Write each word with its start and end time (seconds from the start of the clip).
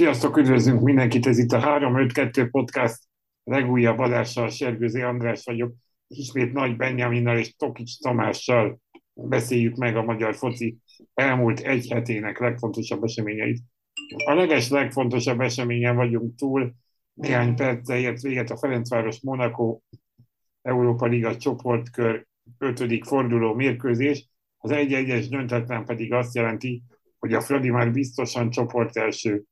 Sziasztok, 0.00 0.36
üdvözlünk 0.36 0.80
mindenkit, 0.80 1.26
ez 1.26 1.38
itt 1.38 1.52
a 1.52 1.58
352 1.58 2.50
Podcast 2.50 2.98
legújabb 3.44 3.98
adással, 3.98 4.48
Sergőzi 4.48 5.00
András 5.00 5.44
vagyok. 5.44 5.74
Ismét 6.06 6.52
Nagy 6.52 6.76
Benjaminnal 6.76 7.38
és 7.38 7.56
Tokics 7.56 7.98
Tamással 7.98 8.80
beszéljük 9.14 9.76
meg 9.76 9.96
a 9.96 10.02
magyar 10.02 10.34
foci 10.34 10.78
elmúlt 11.14 11.60
egy 11.60 11.88
hetének 11.90 12.38
legfontosabb 12.38 13.04
eseményeit. 13.04 13.58
A 14.24 14.34
leges 14.34 14.68
legfontosabb 14.68 15.40
eseményen 15.40 15.96
vagyunk 15.96 16.34
túl, 16.34 16.74
néhány 17.12 17.54
perccel 17.54 17.98
ért 17.98 18.20
véget 18.20 18.50
a 18.50 18.56
Ferencváros 18.56 19.20
Monaco 19.22 19.80
Európa 20.62 21.06
Liga 21.06 21.36
csoportkör 21.36 22.26
5. 22.58 23.06
forduló 23.06 23.54
mérkőzés, 23.54 24.28
az 24.56 24.70
1-1-es 24.74 25.26
döntetlen 25.30 25.84
pedig 25.84 26.12
azt 26.12 26.34
jelenti, 26.34 26.82
hogy 27.18 27.32
a 27.32 27.40
Fradi 27.40 27.70
már 27.70 27.92
biztosan 27.92 28.50
csoport 28.50 28.96
első 28.96 29.44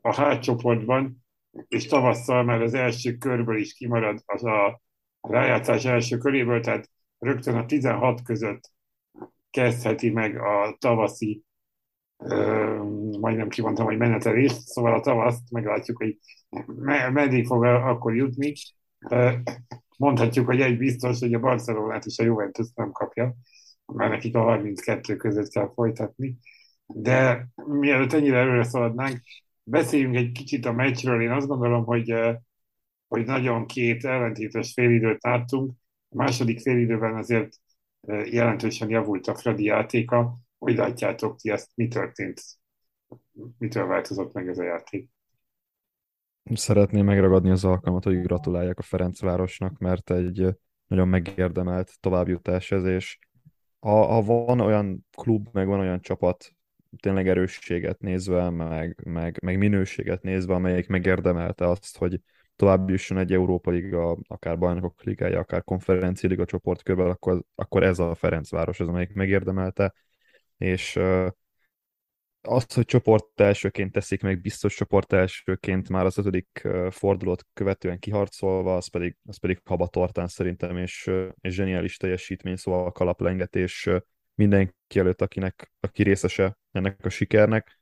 a 0.00 0.22
H 0.22 0.38
csoportban, 0.38 1.24
és 1.68 1.86
tavasszal 1.86 2.42
már 2.44 2.62
az 2.62 2.74
első 2.74 3.16
körből 3.16 3.58
is 3.58 3.74
kimarad 3.74 4.22
az 4.26 4.44
a 4.44 4.80
rájátszás 5.20 5.84
első 5.84 6.16
köréből, 6.16 6.60
tehát 6.60 6.90
rögtön 7.18 7.56
a 7.56 7.66
16 7.66 8.22
között 8.22 8.72
kezdheti 9.50 10.10
meg 10.10 10.36
a 10.36 10.76
tavaszi, 10.78 11.42
majdnem 13.20 13.48
kimondtam, 13.48 13.86
hogy 13.86 13.98
menetelést, 13.98 14.60
szóval 14.60 14.94
a 14.94 15.00
tavaszt 15.00 15.50
meglátjuk, 15.50 15.96
hogy 15.96 16.18
meddig 17.12 17.46
fog 17.46 17.64
akkor 17.64 18.14
jutni. 18.16 18.52
Mondhatjuk, 19.96 20.46
hogy 20.46 20.60
egy 20.60 20.78
biztos, 20.78 21.18
hogy 21.18 21.34
a 21.34 21.40
Barcelonát 21.40 22.04
és 22.04 22.18
a 22.18 22.24
Juventus 22.24 22.66
nem 22.74 22.90
kapja, 22.90 23.34
mert 23.92 24.10
nekik 24.10 24.36
a 24.36 24.42
32 24.42 25.16
között 25.16 25.48
kell 25.48 25.72
folytatni. 25.74 26.38
De 26.86 27.48
mielőtt 27.54 28.12
ennyire 28.12 28.38
előre 28.38 28.64
szaladnánk, 28.64 29.20
beszéljünk 29.70 30.16
egy 30.16 30.32
kicsit 30.32 30.66
a 30.66 30.72
meccsről. 30.72 31.22
Én 31.22 31.30
azt 31.30 31.46
gondolom, 31.46 31.84
hogy, 31.84 32.14
hogy 33.08 33.26
nagyon 33.26 33.66
két 33.66 34.04
ellentétes 34.04 34.72
félidőt 34.72 35.22
láttunk. 35.22 35.72
A 36.08 36.16
második 36.16 36.60
félidőben 36.60 37.14
azért 37.14 37.56
jelentősen 38.24 38.90
javult 38.90 39.26
a 39.26 39.34
Fradi 39.34 39.64
játéka. 39.64 40.38
Hogy 40.58 40.76
látjátok 40.76 41.40
ti 41.40 41.50
ezt, 41.50 41.70
mi 41.74 41.88
történt? 41.88 42.42
Mitől 43.58 43.86
változott 43.86 44.32
meg 44.32 44.48
ez 44.48 44.58
a 44.58 44.64
játék? 44.64 45.08
Szeretném 46.54 47.04
megragadni 47.04 47.50
az 47.50 47.64
alkalmat, 47.64 48.04
hogy 48.04 48.20
gratuláljak 48.20 48.78
a 48.78 48.82
Ferencvárosnak, 48.82 49.78
mert 49.78 50.10
egy 50.10 50.48
nagyon 50.86 51.08
megérdemelt 51.08 52.00
továbbjutás 52.00 52.70
ez, 52.72 52.84
és 52.84 53.18
ha, 53.78 54.06
ha 54.06 54.22
van 54.22 54.60
olyan 54.60 55.06
klub, 55.16 55.48
meg 55.52 55.66
van 55.66 55.80
olyan 55.80 56.00
csapat, 56.00 56.54
tényleg 57.00 57.28
erősséget 57.28 58.00
nézve, 58.00 58.50
meg, 58.50 59.00
meg, 59.04 59.38
meg 59.42 59.58
minőséget 59.58 60.22
nézve, 60.22 60.54
amelyik 60.54 60.88
megérdemelte 60.88 61.68
azt, 61.68 61.96
hogy 61.96 62.20
tovább 62.56 62.88
jusson 62.90 63.18
egy 63.18 63.32
Európa 63.32 63.70
Liga, 63.70 64.18
akár 64.28 64.58
bajnokok 64.58 65.02
ligája, 65.02 65.38
akár 65.38 65.64
konferenci 65.64 66.26
liga 66.26 66.44
csoportkörben, 66.44 67.06
akkor, 67.06 67.42
akkor 67.54 67.82
ez 67.82 67.98
a 67.98 68.14
Ferencváros 68.14 68.80
az, 68.80 68.88
amelyik 68.88 69.12
megérdemelte, 69.12 69.94
és 70.56 70.98
azt, 72.42 72.72
hogy 72.72 72.84
csoport 72.84 73.40
elsőként 73.40 73.92
teszik 73.92 74.22
meg, 74.22 74.40
biztos 74.40 74.74
csoport 74.74 75.12
elsőként 75.12 75.88
már 75.88 76.04
az 76.04 76.18
ötödik 76.18 76.68
fordulót 76.90 77.46
követően 77.52 77.98
kiharcolva, 77.98 78.76
az 78.76 78.88
pedig, 78.88 79.16
az 79.24 79.38
pedig 79.38 79.60
habatortán 79.64 80.26
szerintem, 80.26 80.76
és, 80.76 81.10
és 81.40 81.54
zseniális 81.54 81.96
teljesítmény, 81.96 82.56
szóval 82.56 82.92
kalaplengetés 82.92 83.88
mindenki 84.34 84.98
előtt, 84.98 85.20
akinek, 85.20 85.72
aki 85.80 86.02
részese 86.02 86.58
ennek 86.72 87.04
a 87.04 87.08
sikernek. 87.08 87.80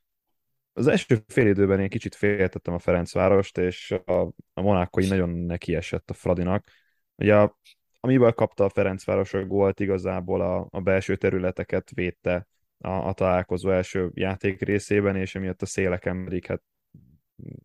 Az 0.73 0.87
első 0.87 1.23
fél 1.27 1.47
időben 1.47 1.79
én 1.79 1.89
kicsit 1.89 2.15
féltettem 2.15 2.73
a 2.73 2.79
Ferencvárost, 2.79 3.57
és 3.57 3.91
a, 4.05 4.21
a 4.53 4.61
Monákoi 4.61 5.07
nagyon 5.07 5.29
nekiesett 5.29 6.09
a 6.09 6.13
Fradinak. 6.13 6.69
Ugye 7.15 7.35
a, 7.35 7.57
amiből 7.99 8.31
kapta 8.31 8.63
a 8.63 8.69
Ferencváros 8.69 9.33
a 9.33 9.45
gólt, 9.45 9.79
igazából 9.79 10.41
a, 10.41 10.67
a 10.69 10.79
belső 10.79 11.15
területeket 11.15 11.91
védte 11.93 12.47
a, 12.77 12.89
a 12.89 13.13
találkozó 13.13 13.69
első 13.69 14.11
játék 14.13 14.61
részében, 14.61 15.15
és 15.15 15.35
emiatt 15.35 15.61
a 15.61 15.65
széleken 15.65 16.23
pedig 16.23 16.45
hát 16.45 16.61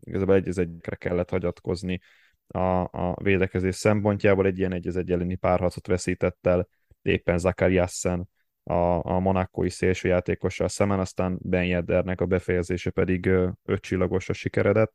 igazából 0.01 0.35
egy 0.35 0.59
egyre 0.59 0.97
kellett 0.97 1.31
hagyatkozni 1.31 2.01
a, 2.47 2.81
a 2.81 3.17
védekezés 3.23 3.75
szempontjából. 3.75 4.47
Egy 4.47 4.59
ilyen 4.59 4.73
egy 4.73 5.11
elleni 5.11 5.35
párharcot 5.35 5.87
veszített 5.87 6.47
el 6.47 6.69
éppen 7.03 7.39
Zakariassen 7.39 8.29
a, 8.65 9.07
a 9.07 9.19
monakói 9.19 9.71
szélsőjátékossal 9.71 10.69
szemben, 10.69 10.99
aztán 10.99 11.39
Ben 11.43 11.65
Yeddernek 11.65 12.21
a 12.21 12.27
befejezése 12.27 12.91
pedig 12.91 13.27
öt 13.65 13.81
csillagosra 13.81 14.33
sikeredett. 14.33 14.93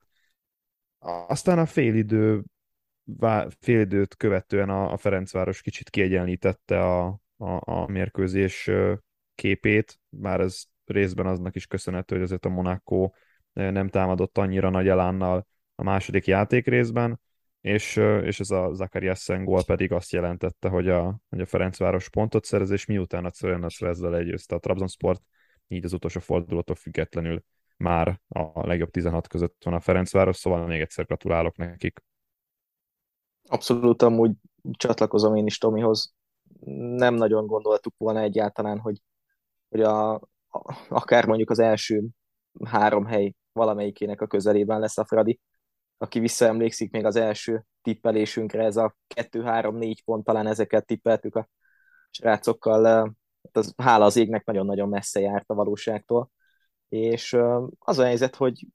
Aztán 1.27 1.59
a 1.59 1.65
félidő 1.65 2.43
félidőt 3.59 4.15
követően 4.15 4.69
a, 4.69 4.91
a 4.91 4.97
Ferencváros 4.97 5.61
kicsit 5.61 5.89
kiegyenlítette 5.89 6.79
a, 6.79 7.05
a, 7.37 7.71
a 7.71 7.87
mérkőzés 7.87 8.69
képét, 9.35 9.99
bár 10.09 10.39
ez 10.39 10.63
részben 10.85 11.25
aznak 11.25 11.55
is 11.55 11.67
köszönhető, 11.67 12.15
hogy 12.15 12.23
azért 12.23 12.45
a 12.45 12.49
Monaco 12.49 13.09
nem 13.53 13.89
támadott 13.89 14.37
annyira 14.37 14.69
nagy 14.69 14.87
elánnal 14.87 15.47
a 15.75 15.83
második 15.83 16.27
játék 16.27 16.67
részben, 16.67 17.19
és, 17.61 17.95
és 18.23 18.39
ez 18.39 18.49
a 18.49 18.73
Zakariassen 18.73 19.43
gól 19.43 19.63
pedig 19.63 19.91
azt 19.91 20.11
jelentette, 20.11 20.69
hogy 20.69 20.89
a, 20.89 21.19
hogy 21.29 21.41
a 21.41 21.45
Ferencváros 21.45 22.09
pontot 22.09 22.45
szerez, 22.45 22.69
és 22.69 22.85
miután 22.85 23.25
a 23.25 23.29
Cervenec 23.29 23.81
ezzel 23.81 24.09
legyőzte 24.09 24.55
a 24.55 24.59
Trabzonsport, 24.59 25.21
így 25.67 25.85
az 25.85 25.93
utolsó 25.93 26.19
fordulótól 26.19 26.75
függetlenül 26.75 27.43
már 27.77 28.21
a 28.27 28.67
legjobb 28.67 28.89
16 28.89 29.27
között 29.27 29.63
van 29.63 29.73
a 29.73 29.79
Ferencváros, 29.79 30.37
szóval 30.37 30.65
még 30.65 30.81
egyszer 30.81 31.05
gratulálok 31.05 31.57
nekik. 31.57 32.03
Abszolút 33.47 34.01
amúgy 34.01 34.31
csatlakozom 34.71 35.35
én 35.35 35.45
is 35.45 35.57
Tomihoz. 35.57 36.13
Nem 36.95 37.13
nagyon 37.13 37.47
gondoltuk 37.47 37.93
volna 37.97 38.19
egyáltalán, 38.19 38.79
hogy, 38.79 39.01
hogy 39.69 39.81
a, 39.81 40.13
a, 40.13 40.21
akár 40.89 41.25
mondjuk 41.25 41.49
az 41.49 41.59
első 41.59 42.07
három 42.65 43.05
hely 43.05 43.33
valamelyikének 43.51 44.21
a 44.21 44.27
közelében 44.27 44.79
lesz 44.79 44.97
a 44.97 45.05
Fradi 45.05 45.39
aki 46.01 46.19
visszaemlékszik 46.19 46.91
még 46.91 47.05
az 47.05 47.15
első 47.15 47.65
tippelésünkre, 47.81 48.63
ez 48.63 48.77
a 48.77 48.95
2-3-4 49.15 49.97
pont, 50.05 50.23
talán 50.23 50.47
ezeket 50.47 50.85
tippeltük 50.85 51.35
a 51.35 51.49
srácokkal, 52.09 52.85
hát 53.43 53.57
az, 53.57 53.73
hála 53.77 54.05
az 54.05 54.15
égnek 54.15 54.45
nagyon-nagyon 54.45 54.89
messze 54.89 55.19
járt 55.19 55.49
a 55.49 55.53
valóságtól. 55.53 56.31
És 56.89 57.37
az 57.79 57.99
a 57.99 58.03
helyzet, 58.03 58.35
hogy 58.35 58.67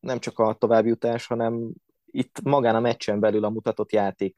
nem 0.00 0.18
csak 0.18 0.38
a 0.38 0.54
továbbjutás, 0.54 1.26
hanem 1.26 1.72
itt 2.06 2.40
magán 2.42 2.74
a 2.74 2.80
meccsen 2.80 3.20
belül 3.20 3.44
a 3.44 3.50
mutatott 3.50 3.92
játék 3.92 4.36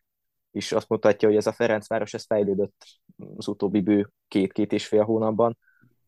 is 0.50 0.72
azt 0.72 0.88
mutatja, 0.88 1.28
hogy 1.28 1.36
ez 1.36 1.46
a 1.46 1.52
Ferencváros 1.52 2.14
ez 2.14 2.26
fejlődött 2.26 2.84
az 3.36 3.48
utóbbi 3.48 3.80
bő 3.80 4.10
két-két 4.28 4.72
és 4.72 4.86
fél 4.86 5.04
hónapban. 5.04 5.58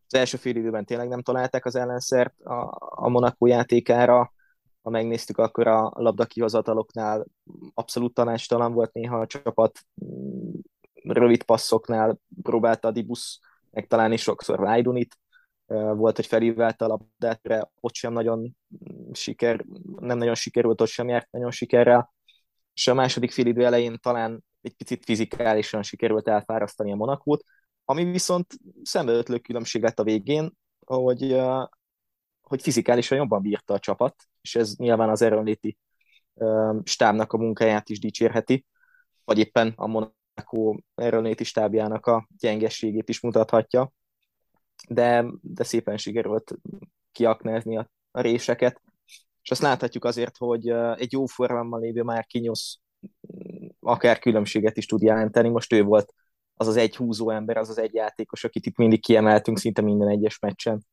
Az 0.06 0.14
első 0.14 0.36
fél 0.36 0.56
időben 0.56 0.84
tényleg 0.84 1.08
nem 1.08 1.22
találták 1.22 1.64
az 1.64 1.74
ellenszert 1.76 2.40
a, 2.40 2.76
a 2.78 3.08
Monaco 3.08 3.46
játékára, 3.46 4.32
ha 4.82 4.90
megnéztük, 4.90 5.38
akkor 5.38 5.66
a 5.66 5.92
labda 5.94 6.24
kihozataloknál 6.24 7.26
abszolút 7.74 8.14
tanácstalan 8.14 8.72
volt. 8.72 8.92
Néha 8.92 9.20
a 9.20 9.26
csapat, 9.26 9.78
rövid 11.02 11.42
passzoknál 11.42 12.18
próbálta 12.42 12.88
a 12.88 12.90
Dibusz 12.90 13.38
megtalálni 13.70 14.16
sokszor 14.16 14.58
Lajdunit, 14.58 15.18
volt, 15.70 16.16
hogy 16.16 16.26
felívelte 16.26 16.84
a 16.84 16.88
labdát, 16.88 17.68
ott 17.80 17.94
sem 17.94 18.12
nagyon 18.12 18.56
siker, 19.12 19.64
nem 19.98 20.18
nagyon 20.18 20.34
sikerült, 20.34 20.80
ott 20.80 20.88
sem 20.88 21.08
járt 21.08 21.30
nagyon 21.30 21.50
sikerrel, 21.50 22.12
és 22.74 22.86
a 22.86 22.94
második 22.94 23.30
félidő 23.30 23.64
elején 23.64 23.98
talán 24.00 24.44
egy 24.60 24.74
picit 24.74 25.04
fizikálisan 25.04 25.82
sikerült 25.82 26.28
elfárasztani 26.28 26.92
a 26.92 26.96
Monakót, 26.96 27.44
ami 27.84 28.04
viszont 28.04 28.46
szembeötlő 28.82 29.38
különbség 29.38 29.82
lett 29.82 29.98
a 29.98 30.04
végén, 30.04 30.52
hogy 30.86 31.40
hogy 32.50 32.62
fizikálisan 32.62 33.18
jobban 33.18 33.42
bírta 33.42 33.74
a 33.74 33.78
csapat, 33.78 34.14
és 34.40 34.54
ez 34.54 34.76
nyilván 34.76 35.08
az 35.08 35.22
erőnléti 35.22 35.78
stábnak 36.84 37.32
a 37.32 37.36
munkáját 37.36 37.88
is 37.88 37.98
dicsérheti, 37.98 38.66
vagy 39.24 39.38
éppen 39.38 39.72
a 39.76 39.86
Monaco 39.86 40.74
erőnléti 40.94 41.44
stábjának 41.44 42.06
a 42.06 42.28
gyengességét 42.38 43.08
is 43.08 43.20
mutathatja, 43.20 43.92
de, 44.88 45.24
de 45.40 45.64
szépen 45.64 45.96
sikerült 45.96 46.54
kiaknázni 47.12 47.76
a, 47.76 47.90
a 48.10 48.20
réseket, 48.20 48.82
és 49.42 49.50
azt 49.50 49.62
láthatjuk 49.62 50.04
azért, 50.04 50.36
hogy 50.36 50.68
egy 50.94 51.12
jó 51.12 51.26
formában 51.26 51.80
lévő 51.80 52.02
már 52.02 52.26
kinyosz 52.26 52.78
akár 53.80 54.18
különbséget 54.18 54.76
is 54.76 54.86
tud 54.86 55.02
jelenteni. 55.02 55.48
Most 55.48 55.72
ő 55.72 55.82
volt 55.82 56.14
az 56.54 56.66
az 56.66 56.76
egy 56.76 56.96
húzó 56.96 57.30
ember, 57.30 57.56
az 57.56 57.68
az 57.68 57.78
egy 57.78 57.94
játékos, 57.94 58.44
akit 58.44 58.66
itt 58.66 58.76
mindig 58.76 59.02
kiemeltünk 59.02 59.58
szinte 59.58 59.82
minden 59.82 60.08
egyes 60.08 60.38
meccsen 60.38 60.84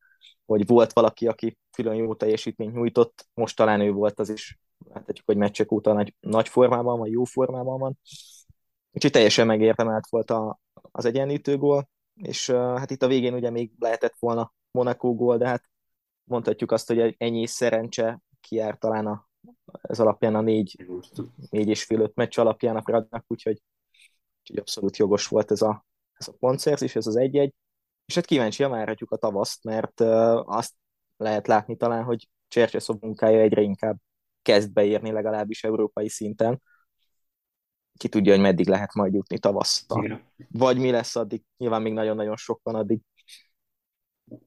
hogy 0.48 0.66
volt 0.66 0.92
valaki, 0.92 1.26
aki 1.26 1.58
külön 1.70 1.94
jó 1.94 2.14
teljesítményt 2.14 2.74
nyújtott, 2.74 3.28
most 3.34 3.56
talán 3.56 3.80
ő 3.80 3.92
volt 3.92 4.18
az 4.18 4.28
is, 4.28 4.58
láthatjuk, 4.92 5.26
hogy 5.26 5.36
meccsek 5.36 5.72
óta 5.72 5.92
nagy, 5.92 6.14
nagy 6.20 6.48
formában 6.48 6.98
van, 6.98 7.08
jó 7.08 7.24
formában 7.24 7.78
van. 7.78 7.98
Úgyhogy 8.92 9.10
teljesen 9.10 9.46
megértemelt 9.46 10.08
volt 10.08 10.30
a, 10.30 10.60
az 10.90 11.04
egyenlítő 11.04 11.56
gól, 11.56 11.88
és 12.14 12.50
hát 12.50 12.90
itt 12.90 13.02
a 13.02 13.06
végén 13.06 13.34
ugye 13.34 13.50
még 13.50 13.70
lehetett 13.78 14.14
volna 14.18 14.52
Monaco 14.70 15.14
gól, 15.14 15.36
de 15.36 15.46
hát 15.48 15.64
mondhatjuk 16.24 16.72
azt, 16.72 16.88
hogy 16.88 17.14
ennyi 17.18 17.46
szerencse 17.46 18.20
kijár 18.40 18.78
talán 18.78 19.06
a, 19.06 19.28
ez 19.82 20.00
alapján 20.00 20.34
a 20.34 20.40
négy, 20.40 20.86
négy 21.50 21.68
és 21.68 21.84
fél 21.84 22.00
öt 22.00 22.14
meccs 22.14 22.38
alapján 22.38 22.76
a 22.76 22.82
Fradnak, 22.82 23.24
úgyhogy, 23.26 23.62
úgyhogy 24.40 24.58
abszolút 24.58 24.96
jogos 24.96 25.26
volt 25.26 25.50
ez 25.50 25.62
a, 25.62 25.86
ez 26.12 26.28
a 26.28 26.36
pontszerzés, 26.38 26.96
ez 26.96 27.06
az 27.06 27.16
egy-egy. 27.16 27.54
És 28.08 28.14
hát 28.14 28.24
kíváncsi 28.24 28.64
várhatjuk 28.64 29.10
a 29.10 29.16
tavaszt, 29.16 29.64
mert 29.64 30.00
azt 30.44 30.74
lehet 31.16 31.46
látni 31.46 31.76
talán, 31.76 32.04
hogy 32.04 32.28
Csercseszov 32.48 32.96
munkája 33.00 33.40
egyre 33.40 33.60
inkább 33.60 33.96
kezd 34.42 34.72
beírni 34.72 35.10
legalábbis 35.10 35.64
európai 35.64 36.08
szinten. 36.08 36.62
Ki 37.96 38.08
tudja, 38.08 38.32
hogy 38.32 38.40
meddig 38.40 38.68
lehet 38.68 38.94
majd 38.94 39.14
jutni 39.14 39.38
tavasszal. 39.38 40.04
Igen. 40.04 40.22
Vagy 40.50 40.78
mi 40.78 40.90
lesz 40.90 41.16
addig, 41.16 41.42
nyilván 41.56 41.82
még 41.82 41.92
nagyon-nagyon 41.92 42.36
sok 42.36 42.60
van 42.62 42.74
addig. 42.74 43.00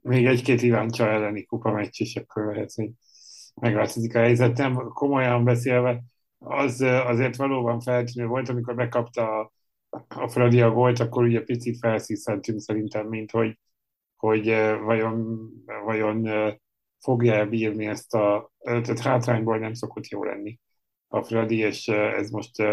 Még 0.02 0.25
egy-két 0.25 0.62
Iváncsa 0.62 1.08
elleni 1.08 1.44
kupa 1.46 1.72
meccs 1.72 2.00
is, 2.00 2.16
akkor 2.16 2.54
lehet, 2.54 2.74
hogy 2.74 2.90
megváltozik 3.56 4.16
a 4.16 4.19
helyzet. 4.19 4.58
Nem 4.58 4.75
komolyan 4.75 5.44
beszélve, 5.44 6.04
az 6.38 6.81
azért 6.81 7.36
valóban 7.36 7.80
feltűnő 7.80 8.28
volt, 8.28 8.50
amikor 8.50 8.75
bekapta 8.75 9.40
a, 9.40 9.52
a 10.07 10.27
Fradi 10.27 10.61
a 10.61 10.71
gólt, 10.71 10.99
akkor 10.99 11.23
ugye 11.23 11.43
picit 11.43 11.77
felszíszentünk 11.77 12.59
szerintem, 12.59 13.07
mint 13.07 13.31
hogy, 13.31 13.59
hogy 14.15 14.45
vajon, 14.83 15.49
vajon 15.85 16.29
fogja 16.99 17.45
bírni 17.45 17.85
ezt 17.85 18.13
a, 18.13 18.51
tehát 18.63 18.99
hátrányból 18.99 19.57
nem 19.57 19.73
szokott 19.73 20.07
jó 20.07 20.23
lenni 20.23 20.59
a 21.07 21.23
Fradi, 21.23 21.57
és 21.57 21.88
ez 21.88 22.29
most 22.29 22.63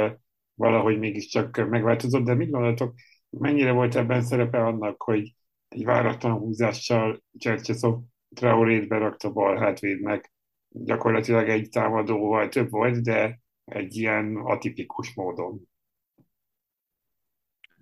valahogy 0.55 0.99
mégiscsak 0.99 1.69
megváltozott, 1.69 2.25
de 2.25 2.35
mit 2.35 2.51
gondoltok, 2.51 2.95
mennyire 3.31 3.73
volt 3.73 3.95
ebben 3.95 4.23
szerepe 4.23 4.65
annak, 4.65 5.03
hogy 5.03 5.35
egy 5.69 5.85
váratlan 5.85 6.33
húzással 6.33 7.23
Csercseszov 7.39 7.99
Traorét 8.35 8.89
berakta 8.89 9.33
bal 9.33 9.57
hátvédnek, 9.57 10.33
gyakorlatilag 10.69 11.49
egy 11.49 11.69
támadóval 11.69 12.49
több 12.49 12.71
volt, 12.71 13.03
de 13.03 13.41
egy 13.65 13.97
ilyen 13.97 14.37
atipikus 14.37 15.15
módon. 15.15 15.68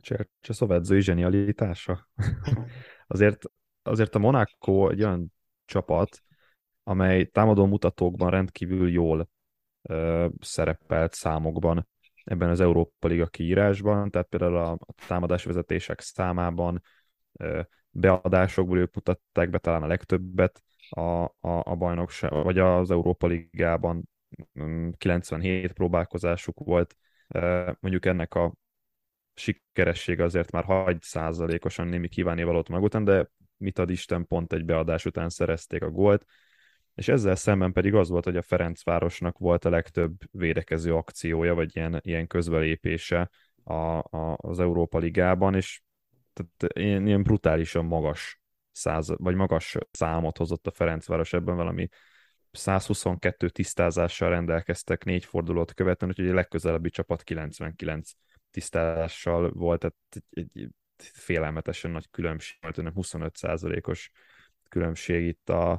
Csercseszov 0.07 0.73
edzői 0.73 1.01
zsenialitása. 1.01 2.09
azért, 3.07 3.45
azért 3.83 4.15
a 4.15 4.19
Monaco 4.19 4.89
egy 4.89 5.03
olyan 5.03 5.33
csapat, 5.65 6.23
amely 6.83 7.25
támadó 7.25 7.67
mutatókban 7.67 8.31
rendkívül 8.31 8.91
jól 8.91 9.29
ö, 9.83 10.27
szerepelt 10.41 11.13
számokban 11.13 11.89
ebben 12.25 12.49
az 12.49 12.61
Európa 12.61 13.09
Liga 13.09 13.27
kiírásban, 13.27 14.11
tehát 14.11 14.29
például 14.29 14.57
a, 14.57 14.71
a 14.71 14.93
támadásvezetések 15.07 16.01
számában, 16.01 16.83
ö, 17.33 17.61
beadásokból 17.91 18.79
ők 18.79 18.95
mutatták 18.95 19.51
be 19.51 19.59
talán 19.59 19.83
a 19.83 19.87
legtöbbet 19.87 20.63
a, 20.89 21.01
a, 21.01 21.31
a 21.41 21.75
bajnokság, 21.77 22.31
vagy 22.31 22.59
az 22.59 22.91
Európa 22.91 23.27
Ligában 23.27 24.09
97 24.97 25.65
mm, 25.65 25.73
próbálkozásuk 25.73 26.59
volt, 26.59 26.97
mondjuk 27.81 28.07
ennek 28.07 28.35
a 28.35 28.55
sikeressége 29.37 30.25
azért 30.25 30.51
már 30.51 30.65
hagy 30.65 31.03
százalékosan 31.03 31.87
némi 31.87 32.09
kívánivalót 32.09 32.69
mag 32.69 32.83
után, 32.83 33.05
de 33.05 33.31
mit 33.57 33.79
ad 33.79 33.91
Isten, 33.91 34.27
pont 34.27 34.53
egy 34.53 34.65
beadás 34.65 35.05
után 35.05 35.29
szerezték 35.29 35.83
a 35.83 35.91
gólt, 35.91 36.25
és 36.95 37.09
ezzel 37.09 37.35
szemben 37.35 37.73
pedig 37.73 37.95
az 37.95 38.09
volt, 38.09 38.25
hogy 38.25 38.37
a 38.37 38.43
Ferencvárosnak 38.43 39.39
volt 39.39 39.65
a 39.65 39.71
legtöbb 39.71 40.17
védekező 40.31 40.95
akciója, 40.95 41.55
vagy 41.55 41.77
ilyen, 41.77 42.01
ilyen 42.03 42.27
közbelépése 42.27 43.31
a, 43.65 43.75
a, 43.75 44.37
az 44.37 44.61
Európa 44.61 44.99
Ligában, 44.99 45.55
és 45.55 45.81
tehát 46.33 46.79
ilyen, 46.79 47.07
ilyen 47.07 47.23
brutálisan 47.23 47.85
magas 47.85 48.41
száz, 48.73 49.13
vagy 49.17 49.35
magas 49.35 49.77
számot 49.91 50.37
hozott 50.37 50.67
a 50.67 50.71
Ferencváros 50.71 51.33
ebben 51.33 51.57
valami 51.57 51.89
122 52.51 53.49
tisztázással 53.49 54.29
rendelkeztek 54.29 55.05
négy 55.05 55.25
fordulót 55.25 55.75
követően, 55.75 56.11
úgyhogy 56.11 56.31
a 56.31 56.35
legközelebbi 56.35 56.91
csapat 56.91 57.23
99 57.23 58.11
tisztázással 58.57 59.51
volt, 59.51 59.79
tehát 59.79 59.97
egy, 60.31 60.51
egy 60.55 60.71
félelmetesen 60.97 61.91
nagy 61.91 62.11
különbség, 62.11 62.59
nem 62.77 62.93
25 62.93 63.39
os 63.83 64.11
különbség 64.69 65.27
itt 65.27 65.49
a, 65.49 65.71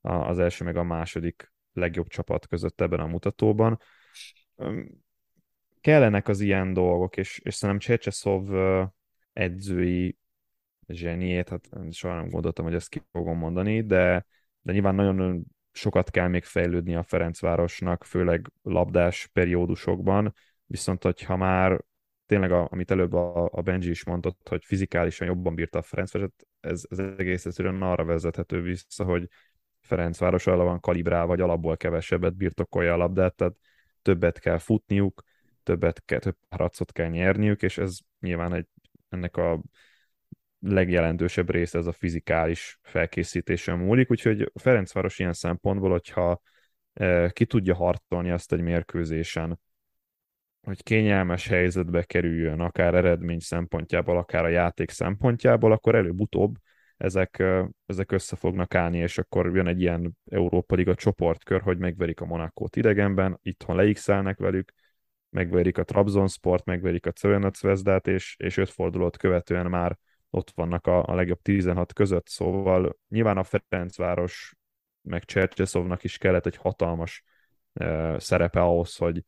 a, 0.00 0.12
az 0.12 0.38
első 0.38 0.64
meg 0.64 0.76
a 0.76 0.82
második 0.82 1.52
legjobb 1.72 2.06
csapat 2.06 2.46
között 2.46 2.80
ebben 2.80 3.00
a 3.00 3.06
mutatóban. 3.06 3.78
Kellenek 5.80 6.28
az 6.28 6.40
ilyen 6.40 6.72
dolgok, 6.72 7.16
és, 7.16 7.38
és 7.38 7.54
szerintem 7.54 7.78
Csecseszov 7.78 8.48
edzői 9.32 10.18
zseniét, 10.88 11.48
hát 11.48 11.68
soha 11.90 12.14
nem 12.14 12.28
gondoltam, 12.28 12.64
hogy 12.64 12.74
ezt 12.74 12.88
ki 12.88 13.02
fogom 13.12 13.38
mondani, 13.38 13.86
de, 13.86 14.26
de 14.60 14.72
nyilván 14.72 14.94
nagyon 14.94 15.44
sokat 15.72 16.10
kell 16.10 16.28
még 16.28 16.44
fejlődni 16.44 16.94
a 16.94 17.02
Ferencvárosnak, 17.02 18.04
főleg 18.04 18.52
labdás 18.62 19.26
periódusokban, 19.32 20.34
viszont 20.66 21.02
hogyha 21.02 21.36
már 21.36 21.84
tényleg, 22.26 22.52
a, 22.52 22.68
amit 22.70 22.90
előbb 22.90 23.12
a, 23.12 23.48
a 23.52 23.62
Benji 23.62 23.90
is 23.90 24.04
mondott, 24.04 24.48
hogy 24.48 24.64
fizikálisan 24.64 25.26
jobban 25.26 25.54
bírta 25.54 25.78
a 25.78 25.82
Ferencváros, 25.82 26.30
ez, 26.60 26.82
ez 26.90 26.98
egész 26.98 27.46
egyszerűen 27.46 27.82
arra 27.82 28.04
vezethető 28.04 28.60
vissza, 28.60 29.04
hogy 29.04 29.28
Ferencváros 29.80 30.46
alapban 30.46 30.66
van 30.66 30.80
kalibrál, 30.80 31.26
vagy 31.26 31.40
alapból 31.40 31.76
kevesebbet 31.76 32.36
birtokolja 32.36 32.92
a 32.92 32.96
labdát, 32.96 33.34
tehát 33.34 33.54
többet 34.02 34.38
kell 34.38 34.58
futniuk, 34.58 35.22
többet 35.62 36.02
kell, 36.04 36.18
több 36.18 36.36
harcot 36.48 36.92
kell 36.92 37.08
nyerniük, 37.08 37.62
és 37.62 37.78
ez 37.78 37.98
nyilván 38.20 38.54
egy, 38.54 38.66
ennek 39.08 39.36
a 39.36 39.62
legjelentősebb 40.58 41.50
része 41.50 41.78
ez 41.78 41.86
a 41.86 41.92
fizikális 41.92 42.78
felkészítésen 42.82 43.78
múlik, 43.78 44.10
úgyhogy 44.10 44.52
Ferencváros 44.54 45.18
ilyen 45.18 45.32
szempontból, 45.32 45.90
hogyha 45.90 46.40
e, 46.92 47.30
ki 47.30 47.46
tudja 47.46 47.74
harcolni 47.74 48.30
azt 48.30 48.52
egy 48.52 48.60
mérkőzésen, 48.60 49.60
hogy 50.64 50.82
kényelmes 50.82 51.48
helyzetbe 51.48 52.02
kerüljön, 52.02 52.60
akár 52.60 52.94
eredmény 52.94 53.38
szempontjából, 53.38 54.18
akár 54.18 54.44
a 54.44 54.48
játék 54.48 54.90
szempontjából, 54.90 55.72
akkor 55.72 55.94
előbb-utóbb 55.94 56.54
ezek, 56.96 57.42
ezek 57.86 58.12
össze 58.12 58.36
fognak 58.36 58.74
állni, 58.74 58.98
és 58.98 59.18
akkor 59.18 59.54
jön 59.54 59.66
egy 59.66 59.80
ilyen 59.80 60.16
Európa 60.30 60.74
Liga 60.74 60.94
csoportkör, 60.94 61.60
hogy 61.60 61.78
megverik 61.78 62.20
a 62.20 62.24
Monakót 62.24 62.76
idegenben, 62.76 63.38
itthon 63.42 63.76
leixelnek 63.76 64.38
velük, 64.38 64.72
megverik 65.30 65.78
a 65.78 65.84
Trabzonsport, 65.84 66.64
megverik 66.64 67.06
a 67.06 67.12
Cövenac 67.12 68.06
és, 68.06 68.36
és 68.38 68.56
öt 68.56 68.70
fordulót 68.70 69.16
követően 69.16 69.66
már 69.66 69.98
ott 70.30 70.50
vannak 70.54 70.86
a, 70.86 71.06
a 71.06 71.14
legjobb 71.14 71.42
16 71.42 71.92
között, 71.92 72.28
szóval 72.28 72.96
nyilván 73.08 73.36
a 73.36 73.44
Ferencváros 73.44 74.54
meg 75.02 75.24
Csercseszovnak 75.24 76.04
is 76.04 76.18
kellett 76.18 76.46
egy 76.46 76.56
hatalmas 76.56 77.24
uh, 77.72 78.18
szerepe 78.18 78.60
ahhoz, 78.60 78.96
hogy 78.96 79.24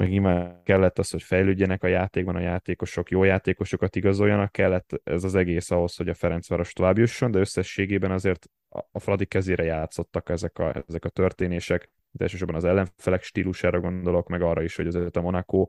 meg 0.00 0.08
nyilván 0.08 0.62
kellett 0.62 0.98
az, 0.98 1.10
hogy 1.10 1.22
fejlődjenek 1.22 1.82
a 1.82 1.86
játékban 1.86 2.36
a 2.36 2.40
játékosok, 2.40 3.10
jó 3.10 3.24
játékosokat 3.24 3.96
igazoljanak, 3.96 4.52
kellett 4.52 5.00
ez 5.04 5.24
az 5.24 5.34
egész 5.34 5.70
ahhoz, 5.70 5.96
hogy 5.96 6.08
a 6.08 6.14
Ferencváros 6.14 6.72
tovább 6.72 6.98
jusson, 6.98 7.30
de 7.30 7.38
összességében 7.38 8.10
azért 8.10 8.46
a 8.68 8.98
Fradi 8.98 9.26
kezére 9.26 9.64
játszottak 9.64 10.28
ezek 10.28 10.58
a, 10.58 10.84
ezek 10.88 11.04
a 11.04 11.08
történések, 11.08 11.90
de 12.10 12.24
elsősorban 12.24 12.56
az 12.56 12.64
ellenfelek 12.64 13.22
stílusára 13.22 13.80
gondolok, 13.80 14.28
meg 14.28 14.42
arra 14.42 14.62
is, 14.62 14.76
hogy 14.76 14.86
azért 14.86 15.16
a 15.16 15.20
Monaco 15.20 15.68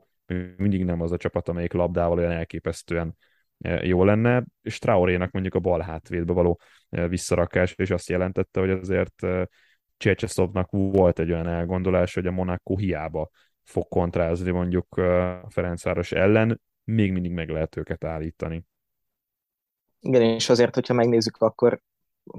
mindig 0.56 0.84
nem 0.84 1.00
az 1.00 1.12
a 1.12 1.16
csapat, 1.16 1.48
amelyik 1.48 1.72
labdával 1.72 2.18
olyan 2.18 2.32
elképesztően 2.32 3.16
E, 3.62 3.84
jó 3.84 4.04
lenne, 4.04 4.44
és 4.62 4.78
Traorénak 4.78 5.30
mondjuk 5.30 5.54
a 5.54 5.58
bal 5.58 5.80
hátvédbe 5.80 6.32
való 6.32 6.60
e, 6.90 7.08
visszarakás, 7.08 7.72
és 7.72 7.90
azt 7.90 8.08
jelentette, 8.08 8.60
hogy 8.60 8.70
azért 8.70 9.22
e, 9.22 9.48
Csercseszovnak 9.96 10.70
volt 10.70 11.18
egy 11.18 11.30
olyan 11.30 11.46
elgondolás, 11.46 12.14
hogy 12.14 12.26
a 12.26 12.30
Monaco 12.30 12.76
hiába 12.76 13.30
fog 13.62 13.88
kontrázni 13.88 14.50
mondjuk 14.50 14.96
a 14.96 15.46
Ferencváros 15.48 16.12
ellen, 16.12 16.60
még 16.84 17.12
mindig 17.12 17.32
meg 17.32 17.48
lehet 17.48 17.76
őket 17.76 18.04
állítani. 18.04 18.64
Igen, 20.00 20.22
és 20.22 20.48
azért, 20.48 20.74
hogyha 20.74 20.94
megnézzük, 20.94 21.36
akkor 21.36 21.82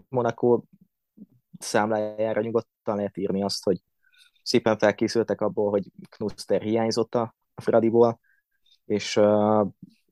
Monaco 0.09 0.63
számlájára 1.59 2.41
nyugodtan 2.41 2.95
lehet 2.95 3.17
írni 3.17 3.43
azt, 3.43 3.63
hogy 3.63 3.81
szépen 4.43 4.77
felkészültek 4.77 5.41
abból, 5.41 5.69
hogy 5.69 5.91
Knuster 6.09 6.61
hiányzott 6.61 7.15
a 7.15 7.35
Fradiból, 7.55 8.19
és 8.85 9.19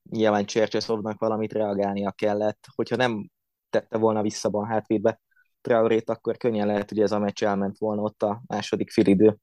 nyilván 0.09 0.45
Csercseszovnak 0.45 1.19
valamit 1.19 1.53
reagálnia 1.53 2.11
kellett. 2.11 2.65
Hogyha 2.75 2.95
nem 2.95 3.29
tette 3.69 3.97
volna 3.97 4.21
vissza 4.21 4.49
a 4.49 4.65
hátvédbe 4.65 5.21
Traorét, 5.61 6.09
akkor 6.09 6.37
könnyen 6.37 6.67
lehet, 6.67 6.89
hogy 6.89 6.99
ez 6.99 7.11
a 7.11 7.19
meccs 7.19 7.43
elment 7.43 7.77
volna 7.77 8.01
ott 8.01 8.23
a 8.23 8.41
második 8.47 8.91
filidő 8.91 9.37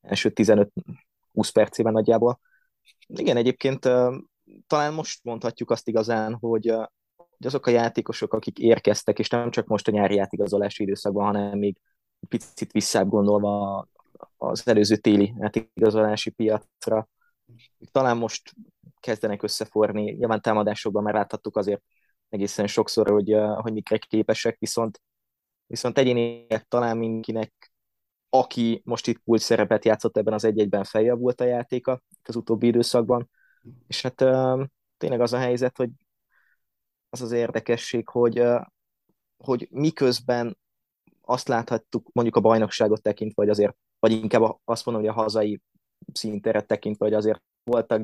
első 0.00 0.30
15-20 1.34 1.50
percében 1.52 1.92
nagyjából. 1.92 2.40
Igen, 3.06 3.36
egyébként 3.36 3.88
talán 4.66 4.94
most 4.94 5.24
mondhatjuk 5.24 5.70
azt 5.70 5.88
igazán, 5.88 6.34
hogy, 6.34 6.66
hogy 7.16 7.46
azok 7.46 7.66
a 7.66 7.70
játékosok, 7.70 8.32
akik 8.32 8.58
érkeztek, 8.58 9.18
és 9.18 9.28
nem 9.28 9.50
csak 9.50 9.66
most 9.66 9.88
a 9.88 9.90
nyári 9.90 10.14
játékigazolási 10.14 10.82
időszakban, 10.82 11.24
hanem 11.24 11.58
még 11.58 11.76
picit 12.28 12.72
visszább 12.72 13.08
gondolva 13.08 13.86
az 14.36 14.68
előző 14.68 14.96
téli 14.96 15.34
játékigazolási 15.38 16.30
piacra, 16.30 17.08
talán 17.90 18.16
most 18.16 18.52
kezdenek 19.00 19.42
összeforni. 19.42 20.10
Nyilván 20.10 20.40
támadásokban 20.40 21.02
már 21.02 21.14
láthattuk 21.14 21.56
azért 21.56 21.82
egészen 22.28 22.66
sokszor, 22.66 23.10
hogy, 23.10 23.36
hogy 23.54 23.72
mikre 23.72 23.96
képesek, 23.98 24.58
viszont, 24.58 25.00
viszont 25.66 25.98
egyéniek 25.98 26.64
talán 26.68 26.96
mindenkinek 26.96 27.61
aki 28.34 28.82
most 28.84 29.06
itt 29.06 29.22
kulcs 29.24 29.40
szerepet 29.40 29.84
játszott 29.84 30.16
ebben 30.16 30.32
az 30.32 30.44
egy-egyben 30.44 30.84
feljavult 30.84 31.40
a 31.40 31.44
játéka 31.44 32.02
az 32.22 32.36
utóbbi 32.36 32.66
időszakban. 32.66 33.30
És 33.86 34.02
hát 34.02 34.14
tényleg 34.96 35.20
az 35.20 35.32
a 35.32 35.38
helyzet, 35.38 35.76
hogy 35.76 35.90
az 37.10 37.22
az 37.22 37.32
érdekesség, 37.32 38.08
hogy, 38.08 38.42
hogy 39.36 39.68
miközben 39.70 40.58
azt 41.20 41.48
láthattuk 41.48 42.10
mondjuk 42.12 42.36
a 42.36 42.40
bajnokságot 42.40 43.02
tekintve, 43.02 43.42
vagy 43.42 43.48
azért, 43.48 43.76
vagy 43.98 44.12
inkább 44.12 44.58
azt 44.64 44.84
mondom, 44.84 45.04
hogy 45.04 45.12
a 45.12 45.20
hazai 45.20 45.60
szinteret 46.12 46.66
tekintve, 46.66 47.04
hogy 47.04 47.14
azért 47.14 47.42
voltak 47.64 48.02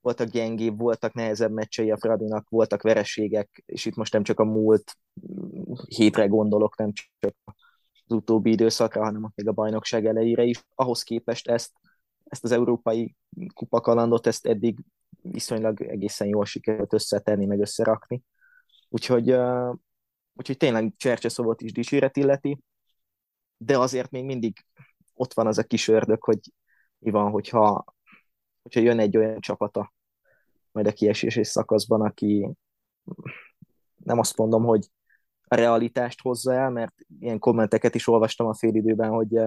voltak 0.00 0.28
gyengébb, 0.28 0.78
voltak 0.78 1.12
nehezebb 1.12 1.52
meccsei 1.52 1.90
a 1.90 1.96
Fradinak, 1.96 2.48
voltak 2.48 2.82
vereségek, 2.82 3.62
és 3.66 3.84
itt 3.84 3.94
most 3.94 4.12
nem 4.12 4.22
csak 4.22 4.40
a 4.40 4.44
múlt 4.44 4.96
hétre 5.88 6.26
gondolok, 6.26 6.76
nem 6.76 6.92
csak 6.92 7.34
az 8.10 8.16
utóbbi 8.16 8.50
időszakra, 8.50 9.04
hanem 9.04 9.32
még 9.34 9.48
a 9.48 9.52
bajnokság 9.52 10.06
elejére 10.06 10.42
is. 10.42 10.64
Ahhoz 10.74 11.02
képest 11.02 11.48
ezt, 11.48 11.72
ezt 12.24 12.44
az 12.44 12.52
európai 12.52 13.16
kupakalandot, 13.54 14.26
ezt 14.26 14.46
eddig 14.46 14.78
viszonylag 15.22 15.82
egészen 15.82 16.28
jól 16.28 16.44
sikerült 16.44 16.92
összetenni, 16.92 17.46
meg 17.46 17.60
összerakni. 17.60 18.22
Úgyhogy, 18.88 19.32
uh, 19.32 19.74
úgyhogy 20.34 20.56
tényleg 20.56 20.92
Csercseszovot 20.96 21.60
is 21.60 21.72
dicséret 21.72 22.16
illeti, 22.16 22.58
de 23.56 23.78
azért 23.78 24.10
még 24.10 24.24
mindig 24.24 24.64
ott 25.14 25.32
van 25.32 25.46
az 25.46 25.58
a 25.58 25.64
kis 25.64 25.88
ördög, 25.88 26.24
hogy 26.24 26.38
mi 26.98 27.10
van, 27.10 27.30
hogyha, 27.30 27.84
hogyha 28.62 28.80
jön 28.80 28.98
egy 28.98 29.16
olyan 29.16 29.40
csapata, 29.40 29.92
majd 30.72 30.86
a 30.86 30.92
kiesési 30.92 31.44
szakaszban, 31.44 32.00
aki 32.00 32.50
nem 33.96 34.18
azt 34.18 34.36
mondom, 34.36 34.64
hogy 34.64 34.90
realitást 35.54 36.20
hozza 36.20 36.54
el, 36.54 36.70
mert 36.70 36.94
ilyen 37.20 37.38
kommenteket 37.38 37.94
is 37.94 38.06
olvastam 38.06 38.46
a 38.46 38.54
félidőben, 38.54 39.10
hogy, 39.10 39.38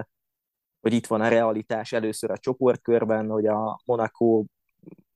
hogy 0.80 0.92
itt 0.92 1.06
van 1.06 1.20
a 1.20 1.28
realitás 1.28 1.92
először 1.92 2.30
a 2.30 2.38
csoportkörben, 2.38 3.28
hogy 3.28 3.46
a 3.46 3.80
Monaco 3.84 4.44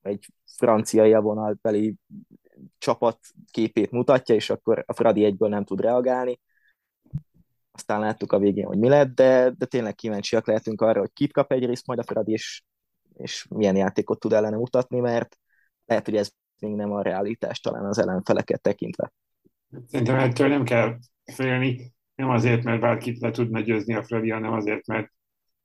egy 0.02 0.26
francia 0.56 1.06
élvonalbeli 1.06 1.94
csapat 2.78 3.18
képét 3.50 3.90
mutatja, 3.90 4.34
és 4.34 4.50
akkor 4.50 4.84
a 4.86 4.92
Fradi 4.92 5.24
egyből 5.24 5.48
nem 5.48 5.64
tud 5.64 5.80
reagálni. 5.80 6.40
Aztán 7.70 8.00
láttuk 8.00 8.32
a 8.32 8.38
végén, 8.38 8.66
hogy 8.66 8.78
mi 8.78 8.88
lett, 8.88 9.14
de, 9.14 9.50
de 9.50 9.66
tényleg 9.66 9.94
kíváncsiak 9.94 10.46
lehetünk 10.46 10.80
arra, 10.80 11.00
hogy 11.00 11.12
kit 11.12 11.32
kap 11.32 11.52
egyrészt 11.52 11.86
majd 11.86 11.98
a 11.98 12.02
Fradi, 12.02 12.32
és, 12.32 12.62
és 13.14 13.46
milyen 13.50 13.76
játékot 13.76 14.20
tud 14.20 14.32
ellene 14.32 14.56
mutatni, 14.56 15.00
mert 15.00 15.38
lehet, 15.84 16.04
hogy 16.04 16.16
ez 16.16 16.30
még 16.58 16.74
nem 16.74 16.92
a 16.92 17.02
realitás 17.02 17.60
talán 17.60 17.84
az 17.84 17.98
ellenfeleket 17.98 18.60
tekintve. 18.60 19.12
Szerintem 19.86 20.18
ettől 20.18 20.48
nem 20.48 20.64
kell 20.64 20.98
félni, 21.24 21.92
nem 22.14 22.30
azért, 22.30 22.64
mert 22.64 22.80
bárkit 22.80 23.20
le 23.20 23.30
tudna 23.30 23.60
győzni 23.60 23.94
a 23.94 24.02
Fradi, 24.02 24.30
hanem 24.30 24.52
azért, 24.52 24.86
mert 24.86 25.12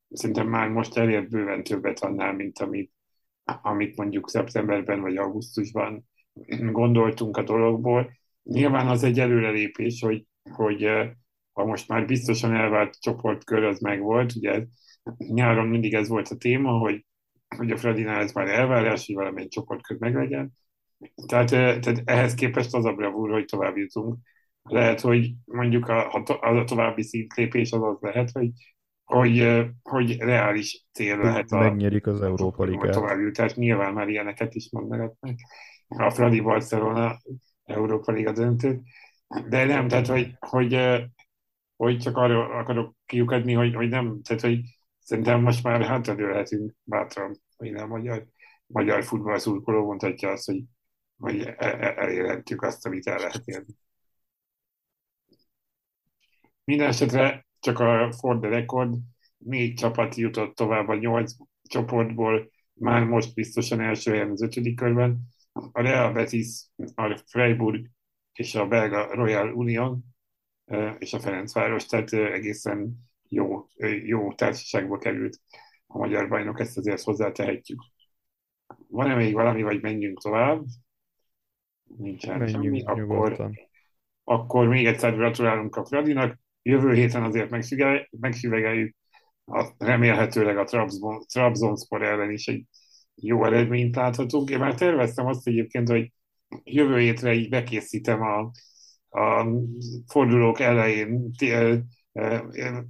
szerintem 0.10 0.48
már 0.48 0.70
most 0.70 0.98
elért 0.98 1.30
bőven 1.30 1.64
többet 1.64 2.00
annál, 2.00 2.34
mint 2.34 2.60
amit, 2.60 2.92
amit 3.44 3.98
mondjuk 3.98 4.30
szeptemberben 4.30 5.02
vagy 5.02 5.18
augusztusban 5.18 6.10
gondoltunk 6.72 7.38
a 7.38 7.44
dologból. 7.44 8.12
Nyilván 8.44 8.88
az 8.88 9.04
egy 9.04 9.20
előrelépés, 9.20 10.02
hogy, 10.02 10.26
hogy 10.50 10.90
ha 11.52 11.66
most 11.66 11.88
már 11.88 12.06
biztosan 12.06 12.54
elvált 12.54 13.00
csoportkör 13.00 13.64
az 13.64 13.80
megvolt, 13.80 14.36
ugye 14.36 14.66
nyáron 15.18 15.68
mindig 15.68 15.94
ez 15.94 16.08
volt 16.08 16.28
a 16.28 16.36
téma, 16.36 16.72
hogy, 16.72 17.06
hogy 17.56 17.72
a 17.72 17.78
Fredinál 17.78 18.22
ez 18.22 18.32
már 18.32 18.48
elvárás, 18.48 19.06
hogy 19.06 19.16
valamilyen 19.16 19.50
csoportkör 19.50 19.98
meglegyen. 20.00 20.54
Tehát, 21.28 21.50
tehát 21.50 22.02
ehhez 22.06 22.34
képest 22.34 22.74
az 22.74 22.86
a 22.86 22.94
bravúr, 22.94 23.32
hogy 23.32 23.46
tovább 23.46 23.78
jutunk. 23.78 24.18
Lehet, 24.64 25.00
hogy 25.00 25.34
mondjuk 25.46 25.88
a, 25.88 26.14
a, 26.14 26.24
a 26.40 26.64
további 26.64 27.04
szintlépés 27.04 27.72
az 27.72 27.82
az 27.82 27.98
lehet, 28.00 28.32
hogy, 28.32 28.50
hogy, 29.04 29.62
hogy 29.82 30.18
reális 30.18 30.86
cél 30.92 31.18
lehet 31.18 31.52
a, 31.52 31.60
Megnyerik 31.60 32.08
az 32.08 32.22
Európa 32.22 32.64
Ligát. 32.64 32.96
A 32.96 33.00
továbbjutás. 33.00 33.54
Nyilván 33.54 33.94
már 33.94 34.08
ilyeneket 34.08 34.56
is 34.56 34.72
mondanak 34.72 35.16
a 35.88 36.10
Fradi 36.10 36.40
Barcelona 36.40 37.20
Európa 37.64 38.12
Liga 38.12 38.32
döntő. 38.32 38.82
De 39.50 39.66
nem, 39.66 39.88
tehát 39.88 40.08
hogy, 40.08 40.36
hogy, 40.40 40.80
hogy 41.76 41.98
csak 41.98 42.18
arra 42.18 42.46
akarok 42.46 42.96
kiukadni, 43.06 43.54
hogy, 43.54 43.76
hogy 43.76 43.90
nem, 43.90 44.22
tehát 44.22 44.42
hogy 44.42 44.60
szerintem 45.00 45.42
most 45.42 45.64
már 45.64 45.82
hátradőlhetünk 45.82 46.76
bátran, 46.84 47.42
hogy 47.58 47.72
nem 47.72 47.88
magyar, 47.88 48.26
magyar 48.66 49.04
futballszurkoló 49.04 49.86
mondhatja 49.86 50.30
azt, 50.30 50.46
hogy, 50.46 50.64
hogy 51.24 51.42
e, 51.42 51.56
e, 51.58 51.94
elérhetjük 51.98 52.62
azt, 52.62 52.86
amit 52.86 53.08
el 53.08 53.18
lehet 53.18 53.42
érni. 53.46 53.74
Minden 56.64 56.88
esetre 56.88 57.46
csak 57.60 57.80
a 57.80 58.12
For 58.12 58.40
the 58.40 58.50
Record 58.50 58.96
négy 59.38 59.74
csapat 59.74 60.16
jutott 60.16 60.56
tovább 60.56 60.88
a 60.88 60.96
nyolc 60.96 61.34
csoportból, 61.64 62.52
már 62.74 63.04
most 63.04 63.34
biztosan 63.34 63.82
első 63.82 64.12
helyen 64.12 64.32
az 64.32 64.42
ötödik 64.42 64.76
körben. 64.76 65.20
A 65.52 65.82
Real 65.82 66.12
Betis, 66.12 66.68
a 66.96 67.22
Freiburg 67.26 67.90
és 68.34 68.56
a 68.56 68.68
belga 68.68 69.14
Royal 69.14 69.54
Union 69.54 70.04
és 70.98 71.14
a 71.14 71.20
Ferencváros, 71.20 71.86
tehát 71.86 72.14
egészen 72.14 72.96
jó, 73.30 73.68
jó 74.06 74.34
társaságba 74.34 74.98
került 74.98 75.40
a 75.88 75.98
magyar 75.98 76.30
bajnok, 76.30 76.60
ezt 76.60 76.78
azért 76.78 77.02
hozzátehetjük. 77.02 77.82
Van-e 78.88 79.16
még 79.16 79.34
valami, 79.34 79.64
vagy 79.64 79.82
menjünk 79.82 80.22
tovább? 80.22 80.64
Nincsen 81.98 82.38
menjünk, 82.38 82.76
semmi. 82.76 82.84
Akkor, 82.84 83.52
akkor 84.24 84.68
még 84.68 84.86
egyszer 84.86 85.16
gratulálunk 85.16 85.76
a 85.76 85.86
Fradinak. 85.86 86.40
Jövő 86.62 86.94
héten 86.94 87.24
azért 87.24 87.50
megsüvegeljük 88.10 88.96
a, 89.46 89.74
remélhetőleg 89.78 90.58
a 90.58 90.64
Trabzonspor 91.28 92.04
ellen 92.04 92.32
is 92.32 92.48
egy 92.48 92.66
jó 93.16 93.46
eredményt 93.46 93.96
láthatunk. 93.96 94.50
Én 94.50 94.60
már 94.60 94.76
terveztem 94.76 95.26
azt 95.26 95.48
egyébként, 95.48 95.90
hogy 95.90 96.12
jövő 96.64 97.00
hétre 97.00 97.34
így 97.34 97.50
bekészítem 97.50 98.22
a, 98.22 98.52
a 99.20 99.48
fordulók 100.08 100.60
elején 100.60 101.32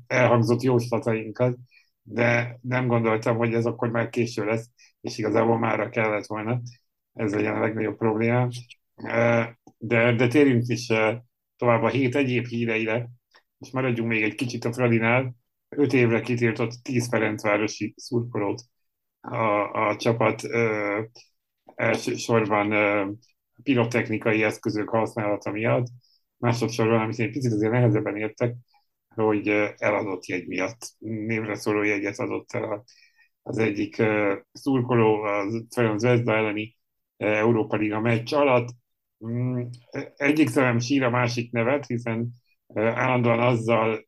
elhangzott 0.08 0.62
jóslatainkat, 0.62 1.58
de 2.02 2.60
nem 2.62 2.88
gondoltam, 2.88 3.38
hogy 3.38 3.54
ez 3.54 3.66
akkor 3.66 3.90
már 3.90 4.10
késő 4.10 4.46
lesz, 4.46 4.70
és 5.02 5.18
igazából 5.18 5.60
mára 5.60 5.90
kellett 5.90 6.26
volna. 6.26 6.62
Ez 7.14 7.34
legyen 7.34 7.56
a 7.56 7.60
legnagyobb 7.60 7.98
probléma. 7.98 8.48
De, 9.78 10.14
de 10.14 10.28
térjünk 10.28 10.68
is 10.68 10.88
tovább 11.58 11.84
a 11.84 11.90
hét 11.90 12.16
egyéb 12.16 12.46
híreire, 12.46 13.10
és 13.60 13.72
maradjunk 13.72 14.10
még 14.10 14.24
egy 14.24 14.36
kicsit 14.36 14.66
a 14.66 14.74
Fradinál. 14.74 15.36
Öt 15.70 15.94
évre 15.94 16.22
kitiltott 16.22 16.72
10 16.82 17.08
Ferencvárosi 17.10 17.94
szurkolót 17.98 18.62
a, 19.22 19.88
a 19.88 19.96
csapat 19.96 20.42
elsősorban 21.76 23.20
pirotechnikai 23.64 24.44
eszközök 24.44 24.90
használata 24.90 25.52
miatt, 25.52 25.88
másodszorban, 26.38 27.02
amit 27.02 27.20
egy 27.20 27.32
picit 27.32 27.52
azért 27.52 27.72
nehezebben 27.72 28.18
értek, 28.18 28.56
hogy 29.16 29.48
eladott 29.78 30.26
jegy 30.26 30.48
miatt 30.48 30.96
névre 31.00 31.56
szóló 31.56 31.84
jegyet 31.84 32.20
adott 32.20 32.52
el 32.52 32.84
az 33.42 33.58
egyik 33.58 34.04
szurkoló 34.52 35.22
az 35.22 35.66
Ferenc 35.76 36.02
Vezda 36.02 36.36
elleni 36.36 36.78
Európa 37.18 37.76
Liga 37.76 38.00
meccs 38.00 38.34
alatt. 38.34 38.70
Mm, 39.26 39.62
egyik 40.16 40.50
szemem 40.50 40.80
sír 40.80 41.04
a 41.04 41.10
másik 41.10 41.52
nevet, 41.52 41.86
hiszen 41.86 42.30
állandóan 42.76 43.40
azzal 43.40 44.06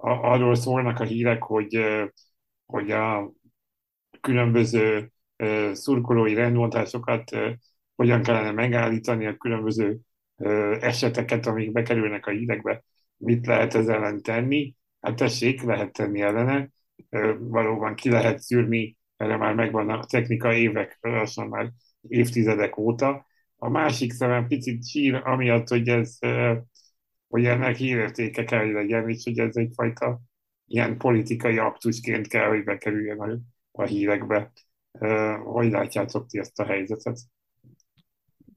arról 0.00 0.54
szólnak 0.54 1.00
a 1.00 1.04
hírek, 1.04 1.42
hogy, 1.42 1.84
hogy 2.66 2.90
a 2.90 3.32
különböző 4.20 5.12
szurkolói 5.72 6.34
rendmondásokat 6.34 7.30
hogyan 7.94 8.22
kellene 8.22 8.50
megállítani 8.50 9.26
a 9.26 9.36
különböző 9.36 9.98
eseteket, 10.80 11.46
amik 11.46 11.72
bekerülnek 11.72 12.26
a 12.26 12.30
hírekbe 12.30 12.84
mit 13.16 13.46
lehet 13.46 13.74
ezzel 13.74 13.94
ellen 13.94 14.22
tenni? 14.22 14.74
Hát 15.00 15.16
tessék, 15.16 15.62
lehet 15.62 15.92
tenni 15.92 16.20
ellene, 16.20 16.68
valóban 17.38 17.94
ki 17.94 18.10
lehet 18.10 18.38
szűrni, 18.38 18.96
erre 19.16 19.36
már 19.36 19.54
megvan 19.54 19.90
a 19.90 20.04
technika 20.04 20.52
évek, 20.52 20.98
lassan 21.00 21.48
már 21.48 21.70
évtizedek 22.08 22.78
óta. 22.78 23.26
A 23.64 23.68
másik 23.68 24.12
szemem 24.12 24.46
picit 24.46 24.86
sír, 24.86 25.14
amiatt, 25.14 25.68
hogy 25.68 25.88
ez, 25.88 26.18
hogy 27.28 27.44
ennek 27.44 27.76
hírértéke 27.76 28.44
kell, 28.44 28.64
hogy 28.64 28.72
legyen, 28.72 29.08
és 29.08 29.24
hogy 29.24 29.38
ez 29.38 29.56
egyfajta 29.56 30.20
ilyen 30.66 30.98
politikai 30.98 31.58
aktusként 31.58 32.26
kell, 32.26 32.48
hogy 32.48 32.64
bekerüljön 32.64 33.20
a, 33.20 33.38
a 33.82 33.84
hírekbe. 33.84 34.52
Hogy 35.44 35.70
látjátok 35.70 36.26
ti 36.26 36.38
ezt 36.38 36.58
a 36.60 36.64
helyzetet? 36.64 37.18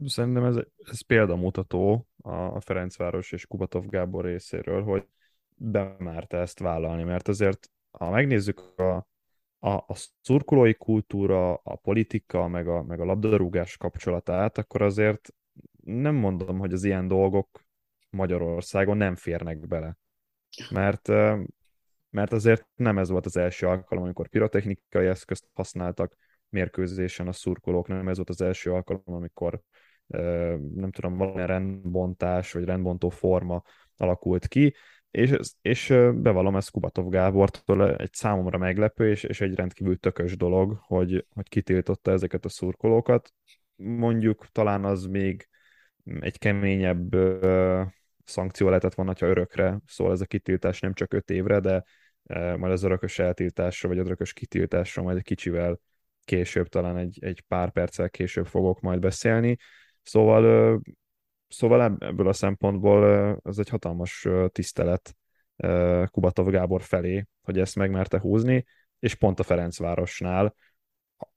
Szerintem 0.06 0.44
ez, 0.44 0.56
ez 0.78 1.02
példamutató 1.02 2.08
a 2.54 2.60
Ferencváros 2.60 3.32
és 3.32 3.46
Kubatov 3.46 3.86
Gábor 3.86 4.26
részéről, 4.26 4.84
hogy 4.84 5.08
bemárta 5.56 6.38
ezt 6.38 6.60
vállalni, 6.60 7.04
mert 7.04 7.28
azért, 7.28 7.70
ha 7.92 8.10
megnézzük 8.10 8.80
a, 8.80 9.08
a, 9.60 9.70
a 9.70 9.96
szurkolói 10.22 10.74
kultúra, 10.74 11.54
a 11.54 11.76
politika, 11.76 12.48
meg 12.48 12.68
a, 12.68 12.84
meg 12.84 13.00
a 13.00 13.06
labdarúgás 13.06 13.78
kapcsolatát, 13.78 14.58
akkor 14.58 14.82
azért 14.82 15.34
nem 15.84 16.16
mondom, 16.16 16.60
hogy 16.60 16.74
az 16.74 16.84
ilyen 16.84 17.08
dolgok 17.08 17.66
Magyarországon 18.10 18.98
nem 18.98 19.16
férnek 19.16 19.68
bele. 19.68 19.98
Mert, 20.70 21.08
mert 22.10 22.32
azért 22.32 22.68
nem 22.76 22.98
ez 22.98 23.10
volt 23.10 23.26
az 23.26 23.38
első 23.38 23.68
alkalom, 23.68 24.04
amikor 24.04 24.28
pirotechnikai 24.28 25.06
eszközt 25.06 25.48
használtak 25.54 26.16
mérkőzésen 26.50 27.28
a 27.28 27.32
szurkolók, 27.32 27.88
nem 27.88 28.08
ez 28.08 28.16
volt 28.16 28.30
az 28.30 28.42
első 28.42 28.72
alkalom, 28.74 29.04
amikor 29.06 29.62
nem 30.74 30.92
tudom, 30.92 31.18
valami 31.18 31.46
rendbontás 31.46 32.52
vagy 32.52 32.64
rendbontó 32.64 33.10
forma 33.10 33.64
alakult 33.98 34.48
ki, 34.48 34.74
és, 35.18 35.38
és 35.62 35.88
bevallom, 36.14 36.56
ez 36.56 36.70
Kubatov 36.70 37.10
Gábortól 37.10 37.96
egy 37.96 38.14
számomra 38.14 38.58
meglepő, 38.58 39.10
és, 39.10 39.24
és 39.24 39.42
egy 39.42 39.56
rendkívül 39.56 39.98
tökös 39.98 40.38
dolog, 40.38 40.78
hogy, 40.82 41.26
hogy 41.34 41.50
kitiltotta 41.50 42.12
ezeket 42.12 42.46
a 42.46 42.50
szurkolókat. 42.50 43.34
Mondjuk 43.76 44.46
talán 44.52 44.86
az 44.86 45.06
még 45.06 45.48
egy 46.20 46.38
keményebb 46.38 47.14
ö, 47.14 47.84
szankció 48.24 48.68
lehetett 48.68 48.94
volna, 48.94 49.14
ha 49.20 49.26
örökre 49.26 49.80
szól 49.86 50.12
ez 50.12 50.22
a 50.22 50.26
kitiltás, 50.26 50.80
nem 50.80 50.94
csak 50.94 51.14
öt 51.14 51.30
évre, 51.30 51.60
de 51.60 51.84
ö, 52.24 52.58
majd 52.58 52.72
az 52.72 52.84
örökös 52.84 53.20
eltiltásra, 53.20 53.90
vagy 53.90 54.00
az 54.00 54.06
örökös 54.06 54.34
kitiltásra 54.34 55.02
majd 55.04 55.18
egy 55.18 55.24
kicsivel 55.24 55.80
később, 56.24 56.68
talán 56.68 56.98
egy, 56.98 57.18
egy 57.22 57.42
pár 57.48 57.72
perccel 57.72 58.10
később 58.10 58.46
fogok 58.46 58.80
majd 58.80 59.00
beszélni. 59.00 59.58
Szóval 60.04 60.82
Szóval 61.48 61.98
ebből 62.00 62.28
a 62.28 62.34
szempontból 62.34 63.06
ez 63.44 63.58
egy 63.58 63.70
hatalmas 63.70 64.28
tisztelet 64.52 65.16
Kubatov 66.12 66.50
Gábor 66.50 66.82
felé, 66.82 67.26
hogy 67.42 67.60
ezt 67.60 67.76
megmerte 67.76 68.20
húzni, 68.20 68.66
és 69.00 69.16
pont 69.16 69.40
a 69.40 69.44
Ferencvárosnál, 69.44 70.56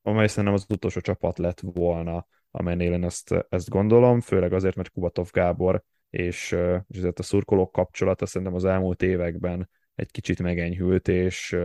amely 0.03 0.27
szerintem 0.27 0.55
az 0.55 0.67
utolsó 0.69 1.01
csapat 1.01 1.39
lett 1.39 1.61
volna, 1.61 2.27
amelynél 2.51 2.93
én 2.93 3.05
ezt, 3.05 3.47
ezt 3.49 3.69
gondolom, 3.69 4.21
főleg 4.21 4.53
azért, 4.53 4.77
mert 4.77 4.91
Kubatov 4.91 5.31
Gábor 5.31 5.83
és, 6.11 6.57
és 6.89 6.97
ezért 6.97 7.19
a 7.19 7.23
szurkolók 7.23 7.73
kapcsolata 7.73 8.27
szerintem 8.27 8.57
az 8.57 8.65
elmúlt 8.65 9.03
években 9.03 9.71
egy 9.95 10.11
kicsit 10.11 10.43
megenyhült, 10.43 11.09
és 11.09 11.57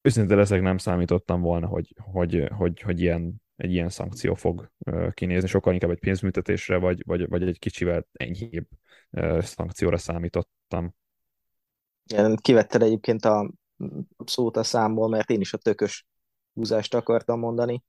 őszintén 0.00 0.36
leszek 0.36 0.60
nem 0.60 0.78
számítottam 0.78 1.40
volna, 1.40 1.66
hogy, 1.66 1.94
hogy, 2.12 2.48
hogy, 2.56 2.80
hogy 2.80 3.00
ilyen 3.00 3.42
egy 3.56 3.72
ilyen 3.72 3.88
szankció 3.88 4.34
fog 4.34 4.70
kinézni, 5.10 5.48
sokkal 5.48 5.72
inkább 5.72 5.90
egy 5.90 5.98
pénzműtetésre, 5.98 6.76
vagy, 6.76 7.02
vagy, 7.06 7.28
vagy 7.28 7.42
egy 7.42 7.58
kicsivel 7.58 8.06
enyhébb 8.12 8.66
szankcióra 9.38 9.96
számítottam. 9.96 10.94
Igen, 12.04 12.36
kivetted 12.36 12.82
egyébként 12.82 13.24
a 13.24 13.52
szót 14.24 14.56
a 14.56 14.62
számból, 14.62 15.08
mert 15.08 15.30
én 15.30 15.40
is 15.40 15.52
a 15.52 15.58
tökös 15.58 16.06
húzást 16.54 16.94
akartam 16.94 17.38
mondani, 17.38 17.84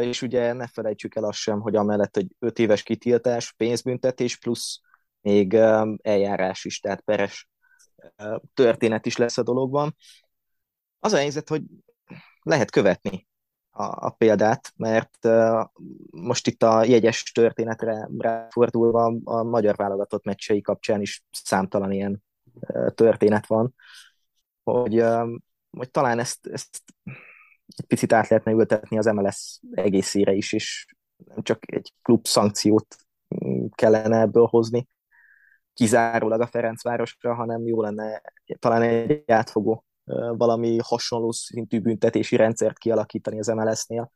és 0.00 0.22
ugye 0.22 0.52
ne 0.52 0.66
felejtsük 0.66 1.14
el 1.14 1.24
azt 1.24 1.38
sem, 1.38 1.60
hogy 1.60 1.76
amellett, 1.76 2.14
hogy 2.14 2.26
5 2.38 2.58
éves 2.58 2.82
kitiltás, 2.82 3.52
pénzbüntetés 3.52 4.38
plusz 4.38 4.80
még 5.20 5.54
eljárás 6.02 6.64
is, 6.64 6.80
tehát 6.80 7.00
peres 7.00 7.48
történet 8.54 9.06
is 9.06 9.16
lesz 9.16 9.38
a 9.38 9.42
dologban. 9.42 9.96
Az 10.98 11.12
a 11.12 11.16
helyzet, 11.16 11.48
hogy 11.48 11.62
lehet 12.42 12.70
követni 12.70 13.26
a, 13.76 14.06
a 14.06 14.10
példát, 14.10 14.72
mert 14.76 15.18
uh, 15.22 15.64
most 16.10 16.46
itt 16.46 16.62
a 16.62 16.84
jegyes 16.84 17.22
történetre 17.22 18.08
ráfordulva 18.18 19.16
a 19.24 19.42
magyar 19.42 19.76
válogatott 19.76 20.24
meccsei 20.24 20.60
kapcsán 20.60 21.00
is 21.00 21.24
számtalan 21.30 21.92
ilyen 21.92 22.22
uh, 22.54 22.90
történet 22.90 23.46
van, 23.46 23.74
hogy, 24.62 25.00
uh, 25.00 25.28
hogy 25.70 25.90
talán 25.90 26.18
ezt, 26.18 26.46
ezt 26.46 26.82
egy 27.66 27.86
picit 27.86 28.12
át 28.12 28.28
lehetne 28.28 28.52
ültetni 28.52 28.98
az 28.98 29.06
MLS 29.06 29.60
egészére 29.70 30.32
is, 30.32 30.52
és 30.52 30.86
nem 31.16 31.42
csak 31.42 31.72
egy 31.72 31.92
klub 32.02 32.26
szankciót 32.26 32.96
mm, 33.44 33.66
kellene 33.74 34.20
ebből 34.20 34.46
hozni, 34.46 34.88
kizárólag 35.72 36.40
a 36.40 36.46
Ferencvárosra, 36.46 37.34
hanem 37.34 37.66
jó 37.66 37.82
lenne 37.82 38.22
talán 38.58 38.82
egy 38.82 39.30
átfogó 39.30 39.84
valami 40.36 40.78
hasonló 40.82 41.32
szintű 41.32 41.80
büntetési 41.80 42.36
rendszert 42.36 42.78
kialakítani 42.78 43.38
az 43.38 43.46
MLS-nél. 43.46 44.10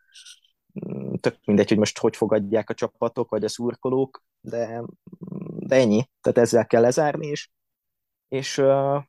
Mm, 0.89 1.15
tök 1.15 1.37
mindegy, 1.45 1.69
hogy 1.69 1.79
most 1.79 1.99
hogy 1.99 2.17
fogadják 2.17 2.71
a 2.71 2.75
csapatok, 2.75 3.31
vagy 3.31 3.45
a 3.45 3.49
szurkolók, 3.49 4.25
de, 4.41 4.83
de 5.59 5.77
ennyi. 5.77 6.09
Tehát 6.21 6.39
ezzel 6.39 6.67
kell 6.67 6.81
lezárni, 6.81 7.27
és, 7.27 7.51
és 8.29 8.59
uh, 8.59 9.03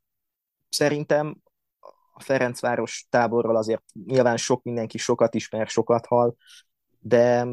szerintem 0.69 1.41
a 2.13 2.21
Ferencváros 2.21 3.07
táborral 3.09 3.55
azért 3.55 3.83
nyilván 4.05 4.37
sok 4.37 4.63
mindenki 4.63 4.97
sokat 4.97 5.35
ismer, 5.35 5.67
sokat 5.67 6.05
hal, 6.05 6.35
de, 6.99 7.47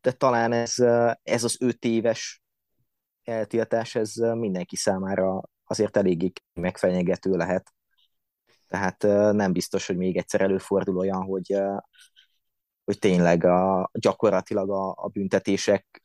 de 0.00 0.12
talán 0.12 0.52
ez, 0.52 0.74
ez 1.22 1.44
az 1.44 1.56
öt 1.60 1.84
éves 1.84 2.42
eltiltás, 3.24 3.94
ez 3.94 4.14
mindenki 4.14 4.76
számára 4.76 5.42
azért 5.64 5.96
eléggé 5.96 6.32
megfenyegető 6.52 7.30
lehet. 7.30 7.72
Tehát 8.70 9.02
nem 9.32 9.52
biztos, 9.52 9.86
hogy 9.86 9.96
még 9.96 10.16
egyszer 10.16 10.40
előfordul 10.40 10.96
olyan, 10.96 11.22
hogy, 11.22 11.56
hogy 12.84 12.98
tényleg 12.98 13.44
a, 13.44 13.90
gyakorlatilag 13.92 14.70
a, 14.70 14.88
a 14.96 15.08
büntetések 15.08 16.02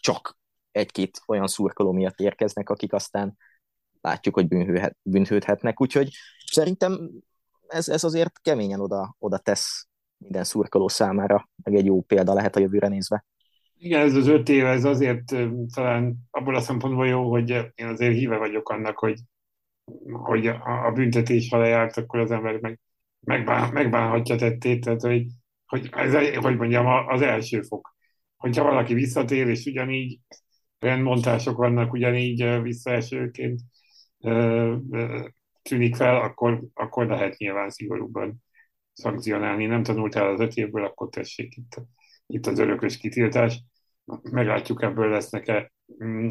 csak 0.00 0.38
egy-két 0.70 1.20
olyan 1.26 1.46
szurkoló 1.46 1.92
miatt 1.92 2.20
érkeznek, 2.20 2.68
akik 2.68 2.92
aztán 2.92 3.36
látjuk, 4.00 4.34
hogy 4.34 4.48
bűnhőhet, 4.48 4.96
bűnhődhetnek. 5.02 5.80
Úgyhogy 5.80 6.10
szerintem 6.46 7.10
ez, 7.66 7.88
ez 7.88 8.04
azért 8.04 8.40
keményen 8.40 8.80
oda, 8.80 9.16
oda 9.18 9.38
tesz 9.38 9.88
minden 10.18 10.44
szurkoló 10.44 10.88
számára, 10.88 11.48
meg 11.62 11.74
egy 11.74 11.84
jó 11.84 12.00
példa 12.00 12.34
lehet 12.34 12.56
a 12.56 12.60
jövőre 12.60 12.88
nézve. 12.88 13.24
Igen, 13.76 14.00
ez 14.00 14.14
az 14.14 14.26
öt 14.26 14.48
év, 14.48 14.64
ez 14.64 14.84
azért 14.84 15.34
talán 15.74 16.16
abból 16.30 16.54
a 16.54 16.60
szempontból 16.60 17.06
jó, 17.06 17.30
hogy 17.30 17.50
én 17.74 17.86
azért 17.86 18.14
híve 18.14 18.36
vagyok 18.36 18.68
annak, 18.68 18.98
hogy 18.98 19.20
hogy 20.12 20.46
a, 20.46 20.90
büntetés, 20.94 21.48
ha 21.48 21.58
lejárt, 21.58 21.96
akkor 21.96 22.20
az 22.20 22.30
ember 22.30 22.60
meg, 22.60 22.80
megbán, 23.20 23.72
megbánhatja 23.72 24.36
tettét, 24.36 24.84
tehát 24.84 25.00
hogy, 25.00 25.26
hogy, 25.66 25.88
ez, 25.92 26.36
hogy 26.36 26.56
mondjam, 26.56 26.86
az 26.86 27.22
első 27.22 27.62
fok. 27.62 27.96
Hogyha 28.36 28.64
valaki 28.64 28.94
visszatér, 28.94 29.48
és 29.48 29.66
ugyanígy 29.66 30.18
rendmontások 30.78 31.56
vannak, 31.56 31.92
ugyanígy 31.92 32.62
visszaesőként 32.62 33.60
tűnik 35.62 35.96
fel, 35.96 36.16
akkor, 36.20 36.62
akkor 36.74 37.06
lehet 37.06 37.36
nyilván 37.36 37.70
szigorúbban 37.70 38.42
szankcionálni. 38.92 39.66
Nem 39.66 39.82
tanultál 39.82 40.28
az 40.28 40.40
öt 40.40 40.54
évből, 40.54 40.84
akkor 40.84 41.08
tessék 41.08 41.56
itt, 41.56 41.82
itt 42.26 42.46
az 42.46 42.58
örökös 42.58 42.96
kitiltás. 42.96 43.62
Meglátjuk, 44.22 44.82
ebből 44.82 45.10
lesznek-e, 45.10 45.72
mm, 46.04 46.26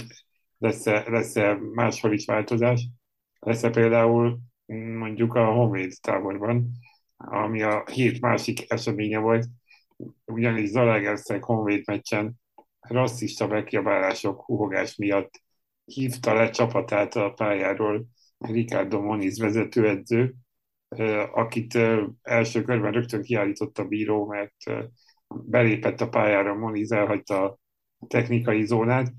lesz-e, 0.58 1.04
lesz-e 1.10 1.58
máshol 1.74 2.14
is 2.14 2.26
változás 2.26 2.88
lesz 3.44 3.72
például 3.72 4.40
mondjuk 4.98 5.34
a 5.34 5.46
Honvéd 5.46 5.94
táborban, 6.02 6.72
ami 7.18 7.62
a 7.62 7.84
hét 7.92 8.22
másik 8.22 8.72
eseménye 8.72 9.20
volt, 9.20 9.46
ugyanis 10.26 10.70
Zalaegerszeg 10.70 11.44
Honvéd 11.44 11.84
meccsen 11.86 12.34
rasszista 12.80 13.48
megkiabálások, 13.48 14.42
húhogás 14.42 14.96
miatt 14.96 15.42
hívta 15.86 16.34
le 16.34 16.50
csapatát 16.50 17.16
a 17.16 17.30
pályáról 17.30 18.06
Ricardo 18.38 19.02
Moniz 19.02 19.40
vezetőedző, 19.40 20.34
akit 21.34 21.80
első 22.22 22.62
körben 22.62 22.92
rögtön 22.92 23.22
kiállított 23.22 23.78
a 23.78 23.86
bíró, 23.86 24.26
mert 24.26 24.56
belépett 25.28 26.02
a 26.02 26.10
pályára, 26.10 26.56
Moniz 26.56 26.92
elhagyta 26.92 27.44
a 27.44 27.58
technikai 28.08 28.66
zónát. 28.66 29.14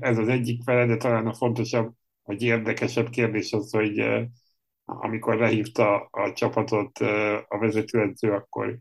Ez 0.00 0.18
az 0.18 0.28
egyik 0.28 0.62
fele, 0.62 0.86
de 0.86 0.96
talán 0.96 1.26
a 1.26 1.34
fontosabb, 1.34 1.92
vagy 2.26 2.42
érdekesebb 2.42 3.08
kérdés 3.10 3.52
az, 3.52 3.70
hogy 3.70 4.26
amikor 4.84 5.36
lehívta 5.36 6.08
a 6.10 6.32
csapatot 6.32 6.98
a 7.48 7.58
vezetőedző, 7.58 8.32
akkor 8.32 8.78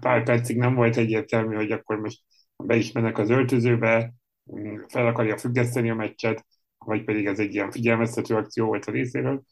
pár 0.00 0.22
percig 0.22 0.56
nem 0.56 0.74
volt 0.74 0.96
egyértelmű, 0.96 1.54
hogy 1.54 1.72
akkor 1.72 2.00
most 2.00 2.22
be 2.56 2.76
is 2.76 2.92
mennek 2.92 3.18
az 3.18 3.30
öltözőbe, 3.30 4.14
mm, 4.56 4.76
fel 4.88 5.06
akarja 5.06 5.38
függeszteni 5.38 5.90
a 5.90 5.94
meccset, 5.94 6.46
vagy 6.78 7.04
pedig 7.04 7.26
ez 7.26 7.38
egy 7.38 7.54
ilyen 7.54 7.70
figyelmeztető 7.70 8.34
akció 8.34 8.66
volt 8.66 8.84
a 8.84 8.90
részéről. 8.90 9.42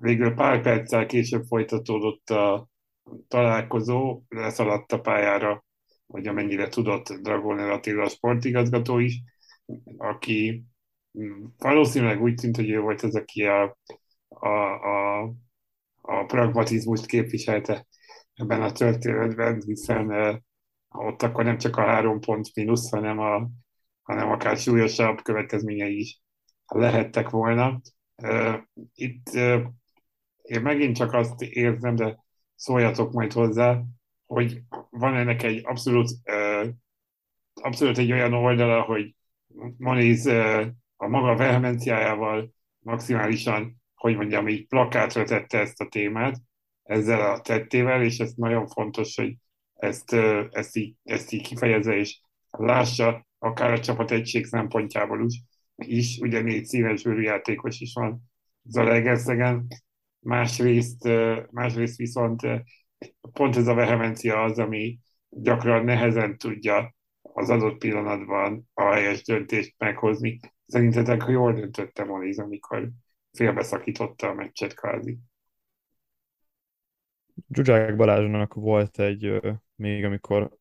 Végül 0.00 0.34
pár 0.34 0.62
perccel 0.62 1.06
később 1.06 1.44
folytatódott 1.44 2.30
a 2.30 2.68
találkozó, 3.28 4.22
leszaladt 4.28 4.92
a 4.92 5.00
pályára, 5.00 5.64
vagy 6.06 6.26
amennyire 6.26 6.68
tudott 6.68 7.08
Dragoner 7.08 7.70
Attila 7.70 8.08
sportigazgató 8.08 8.98
is, 8.98 9.20
aki 9.96 10.64
valószínűleg 11.58 12.22
úgy 12.22 12.34
tűnt, 12.34 12.56
hogy 12.56 12.70
ő 12.70 12.80
volt 12.80 13.02
az, 13.02 13.16
aki 13.16 13.44
a, 13.44 13.78
a, 14.28 14.48
a, 14.48 15.22
a 16.00 16.24
pragmatizmust 16.24 17.06
képviselte 17.06 17.86
ebben 18.34 18.62
a 18.62 18.72
történetben, 18.72 19.62
hiszen 19.66 20.10
ott 20.88 21.22
akkor 21.22 21.44
nem 21.44 21.58
csak 21.58 21.76
a 21.76 21.86
három 21.86 22.20
pont 22.20 22.54
mínusz, 22.54 22.90
hanem, 22.90 23.18
a, 23.18 23.48
hanem 24.02 24.30
akár 24.30 24.56
súlyosabb 24.56 25.22
következményei 25.22 25.98
is 25.98 26.20
lehettek 26.66 27.28
volna. 27.28 27.80
Itt 28.94 29.28
én 30.42 30.60
megint 30.62 30.96
csak 30.96 31.12
azt 31.12 31.42
érzem, 31.42 31.94
de 31.94 32.24
szóljatok 32.54 33.12
majd 33.12 33.32
hozzá, 33.32 33.82
hogy 34.26 34.62
van 34.90 35.16
ennek 35.16 35.42
egy 35.42 35.60
abszolút, 35.64 36.10
abszolút 37.54 37.98
egy 37.98 38.12
olyan 38.12 38.32
oldala, 38.32 38.82
hogy 38.82 39.14
Maniz 39.76 40.26
uh, 40.26 40.66
a 40.96 41.08
maga 41.08 41.36
vehemenciájával 41.36 42.54
maximálisan 42.78 43.84
hogy 43.96 44.16
mondjam, 44.16 44.48
így 44.48 44.66
plakátra 44.66 45.24
tette 45.24 45.58
ezt 45.58 45.80
a 45.80 45.88
témát, 45.88 46.36
ezzel 46.82 47.20
a 47.20 47.40
tettével, 47.40 48.02
és 48.02 48.18
ez 48.18 48.32
nagyon 48.32 48.66
fontos, 48.66 49.16
hogy 49.16 49.36
ezt, 49.74 50.12
ezt, 50.50 50.76
így, 50.76 50.94
ezt 51.02 51.32
így 51.32 51.42
kifejezze, 51.42 51.96
és 51.96 52.20
lássa, 52.50 53.26
akár 53.38 53.72
a 53.72 53.80
csapat 53.80 54.10
egység 54.10 54.44
szempontjából 54.44 55.24
is, 55.24 55.42
is 55.76 56.18
ugye 56.18 56.40
négy 56.40 56.64
színes 56.64 57.02
játékos 57.04 57.80
is 57.80 57.92
van 57.94 58.22
Zalaegerszegen, 58.62 59.66
másrészt, 60.20 61.08
másrészt 61.50 61.96
viszont 61.96 62.40
pont 63.32 63.56
ez 63.56 63.66
a 63.66 63.74
vehemencia 63.74 64.42
az, 64.42 64.58
ami 64.58 64.98
gyakran 65.28 65.84
nehezen 65.84 66.38
tudja 66.38 66.94
az 67.22 67.50
adott 67.50 67.78
pillanatban 67.78 68.68
a 68.74 68.92
helyes 68.92 69.22
döntést 69.22 69.74
meghozni. 69.78 70.40
Szerintetek 70.66 71.24
jól 71.28 71.52
döntötte 71.52 72.04
Moniz, 72.04 72.38
amikor 72.38 72.90
félbeszakította 73.32 74.28
a 74.28 74.34
meccset 74.34 74.74
kvázi? 74.74 75.18
Zsuzsák 77.48 77.96
Balázsnak 77.96 78.54
volt 78.54 78.98
egy, 78.98 79.40
még 79.74 80.04
amikor 80.04 80.56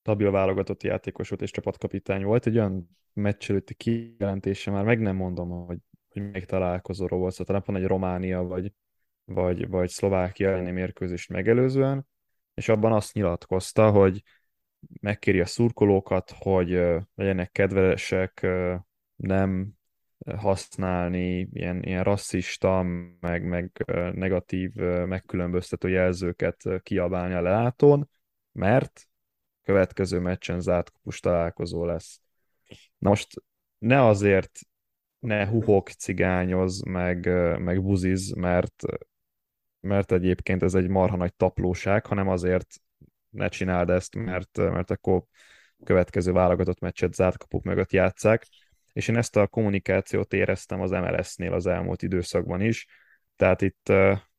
stabil 0.00 0.30
válogatott 0.30 0.82
játékos 0.82 1.28
volt 1.28 1.42
és 1.42 1.50
csapatkapitány 1.50 2.24
volt, 2.24 2.46
egy 2.46 2.56
olyan 2.58 2.98
meccs 3.12 3.50
előtti 3.50 3.74
kijelentése, 3.74 4.70
már 4.70 4.84
meg 4.84 5.00
nem 5.00 5.16
mondom, 5.16 5.66
hogy, 5.66 5.78
hogy 6.08 6.30
még 6.30 6.44
találkozóról 6.44 7.18
volt, 7.18 7.32
szóval 7.32 7.46
talán 7.46 7.62
pont 7.62 7.78
egy 7.78 7.86
Románia 7.86 8.42
vagy, 8.42 8.72
vagy, 9.24 9.68
vagy 9.68 9.88
Szlovákia 9.88 10.50
elleni 10.50 10.70
mérkőzést 10.70 11.30
megelőzően, 11.30 12.06
és 12.54 12.68
abban 12.68 12.92
azt 12.92 13.14
nyilatkozta, 13.14 13.90
hogy 13.90 14.22
megkéri 15.00 15.40
a 15.40 15.46
szurkolókat, 15.46 16.34
hogy 16.38 16.68
legyenek 17.14 17.50
kedvesek, 17.52 18.46
nem 19.16 19.72
használni 20.36 21.48
ilyen, 21.52 21.82
ilyen 21.82 22.02
rasszista, 22.02 22.82
meg, 23.20 23.44
meg 23.44 23.84
negatív, 24.14 24.74
megkülönböztető 25.06 25.88
jelzőket 25.88 26.62
kiabálni 26.82 27.34
a 27.34 27.42
leátón, 27.42 28.08
mert 28.52 29.08
következő 29.62 30.18
meccsen 30.18 30.60
zárt 30.60 30.90
kapus 30.90 31.20
találkozó 31.20 31.84
lesz. 31.84 32.20
Na 32.98 33.08
most 33.08 33.42
ne 33.78 34.06
azért 34.06 34.60
ne 35.18 35.46
huhok, 35.46 35.88
cigányoz, 35.88 36.82
meg, 36.82 37.26
meg 37.60 37.82
buziz, 37.82 38.32
mert, 38.32 38.82
mert 39.80 40.12
egyébként 40.12 40.62
ez 40.62 40.74
egy 40.74 40.88
marha 40.88 41.16
nagy 41.16 41.34
taplóság, 41.34 42.06
hanem 42.06 42.28
azért 42.28 42.80
ne 43.36 43.48
csináld 43.48 43.90
ezt, 43.90 44.14
mert, 44.14 44.56
mert 44.56 44.90
akkor 44.90 45.22
következő 45.84 46.32
válogatott 46.32 46.80
meccset 46.80 47.14
zárt 47.14 47.38
kapuk 47.38 47.62
mögött 47.62 47.92
játszák 47.92 48.46
és 48.96 49.08
én 49.08 49.16
ezt 49.16 49.36
a 49.36 49.46
kommunikációt 49.46 50.32
éreztem 50.32 50.80
az 50.80 50.90
MLS-nél 50.90 51.52
az 51.52 51.66
elmúlt 51.66 52.02
időszakban 52.02 52.60
is, 52.60 52.86
tehát 53.36 53.62
itt, 53.62 53.92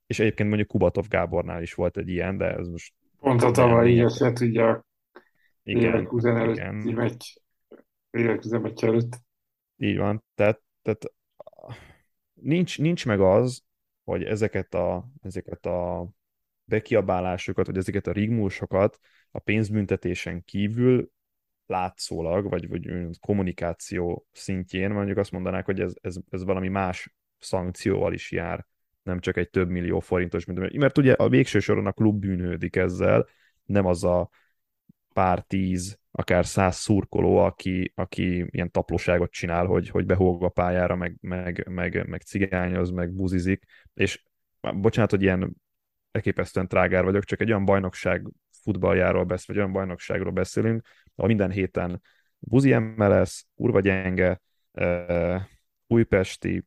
és 0.07 0.19
egyébként 0.19 0.47
mondjuk 0.47 0.67
Kubatov 0.67 1.07
Gábornál 1.07 1.61
is 1.61 1.73
volt 1.73 1.97
egy 1.97 2.09
ilyen, 2.09 2.37
de 2.37 2.55
ez 2.55 2.67
most... 2.67 2.93
Pont 3.19 3.43
a 3.43 3.51
tavalyi 3.51 3.99
eset, 3.99 4.39
ugye 4.39 4.63
a 4.63 4.85
igen, 5.63 6.09
igen. 6.49 6.75
meccs, 6.75 7.23
meccs 8.09 8.83
előtt. 8.83 9.19
Így 9.77 9.97
van, 9.97 10.23
tehát, 10.35 10.61
tehát 10.81 11.13
nincs, 12.33 12.79
nincs 12.79 13.05
meg 13.05 13.19
az, 13.19 13.63
hogy 14.03 14.23
ezeket 14.23 14.73
a, 14.73 15.09
ezeket 15.21 15.65
a 15.65 16.09
bekiabálásokat, 16.67 17.65
vagy 17.65 17.77
ezeket 17.77 18.07
a 18.07 18.11
rigmúsokat 18.11 18.99
a 19.31 19.39
pénzbüntetésen 19.39 20.43
kívül 20.43 21.11
látszólag, 21.65 22.49
vagy, 22.49 22.67
vagy 22.67 22.89
kommunikáció 23.19 24.27
szintjén 24.31 24.91
mondjuk 24.91 25.17
azt 25.17 25.31
mondanák, 25.31 25.65
hogy 25.65 25.79
ez, 25.79 25.93
ez, 26.01 26.15
ez 26.29 26.43
valami 26.43 26.67
más 26.67 27.13
szankcióval 27.39 28.13
is 28.13 28.31
jár, 28.31 28.65
nem 29.03 29.19
csak 29.19 29.37
egy 29.37 29.49
több 29.49 29.69
millió 29.69 29.99
forintos, 29.99 30.45
mint, 30.45 30.77
mert 30.77 30.97
ugye 30.97 31.13
a 31.13 31.29
végső 31.29 31.59
soron 31.59 31.85
a 31.85 31.91
klub 31.91 32.19
bűnődik 32.19 32.75
ezzel, 32.75 33.27
nem 33.65 33.85
az 33.85 34.03
a 34.03 34.29
pár 35.13 35.41
tíz, 35.41 35.99
akár 36.11 36.45
száz 36.45 36.75
szurkoló, 36.75 37.37
aki, 37.37 37.91
aki 37.95 38.45
ilyen 38.49 38.71
taplóságot 38.71 39.31
csinál, 39.31 39.65
hogy, 39.65 39.89
hogy 39.89 40.05
behóg 40.05 40.43
a 40.43 40.49
pályára, 40.49 40.95
meg, 40.95 41.17
meg, 41.21 41.67
meg, 41.69 42.07
meg 42.07 42.21
cigányoz, 42.21 42.89
meg 42.89 43.11
buzizik, 43.13 43.63
és 43.93 44.23
bocsánat, 44.61 45.09
hogy 45.09 45.21
ilyen 45.21 45.55
elképesztően 46.17 46.67
trágár 46.67 47.03
vagyok, 47.03 47.23
csak 47.23 47.41
egy 47.41 47.49
olyan 47.49 47.65
bajnokság 47.65 48.27
futballjáról 48.63 49.23
beszélünk, 49.23 49.47
vagy 49.47 49.57
olyan 49.57 49.71
bajnokságról 49.71 50.31
beszélünk, 50.31 50.87
ahol 51.15 51.27
minden 51.27 51.51
héten 51.51 52.01
buzi 52.39 52.73
MLS, 52.73 53.45
kurva 53.55 53.79
gyenge, 53.79 54.41
uh, 54.71 55.41
újpesti, 55.87 56.65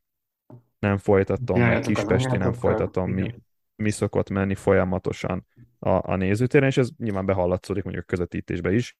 nem 0.79 0.97
folytatom, 0.97 1.59
ja, 1.59 1.79
kispesti 1.79 2.37
nem 2.37 2.53
folytatom, 2.53 3.11
mi, 3.11 3.35
mi 3.75 3.89
szokott 3.89 4.29
menni 4.29 4.55
folyamatosan 4.55 5.47
a, 5.79 6.11
a 6.11 6.15
nézőtéren, 6.15 6.67
és 6.67 6.77
ez 6.77 6.89
nyilván 6.97 7.25
behallatszódik 7.25 7.83
mondjuk 7.83 8.05
a 8.05 8.07
közvetítésbe 8.07 8.73
is. 8.73 8.97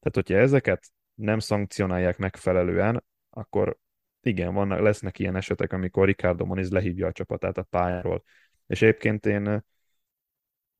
Tehát, 0.00 0.14
hogyha 0.28 0.36
ezeket 0.36 0.86
nem 1.14 1.38
szankcionálják 1.38 2.18
megfelelően, 2.18 3.04
akkor 3.30 3.78
igen, 4.20 4.54
vannak, 4.54 4.80
lesznek 4.80 5.18
ilyen 5.18 5.36
esetek, 5.36 5.72
amikor 5.72 6.06
Ricardo 6.06 6.44
Moniz 6.44 6.70
lehívja 6.70 7.06
a 7.06 7.12
csapatát 7.12 7.58
a 7.58 7.62
pályáról. 7.62 8.22
És 8.66 8.82
egyébként 8.82 9.26
én, 9.26 9.64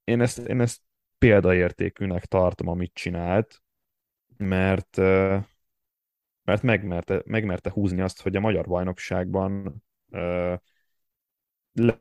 én, 0.05 0.21
ezt, 0.21 0.39
én 0.39 0.61
ezt 0.61 0.81
példaértékűnek 1.19 2.25
tartom, 2.25 2.69
amit 2.69 2.95
csinált, 2.95 3.63
mert, 4.37 4.97
mert 6.43 6.63
megmerte, 6.63 7.23
megmerte 7.25 7.71
húzni 7.71 8.01
azt, 8.01 8.23
hogy 8.23 8.37
a 8.37 8.41
magyar 8.41 8.67
bajnokságban 8.67 9.83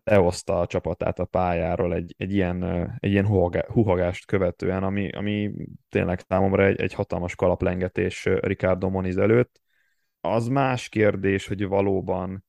lehozta 0.04 0.60
a 0.60 0.68
csapatát 0.68 1.20
a 1.20 1.26
pályáról 1.26 1.94
egy, 1.94 2.16
egy 2.18 2.34
ilyen, 2.34 2.64
egy 3.00 3.12
ilyen 3.12 3.26
huhagást 3.68 4.26
követően, 4.26 4.84
ami, 4.84 5.10
ami 5.10 5.52
tényleg 5.90 6.20
számomra 6.20 6.66
egy, 6.66 6.82
egy 6.82 6.94
hatalmas 6.94 7.36
kalaplengetés 7.36 8.26
Ricardo 8.26 8.90
Moniz 8.90 9.18
előtt. 9.18 9.62
Az 10.22 10.48
más 10.48 10.90
kérdés, 10.90 11.48
hogy 11.48 11.68
valóban 11.68 12.46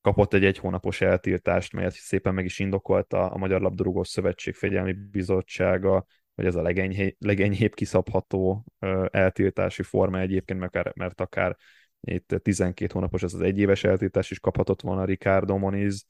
kapott 0.00 0.34
egy 0.34 0.44
egy 0.44 0.58
hónapos 0.58 1.00
eltiltást, 1.00 1.72
melyet 1.72 1.92
szépen 1.92 2.34
meg 2.34 2.44
is 2.44 2.58
indokolta 2.58 3.30
a 3.30 3.36
Magyar 3.36 3.60
Labdarúgó 3.60 4.02
Szövetség 4.02 4.54
Fegyelmi 4.54 4.92
Bizottsága, 4.92 6.06
hogy 6.34 6.46
ez 6.46 6.54
a 6.54 6.62
legenyhé, 6.62 7.16
legenyhébb 7.18 7.74
kiszabható 7.74 8.64
eltiltási 9.10 9.82
forma 9.82 10.20
egyébként, 10.20 10.60
mert, 10.60 10.94
mert 10.94 11.20
akár 11.20 11.56
itt 12.00 12.34
12 12.42 12.92
hónapos 12.92 13.22
ez 13.22 13.34
az 13.34 13.40
egyéves 13.40 13.84
eltiltás 13.84 14.30
is 14.30 14.40
kaphatott 14.40 14.80
volna 14.80 15.04
Ricardo 15.04 15.56
Moniz. 15.56 16.06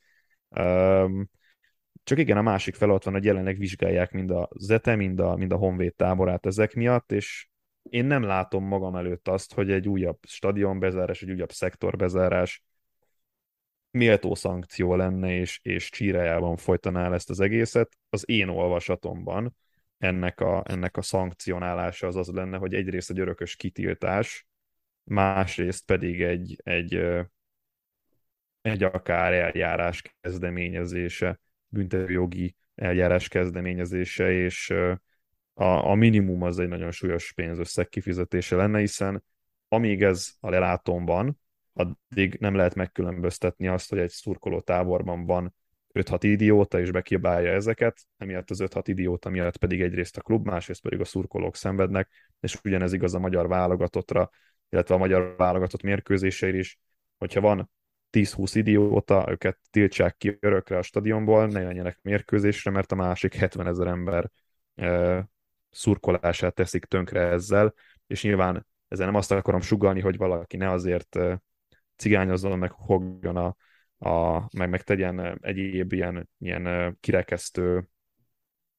Csak 2.03 2.19
igen, 2.19 2.37
a 2.37 2.43
másik 2.43 2.75
fel 2.75 2.89
van, 2.89 3.13
hogy 3.13 3.25
jelenleg 3.25 3.59
vizsgálják 3.59 4.13
mind 4.13 4.31
a 4.31 4.49
Zete, 4.59 4.97
mind 4.97 5.21
a, 5.21 5.37
mind 5.37 5.53
a 5.53 5.57
Honvéd 5.57 5.95
táborát 5.95 6.47
ezek 6.47 6.75
miatt, 6.75 7.13
és 7.13 7.49
én 7.83 8.05
nem 8.05 8.23
látom 8.23 8.65
magam 8.65 8.97
előtt 8.97 9.29
azt, 9.29 9.55
hogy 9.55 9.71
egy 9.71 9.89
újabb 9.89 10.19
stadionbezárás, 10.27 11.23
egy 11.23 11.31
újabb 11.31 11.53
szektorbezárás 11.53 12.65
méltó 13.91 14.35
szankció 14.35 14.95
lenne, 14.95 15.33
és, 15.33 15.61
és 15.63 15.91
csírájában 15.91 16.57
folytaná 16.57 17.05
el 17.05 17.15
ezt 17.15 17.31
az 17.31 17.41
egészet. 17.41 17.99
Az 18.09 18.29
én 18.29 18.49
olvasatomban 18.49 19.57
ennek 19.99 20.41
a, 20.41 20.63
ennek 20.67 20.97
a 20.97 21.03
szankcionálása 21.03 22.07
az 22.07 22.17
az 22.17 22.29
lenne, 22.29 22.57
hogy 22.57 22.75
egyrészt 22.75 23.11
egy 23.11 23.21
örökös 23.21 23.57
kitiltás, 23.57 24.47
másrészt 25.05 25.85
pedig 25.85 26.23
egy, 26.23 26.61
egy, 26.65 27.01
egy 28.61 28.83
akár 28.83 29.33
eljárás 29.33 30.03
kezdeményezése, 30.21 31.41
büntetőjogi 31.69 32.55
eljárás 32.75 33.29
kezdeményezése, 33.29 34.33
és 34.33 34.71
a, 35.55 35.91
a 35.91 35.95
minimum 35.95 36.43
az 36.43 36.59
egy 36.59 36.69
nagyon 36.69 36.91
súlyos 36.91 37.33
pénzösszeg 37.33 37.89
kifizetése 37.89 38.57
lenne, 38.57 38.79
hiszen 38.79 39.25
amíg 39.69 40.03
ez 40.03 40.35
a 40.41 40.51
lelátom 40.51 41.05
van, 41.05 41.41
addig 41.79 42.37
nem 42.41 42.55
lehet 42.55 42.75
megkülönböztetni 42.75 43.69
azt, 43.69 43.91
hogy 43.91 43.99
egy 43.99 44.11
szurkoló 44.11 44.61
táborban 44.61 45.27
van 45.27 45.55
5-6 45.93 46.19
idióta, 46.21 46.81
és 46.81 46.91
bekibálja 46.91 47.53
ezeket, 47.53 48.01
emiatt 48.17 48.51
az 48.51 48.63
5-6 48.63 48.83
idióta 48.85 49.29
miatt 49.31 49.57
pedig 49.57 49.81
egyrészt 49.81 50.17
a 50.17 50.21
klub, 50.21 50.47
másrészt 50.47 50.83
pedig 50.83 51.01
a 51.01 51.05
szurkolók 51.05 51.57
szenvednek, 51.57 52.11
és 52.41 52.59
ugyanez 52.65 52.93
igaz 52.93 53.15
a 53.15 53.19
magyar 53.19 53.49
válogatottra, 53.49 54.31
illetve 54.71 54.95
a 54.95 54.99
magyar 54.99 55.35
válogatott 55.37 55.83
mérkőzéseire 55.83 56.59
is, 56.59 56.79
hogyha 57.17 57.41
van 57.41 57.71
10-20 58.13 58.51
idióta, 58.55 59.27
őket 59.31 59.59
tiltsák 59.71 60.17
ki 60.17 60.37
örökre 60.41 60.77
a 60.79 60.83
stadionból, 60.83 61.47
ne 61.47 61.61
jöjjenek 61.61 61.99
mérkőzésre, 62.03 62.71
mert 62.71 62.93
a 62.93 62.97
másik 62.97 63.35
70 63.35 63.67
ezer 63.67 63.87
ember 63.87 64.31
e, 64.75 65.29
szurkolását 65.71 66.55
teszik 66.55 66.85
tönkre 66.85 67.21
ezzel, 67.21 67.75
és 68.07 68.23
nyilván 68.23 68.67
ezzel 68.89 69.07
nem 69.07 69.15
azt 69.15 69.33
akarom 69.33 69.61
sugalni, 69.61 70.01
hogy 70.01 70.17
valaki 70.17 70.57
ne 70.57 70.71
azért 70.71 71.17
e, 71.17 71.43
cigányozzon, 71.99 72.59
meg 72.59 72.71
hogjon 72.71 73.37
a, 73.37 73.57
a, 74.09 74.49
meg, 74.57 74.69
meg 74.69 74.83
tegyen 74.83 75.39
egyéb 75.43 75.93
ilyen, 75.93 76.29
ilyen 76.39 76.97
kirekesztő 77.01 77.89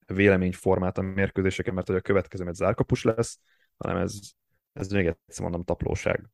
véleményformát 0.05 0.97
a 0.97 1.01
mérkőzéseken, 1.01 1.73
mert 1.73 1.87
hogy 1.87 1.95
a 1.95 2.01
következő 2.01 2.47
egy 2.47 2.53
zárkapus 2.53 3.03
lesz, 3.03 3.39
hanem 3.77 3.97
ez, 3.97 4.19
ez 4.73 4.87
még 4.87 5.05
egyszer 5.05 5.41
mondom 5.41 5.63
taplóság. 5.63 6.29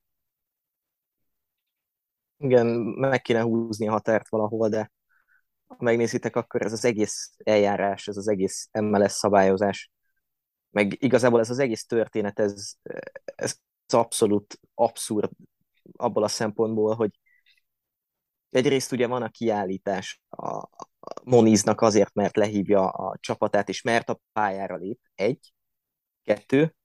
Igen, 2.37 2.65
meg 2.97 3.21
kéne 3.21 3.41
húzni 3.41 3.87
a 3.87 3.91
határt 3.91 4.29
valahol, 4.29 4.69
de 4.69 4.91
ha 5.67 5.75
megnézitek, 5.79 6.35
akkor 6.35 6.61
ez 6.61 6.71
az 6.71 6.85
egész 6.85 7.33
eljárás, 7.43 8.07
ez 8.07 8.17
az 8.17 8.27
egész 8.27 8.69
MLS 8.71 9.11
szabályozás, 9.11 9.91
meg 10.69 11.03
igazából 11.03 11.39
ez 11.39 11.49
az 11.49 11.59
egész 11.59 11.85
történet, 11.85 12.39
ez, 12.39 12.73
ez 13.23 13.55
abszolút 13.87 14.59
abszurd 14.73 15.29
abból 15.91 16.23
a 16.23 16.27
szempontból, 16.27 16.95
hogy 16.95 17.19
egyrészt 18.49 18.91
ugye 18.91 19.07
van 19.07 19.21
a 19.21 19.29
kiállítás 19.29 20.21
a 20.29 20.67
Moniznak 21.23 21.81
azért, 21.81 22.13
mert 22.13 22.35
lehívja 22.35 22.89
a 22.89 23.17
csapatát, 23.19 23.69
és 23.69 23.81
mert 23.81 24.09
a 24.09 24.19
pályára 24.33 24.75
lép, 24.75 24.99
egy, 25.15 25.53
kettő, 26.23 26.75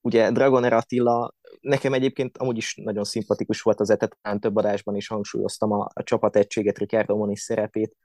ugye 0.00 0.30
Dragoner 0.30 0.72
Attila, 0.72 1.34
nekem 1.60 1.92
egyébként 1.92 2.38
amúgy 2.38 2.56
is 2.56 2.74
nagyon 2.74 3.04
szimpatikus 3.04 3.60
volt 3.60 3.80
az 3.80 3.90
etet, 3.90 4.18
több 4.40 4.56
adásban 4.56 4.96
is 4.96 5.08
hangsúlyoztam 5.08 5.72
a, 5.72 5.88
a 5.94 6.02
csapategységet, 6.02 6.78
Ricardo 6.78 7.16
Moniz 7.16 7.40
szerepét, 7.40 7.96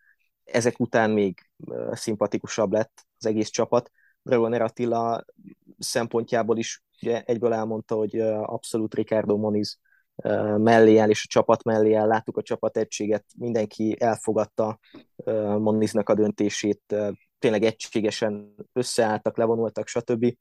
ezek 0.44 0.80
után 0.80 1.12
még 1.12 1.50
szimpatikusabb 1.92 2.72
lett 2.72 3.06
az 3.20 3.26
egész 3.26 3.50
csapat. 3.50 3.92
Dragoner 4.22 4.62
Attila 4.62 5.26
szempontjából 5.80 6.58
is 6.58 6.84
ugye 7.02 7.24
egyből 7.24 7.54
elmondta, 7.54 7.96
hogy 7.96 8.20
abszolút 8.20 8.94
Ricardo 8.94 9.38
Moniz 9.38 9.80
mellé 10.58 10.98
áll, 10.98 11.10
és 11.10 11.24
a 11.24 11.28
csapat 11.30 11.64
mellé 11.64 11.94
áll. 11.94 12.08
Láttuk 12.08 12.38
a 12.38 12.42
csapategységet, 12.42 13.26
mindenki 13.38 13.96
elfogadta 14.00 14.80
Moniznak 15.58 16.10
a 16.10 16.14
döntését, 16.14 16.96
tényleg 17.40 17.64
egységesen 17.64 18.56
összeálltak, 18.74 19.38
levonultak, 19.38 19.88
stb. 19.88 20.36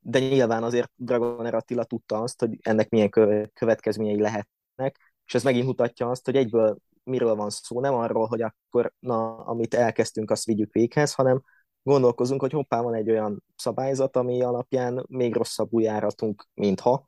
De 0.00 0.18
nyilván 0.18 0.62
azért 0.62 0.90
Dragoner 0.94 1.54
Attila 1.54 1.84
tudta 1.84 2.22
azt, 2.22 2.40
hogy 2.40 2.58
ennek 2.62 2.88
milyen 2.88 3.10
következményei 3.54 4.20
lehetnek, 4.20 5.14
és 5.26 5.34
ez 5.34 5.42
megint 5.42 5.66
mutatja 5.66 6.10
azt, 6.10 6.24
hogy 6.24 6.36
egyből 6.36 6.78
miről 7.04 7.34
van 7.34 7.50
szó, 7.50 7.80
nem 7.80 7.94
arról, 7.94 8.26
hogy 8.26 8.42
akkor 8.42 8.92
na, 8.98 9.36
amit 9.36 9.74
elkezdtünk, 9.74 10.30
azt 10.30 10.44
vigyük 10.44 10.72
véghez, 10.72 11.14
hanem 11.14 11.42
gondolkozunk, 11.86 12.40
hogy 12.40 12.52
hoppá, 12.52 12.80
van 12.80 12.94
egy 12.94 13.10
olyan 13.10 13.44
szabályzat, 13.56 14.16
ami 14.16 14.42
alapján 14.42 15.04
még 15.08 15.34
rosszabbul 15.34 15.82
járatunk, 15.82 16.48
mintha. 16.54 17.04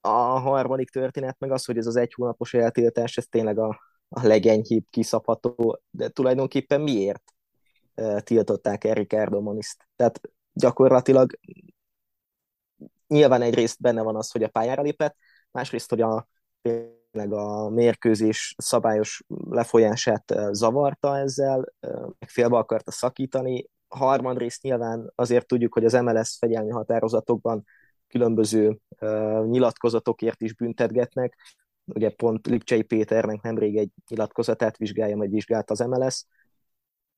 A 0.00 0.08
harmadik 0.38 0.90
történet 0.90 1.38
meg 1.38 1.52
az, 1.52 1.64
hogy 1.64 1.78
ez 1.78 1.86
az 1.86 1.96
egy 1.96 2.12
hónapos 2.12 2.54
eltiltás, 2.54 3.16
ez 3.16 3.26
tényleg 3.26 3.58
a, 3.58 3.80
a 4.08 4.26
legenyhébb 4.26 4.84
kiszabható, 4.90 5.80
de 5.90 6.08
tulajdonképpen 6.08 6.80
miért 6.80 7.22
tiltották 8.18 8.84
el 8.84 8.94
Ricardo 8.94 9.40
Moniszt? 9.40 9.88
Tehát 9.96 10.20
gyakorlatilag 10.52 11.38
nyilván 13.06 13.42
egyrészt 13.42 13.80
benne 13.80 14.02
van 14.02 14.16
az, 14.16 14.30
hogy 14.30 14.42
a 14.42 14.48
pályára 14.48 14.82
lépett, 14.82 15.16
másrészt, 15.50 15.90
hogy 15.90 16.00
a 16.00 16.28
tényleg 16.62 17.32
a 17.32 17.68
mérkőzés 17.68 18.54
szabályos 18.58 19.24
lefolyását 19.50 20.34
zavarta 20.50 21.18
ezzel, 21.18 21.72
meg 22.18 22.28
félbe 22.28 22.56
akarta 22.56 22.90
szakítani, 22.90 23.66
harmadrészt 23.88 24.62
nyilván 24.62 25.12
azért 25.14 25.46
tudjuk, 25.46 25.74
hogy 25.74 25.84
az 25.84 25.92
MLS 25.92 26.36
fegyelmi 26.38 26.70
határozatokban 26.70 27.64
különböző 28.08 28.78
uh, 29.00 29.46
nyilatkozatokért 29.46 30.42
is 30.42 30.54
büntetgetnek. 30.54 31.36
Ugye 31.84 32.10
pont 32.10 32.46
Lipcsei 32.46 32.82
Péternek 32.82 33.40
nemrég 33.40 33.76
egy 33.76 33.90
nyilatkozatát 34.08 34.76
vizsgálja, 34.76 35.16
vagy 35.16 35.30
vizsgált 35.30 35.70
az 35.70 35.78
MLS. 35.78 36.24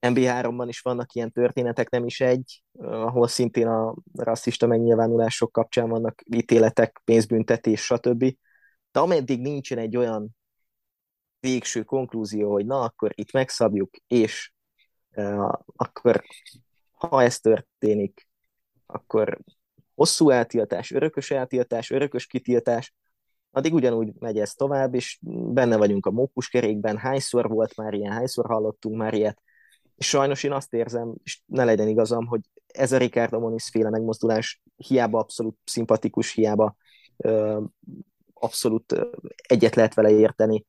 MB3-ban 0.06 0.64
is 0.68 0.80
vannak 0.80 1.14
ilyen 1.14 1.32
történetek, 1.32 1.90
nem 1.90 2.04
is 2.04 2.20
egy, 2.20 2.62
ahol 2.78 3.28
szintén 3.28 3.66
a 3.66 3.94
rasszista 4.14 4.66
megnyilvánulások 4.66 5.52
kapcsán 5.52 5.88
vannak 5.88 6.22
ítéletek, 6.34 7.00
pénzbüntetés, 7.04 7.84
stb. 7.84 8.24
De 8.92 9.00
ameddig 9.00 9.40
nincsen 9.40 9.78
egy 9.78 9.96
olyan 9.96 10.36
végső 11.40 11.82
konklúzió, 11.82 12.52
hogy 12.52 12.66
na, 12.66 12.80
akkor 12.80 13.12
itt 13.14 13.32
megszabjuk, 13.32 13.90
és 14.06 14.52
akkor 15.76 16.22
ha 16.90 17.22
ez 17.22 17.40
történik, 17.40 18.28
akkor 18.86 19.38
hosszú 19.94 20.30
eltiltás, 20.30 20.90
örökös 20.90 21.30
eltiltás, 21.30 21.90
örökös 21.90 22.26
kitiltás, 22.26 22.94
addig 23.50 23.74
ugyanúgy 23.74 24.12
megy 24.18 24.38
ez 24.38 24.52
tovább, 24.52 24.94
és 24.94 25.18
benne 25.52 25.76
vagyunk 25.76 26.06
a 26.06 26.10
mókuskerékben, 26.10 26.96
hányszor 26.96 27.48
volt 27.48 27.76
már 27.76 27.94
ilyen, 27.94 28.12
hányszor 28.12 28.46
hallottunk 28.46 28.96
már 28.96 29.14
ilyet, 29.14 29.42
és 29.96 30.08
sajnos 30.08 30.42
én 30.42 30.52
azt 30.52 30.74
érzem, 30.74 31.14
és 31.24 31.40
ne 31.46 31.64
legyen 31.64 31.88
igazam, 31.88 32.26
hogy 32.26 32.40
ez 32.66 32.92
a 32.92 32.98
Ricardo 32.98 33.40
Moniz 33.40 33.68
féle 33.68 33.90
megmozdulás 33.90 34.62
hiába 34.76 35.18
abszolút 35.18 35.58
szimpatikus, 35.64 36.32
hiába 36.32 36.76
ö, 37.16 37.60
abszolút 38.34 38.92
ö, 38.92 39.08
egyet 39.48 39.74
lehet 39.74 39.94
vele 39.94 40.10
érteni, 40.10 40.66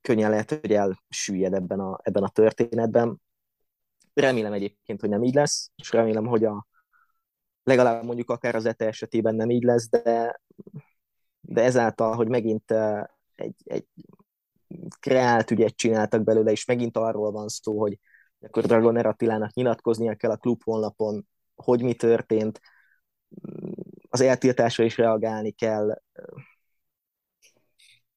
könnyen 0.00 0.30
lehet, 0.30 0.50
hogy 0.50 0.72
elsüllyed 0.72 1.54
ebben 1.54 1.80
a, 1.80 1.98
ebben 2.02 2.22
a 2.22 2.28
történetben. 2.28 3.20
Remélem 4.14 4.52
egyébként, 4.52 5.00
hogy 5.00 5.08
nem 5.08 5.22
így 5.22 5.34
lesz, 5.34 5.70
és 5.76 5.90
remélem, 5.92 6.26
hogy 6.26 6.44
a 6.44 6.66
legalább 7.62 8.04
mondjuk 8.04 8.30
akár 8.30 8.54
az 8.54 8.66
ETE 8.66 8.86
esetében 8.86 9.34
nem 9.34 9.50
így 9.50 9.62
lesz, 9.62 9.88
de, 9.88 10.40
de 11.40 11.62
ezáltal, 11.62 12.14
hogy 12.14 12.28
megint 12.28 12.70
eh, 12.70 13.04
egy, 13.34 13.54
egy 13.64 13.86
kreált 15.00 15.50
ügyet 15.50 15.76
csináltak 15.76 16.22
belőle, 16.24 16.50
és 16.50 16.64
megint 16.64 16.96
arról 16.96 17.30
van 17.30 17.48
szó, 17.48 17.80
hogy 17.80 17.98
akkor 18.40 18.64
Dragoner 18.64 19.06
Attilának 19.06 19.52
nyilatkoznia 19.52 20.14
kell 20.14 20.30
a 20.30 20.36
klub 20.36 20.62
honlapon, 20.62 21.26
hogy 21.54 21.82
mi 21.82 21.94
történt, 21.94 22.60
az 24.08 24.20
eltiltásra 24.20 24.84
is 24.84 24.96
reagálni 24.96 25.50
kell, 25.50 26.02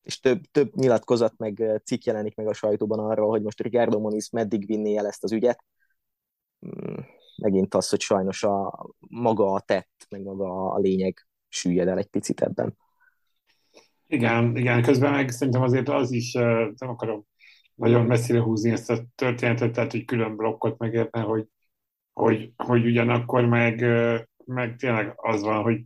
és 0.02 0.20
több, 0.20 0.44
több 0.52 0.76
nyilatkozat 0.76 1.34
meg 1.38 1.82
cikk 1.86 2.04
jelenik 2.04 2.36
meg 2.36 2.48
a 2.48 2.54
sajtóban 2.54 3.00
arról, 3.00 3.30
hogy 3.30 3.42
most 3.42 3.62
Ricardo 3.62 4.00
Moniz 4.00 4.30
meddig 4.30 4.66
vinné 4.66 4.98
el 4.98 5.08
ezt 5.08 5.24
az 5.24 5.32
ügyet. 5.32 5.64
Mm, 6.66 7.00
megint 7.38 7.74
az, 7.74 7.90
hogy 7.90 8.02
sajnos 8.02 8.44
a 8.44 8.88
maga 9.00 9.54
a 9.54 9.60
tett, 9.60 10.06
meg 10.10 10.22
maga 10.22 10.72
a 10.72 10.80
lényeg 10.80 11.28
süllyed 11.48 11.88
el 11.88 11.98
egy 11.98 12.08
picit 12.08 12.42
ebben. 12.42 12.78
Igen, 14.08 14.56
igen, 14.56 14.82
közben 14.82 15.12
meg 15.12 15.30
szerintem 15.30 15.62
azért 15.62 15.90
az 15.90 16.12
is, 16.12 16.34
nem 16.34 16.76
akarom 16.78 17.26
nagyon 17.76 18.06
messzire 18.06 18.42
húzni 18.42 18.72
ezt 18.72 18.90
a 18.90 19.06
történetet, 19.16 19.72
tehát 19.72 19.92
hogy 19.92 20.06
külön 20.06 20.36
blokkot 20.36 20.78
megérne, 20.78 21.20
hogy, 21.22 21.46
hogy, 22.14 22.52
hogy 22.56 22.86
ugyanakkor 22.86 23.46
meg, 23.46 23.82
meg 24.46 24.76
tényleg 24.76 25.14
az 25.16 25.42
van, 25.42 25.64
hogy 25.64 25.82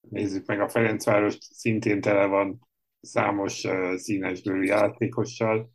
nézzük 0.00 0.46
meg 0.46 0.60
a 0.60 0.68
Ferencváros 0.68 1.36
szintén 1.40 2.00
tele 2.00 2.26
van 2.26 2.68
számos 3.00 3.66
színesbőrű 3.96 4.62
játékossal, 4.62 5.73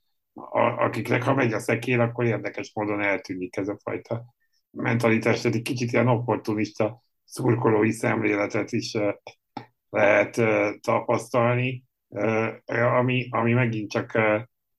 akiknek 0.77 1.23
ha 1.23 1.33
megy 1.33 1.53
a 1.53 1.59
szekér, 1.59 1.99
akkor 1.99 2.25
érdekes 2.25 2.71
módon 2.73 3.01
eltűnik 3.01 3.57
ez 3.57 3.67
a 3.67 3.79
fajta 3.83 4.25
mentalitás, 4.71 5.41
tehát 5.41 5.57
egy 5.57 5.63
kicsit 5.63 5.91
ilyen 5.91 6.07
opportunista 6.07 7.03
szurkolói 7.23 7.91
szemléletet 7.91 8.71
is 8.71 8.97
lehet 9.89 10.41
tapasztalni, 10.81 11.83
ami, 12.67 13.27
ami 13.29 13.53
megint 13.53 13.91
csak 13.91 14.19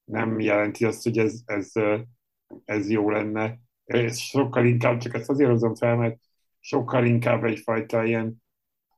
nem 0.04 0.40
jelenti 0.40 0.84
azt, 0.84 1.02
hogy 1.02 1.18
ez, 1.18 1.40
ez, 1.44 1.72
ez 2.64 2.90
jó 2.90 3.10
lenne. 3.10 3.58
És 3.84 4.28
sokkal 4.28 4.64
inkább, 4.64 4.98
csak 4.98 5.14
ezt 5.14 5.30
azért 5.30 5.50
hozom 5.50 5.74
fel, 5.74 5.96
mert 5.96 6.16
sokkal 6.60 7.04
inkább 7.06 7.44
egyfajta 7.44 8.04
ilyen 8.04 8.42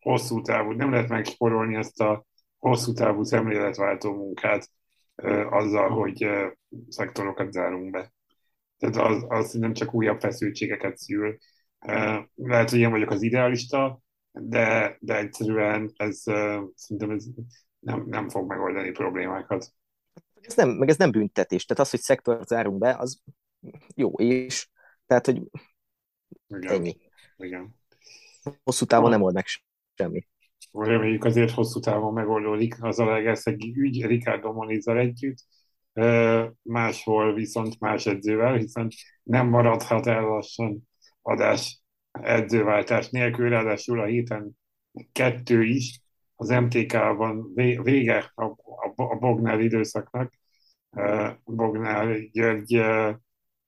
hosszú 0.00 0.40
távú, 0.40 0.70
nem 0.70 0.90
lehet 0.90 1.08
megsporolni 1.08 1.74
ezt 1.74 2.00
a 2.00 2.24
hosszú 2.58 2.92
távú 2.92 3.22
szemléletváltó 3.22 4.14
munkát 4.14 4.70
azzal, 5.50 5.90
hogy 5.90 6.26
szektorokat 6.88 7.52
zárunk 7.52 7.90
be. 7.90 8.12
Tehát 8.78 8.96
az, 8.96 9.24
az 9.28 9.52
nem 9.52 9.72
csak 9.72 9.94
újabb 9.94 10.20
feszültségeket 10.20 10.96
szül. 10.96 11.38
Lehet, 12.34 12.70
hogy 12.70 12.78
én 12.78 12.90
vagyok 12.90 13.10
az 13.10 13.22
idealista, 13.22 14.00
de, 14.32 14.96
de 15.00 15.16
egyszerűen 15.16 15.92
ez 15.96 16.16
szerintem 16.74 17.10
ez 17.10 17.24
nem, 17.78 18.04
nem 18.06 18.28
fog 18.28 18.48
megoldani 18.48 18.90
problémákat. 18.90 19.72
Ez 20.40 20.56
nem, 20.56 20.68
meg 20.68 20.88
ez 20.88 20.96
nem 20.96 21.10
büntetés. 21.10 21.64
Tehát 21.64 21.82
az, 21.82 21.90
hogy 21.90 22.00
szektort 22.00 22.48
zárunk 22.48 22.78
be, 22.78 22.96
az 22.98 23.22
jó 23.94 24.12
és 24.12 24.68
Tehát, 25.06 25.26
hogy 25.26 25.42
Igen. 26.46 26.72
ennyi. 26.72 26.96
Igen. 27.36 27.74
Hosszú 28.64 28.84
távon 28.84 29.10
nem 29.10 29.22
old 29.22 29.34
meg 29.34 29.44
semmi. 29.94 30.26
Reméljük 30.72 31.24
azért 31.24 31.50
hosszú 31.50 31.80
távon 31.80 32.12
megoldódik 32.12 32.82
az 32.84 32.98
a 32.98 33.04
legeszegi 33.04 33.74
ügy 33.76 34.06
Ricardo 34.06 34.52
Monizzal 34.52 34.98
együtt, 34.98 35.38
máshol 36.62 37.34
viszont 37.34 37.80
más 37.80 38.06
edzővel, 38.06 38.54
hiszen 38.54 38.88
nem 39.22 39.48
maradhat 39.48 40.06
el 40.06 40.22
lassan 40.22 40.88
adás 41.22 41.82
edzőváltás 42.12 43.10
nélkül, 43.10 43.48
ráadásul 43.48 44.00
a 44.00 44.04
héten 44.04 44.50
kettő 45.12 45.62
is, 45.62 46.00
az 46.36 46.48
MTK-ban 46.48 47.54
vége 47.54 48.32
a, 48.34 48.44
a 48.94 49.16
Bognál 49.18 49.60
időszaknak. 49.60 50.32
Bognál 51.44 52.18
György 52.32 52.80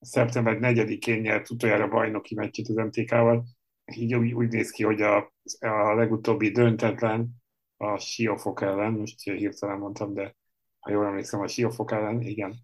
szeptember 0.00 0.58
4-én 0.60 1.20
nyert 1.20 1.50
utoljára 1.50 1.88
bajnoki 1.88 2.34
meccset 2.34 2.68
az 2.68 2.74
MTK-val, 2.74 3.44
így 3.92 4.14
úgy, 4.14 4.32
úgy 4.32 4.48
néz 4.48 4.70
ki, 4.70 4.84
hogy 4.84 5.02
a, 5.02 5.32
a 5.60 5.94
legutóbbi 5.94 6.50
döntetlen 6.50 7.30
a 7.76 7.98
Siófok 7.98 8.60
ellen, 8.60 8.92
most 8.92 9.22
hirtelen 9.22 9.78
mondtam, 9.78 10.14
de 10.14 10.36
ha 10.78 10.90
jól 10.90 11.06
emlékszem, 11.06 11.40
a 11.40 11.48
Siófok 11.48 11.92
ellen, 11.92 12.20
igen, 12.20 12.54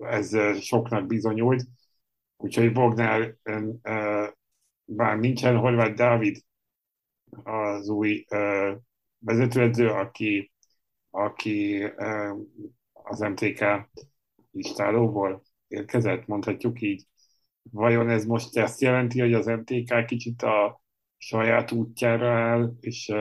ez 0.00 0.36
soknak 0.60 1.06
bizonyult, 1.06 1.64
úgyhogy 2.36 2.72
Bognár, 2.72 3.36
bár 4.84 5.18
nincsen 5.18 5.56
Horváth 5.56 5.94
Dávid 5.94 6.36
az 7.42 7.88
új 7.88 8.26
vezetőedző, 9.18 9.88
aki, 9.88 10.52
aki 11.10 11.84
az 12.92 13.18
MTK 13.18 13.64
listálóból 14.50 15.42
érkezett, 15.68 16.26
mondhatjuk 16.26 16.80
így. 16.80 17.06
Vajon 17.70 18.08
ez 18.08 18.24
most 18.24 18.56
ezt 18.56 18.80
jelenti, 18.80 19.20
hogy 19.20 19.34
az 19.34 19.46
MTK 19.46 20.04
kicsit 20.06 20.42
a 20.42 20.82
saját 21.16 21.72
útjára 21.72 22.30
áll, 22.30 22.72
és 22.80 23.12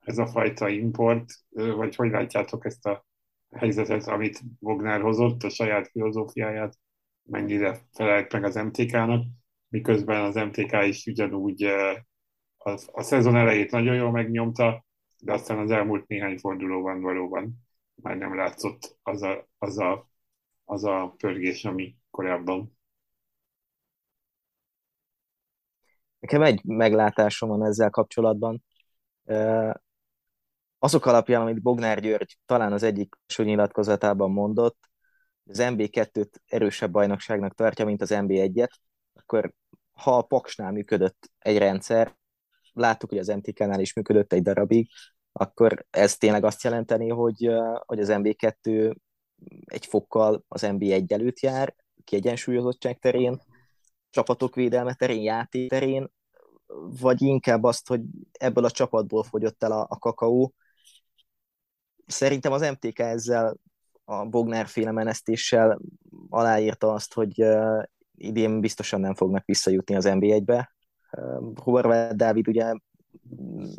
ez 0.00 0.18
a 0.18 0.26
fajta 0.26 0.68
import, 0.68 1.24
vagy 1.50 1.96
hogy 1.96 2.10
látjátok 2.10 2.64
ezt 2.64 2.86
a 2.86 3.06
helyzetet, 3.56 4.06
amit 4.06 4.40
Bognár 4.58 5.00
hozott, 5.00 5.42
a 5.42 5.48
saját 5.48 5.88
filozófiáját, 5.88 6.78
mennyire 7.22 7.80
felelt 7.92 8.32
meg 8.32 8.44
az 8.44 8.54
MTK-nak, 8.54 9.24
miközben 9.68 10.22
az 10.22 10.34
MTK 10.34 10.72
is 10.86 11.06
ugyanúgy 11.06 11.62
a, 12.58 12.78
a 12.92 13.02
szezon 13.02 13.36
elejét 13.36 13.70
nagyon 13.70 13.94
jól 13.94 14.10
megnyomta, 14.10 14.84
de 15.20 15.32
aztán 15.32 15.58
az 15.58 15.70
elmúlt 15.70 16.06
néhány 16.06 16.38
fordulóban 16.38 17.00
valóban 17.00 17.66
már 17.94 18.16
nem 18.16 18.36
látszott 18.36 18.98
az 19.02 19.22
a, 19.22 19.48
az 19.58 19.78
a, 19.78 20.10
az 20.64 20.84
a 20.84 21.14
pörgés, 21.16 21.64
ami 21.64 21.96
korábban. 22.10 22.77
Nekem 26.20 26.42
egy 26.42 26.64
meglátásom 26.64 27.48
van 27.48 27.64
ezzel 27.64 27.90
kapcsolatban. 27.90 28.64
Azok 30.78 31.06
alapján, 31.06 31.40
amit 31.40 31.62
Bognár 31.62 32.00
György 32.00 32.38
talán 32.46 32.72
az 32.72 32.82
egyik 32.82 33.14
nyilatkozatában 33.36 34.30
mondott, 34.30 34.78
az 35.44 35.58
MB2-t 35.60 36.30
erősebb 36.46 36.90
bajnokságnak 36.90 37.54
tartja, 37.54 37.84
mint 37.84 38.02
az 38.02 38.10
MB1-et, 38.12 38.70
akkor 39.14 39.52
ha 39.92 40.16
a 40.16 40.22
Paksnál 40.22 40.72
működött 40.72 41.30
egy 41.38 41.58
rendszer, 41.58 42.16
láttuk, 42.72 43.08
hogy 43.08 43.18
az 43.18 43.28
MTK-nál 43.28 43.80
is 43.80 43.92
működött 43.92 44.32
egy 44.32 44.42
darabig, 44.42 44.88
akkor 45.32 45.86
ez 45.90 46.16
tényleg 46.16 46.44
azt 46.44 46.62
jelenteni, 46.62 47.08
hogy, 47.08 47.50
hogy 47.86 48.00
az 48.00 48.08
MB2 48.10 48.94
egy 49.64 49.86
fokkal 49.86 50.44
az 50.48 50.62
MB1 50.64 51.12
előtt 51.12 51.40
jár, 51.40 51.74
kiegyensúlyozottság 52.04 52.98
terén, 52.98 53.40
csapatok 54.18 54.54
védelme 54.54 54.94
terén, 54.94 55.22
játék 55.22 55.70
terén, 55.70 56.10
vagy 57.00 57.22
inkább 57.22 57.64
azt, 57.64 57.88
hogy 57.88 58.00
ebből 58.32 58.64
a 58.64 58.70
csapatból 58.70 59.22
fogyott 59.22 59.62
el 59.62 59.72
a, 59.72 59.86
a 59.88 59.98
kakaó. 59.98 60.54
Szerintem 62.06 62.52
az 62.52 62.70
MTK 62.70 62.98
ezzel 62.98 63.56
a 64.04 64.24
Bognár 64.24 64.66
féle 64.66 64.90
menesztéssel 64.90 65.78
aláírta 66.28 66.92
azt, 66.92 67.14
hogy 67.14 67.42
uh, 67.42 67.82
idén 68.14 68.60
biztosan 68.60 69.00
nem 69.00 69.14
fognak 69.14 69.44
visszajutni 69.44 69.96
az 69.96 70.04
NB1-be. 70.08 70.74
Uh, 71.10 71.52
Horváth 71.54 72.14
Dávid 72.14 72.48
ugye 72.48 72.74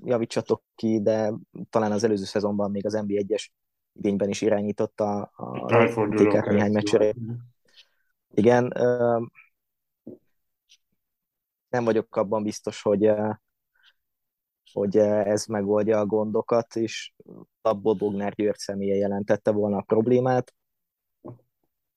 javítsatok 0.04 0.64
ki, 0.76 1.02
de 1.02 1.34
talán 1.70 1.92
az 1.92 2.04
előző 2.04 2.24
szezonban 2.24 2.72
még 2.72 2.86
az 2.86 3.00
NB1-es 3.02 3.48
idényben 3.94 4.30
is 4.30 4.42
irányította 4.42 5.22
a 5.22 5.88
MTK 5.96 6.50
néhány 6.50 6.72
meccsere. 6.72 7.14
Igen, 8.34 8.66
uh, 8.66 9.28
nem 11.70 11.84
vagyok 11.84 12.16
abban 12.16 12.44
biztos, 12.44 12.82
hogy, 12.82 13.12
hogy 14.74 14.98
ez 14.98 15.46
megoldja 15.46 16.00
a 16.00 16.06
gondokat, 16.06 16.76
és 16.76 17.14
abból 17.62 17.94
Bognár 17.94 18.34
György 18.34 18.58
személye 18.58 18.96
jelentette 18.96 19.52
volna 19.52 19.78
a 19.78 19.82
problémát. 19.82 20.54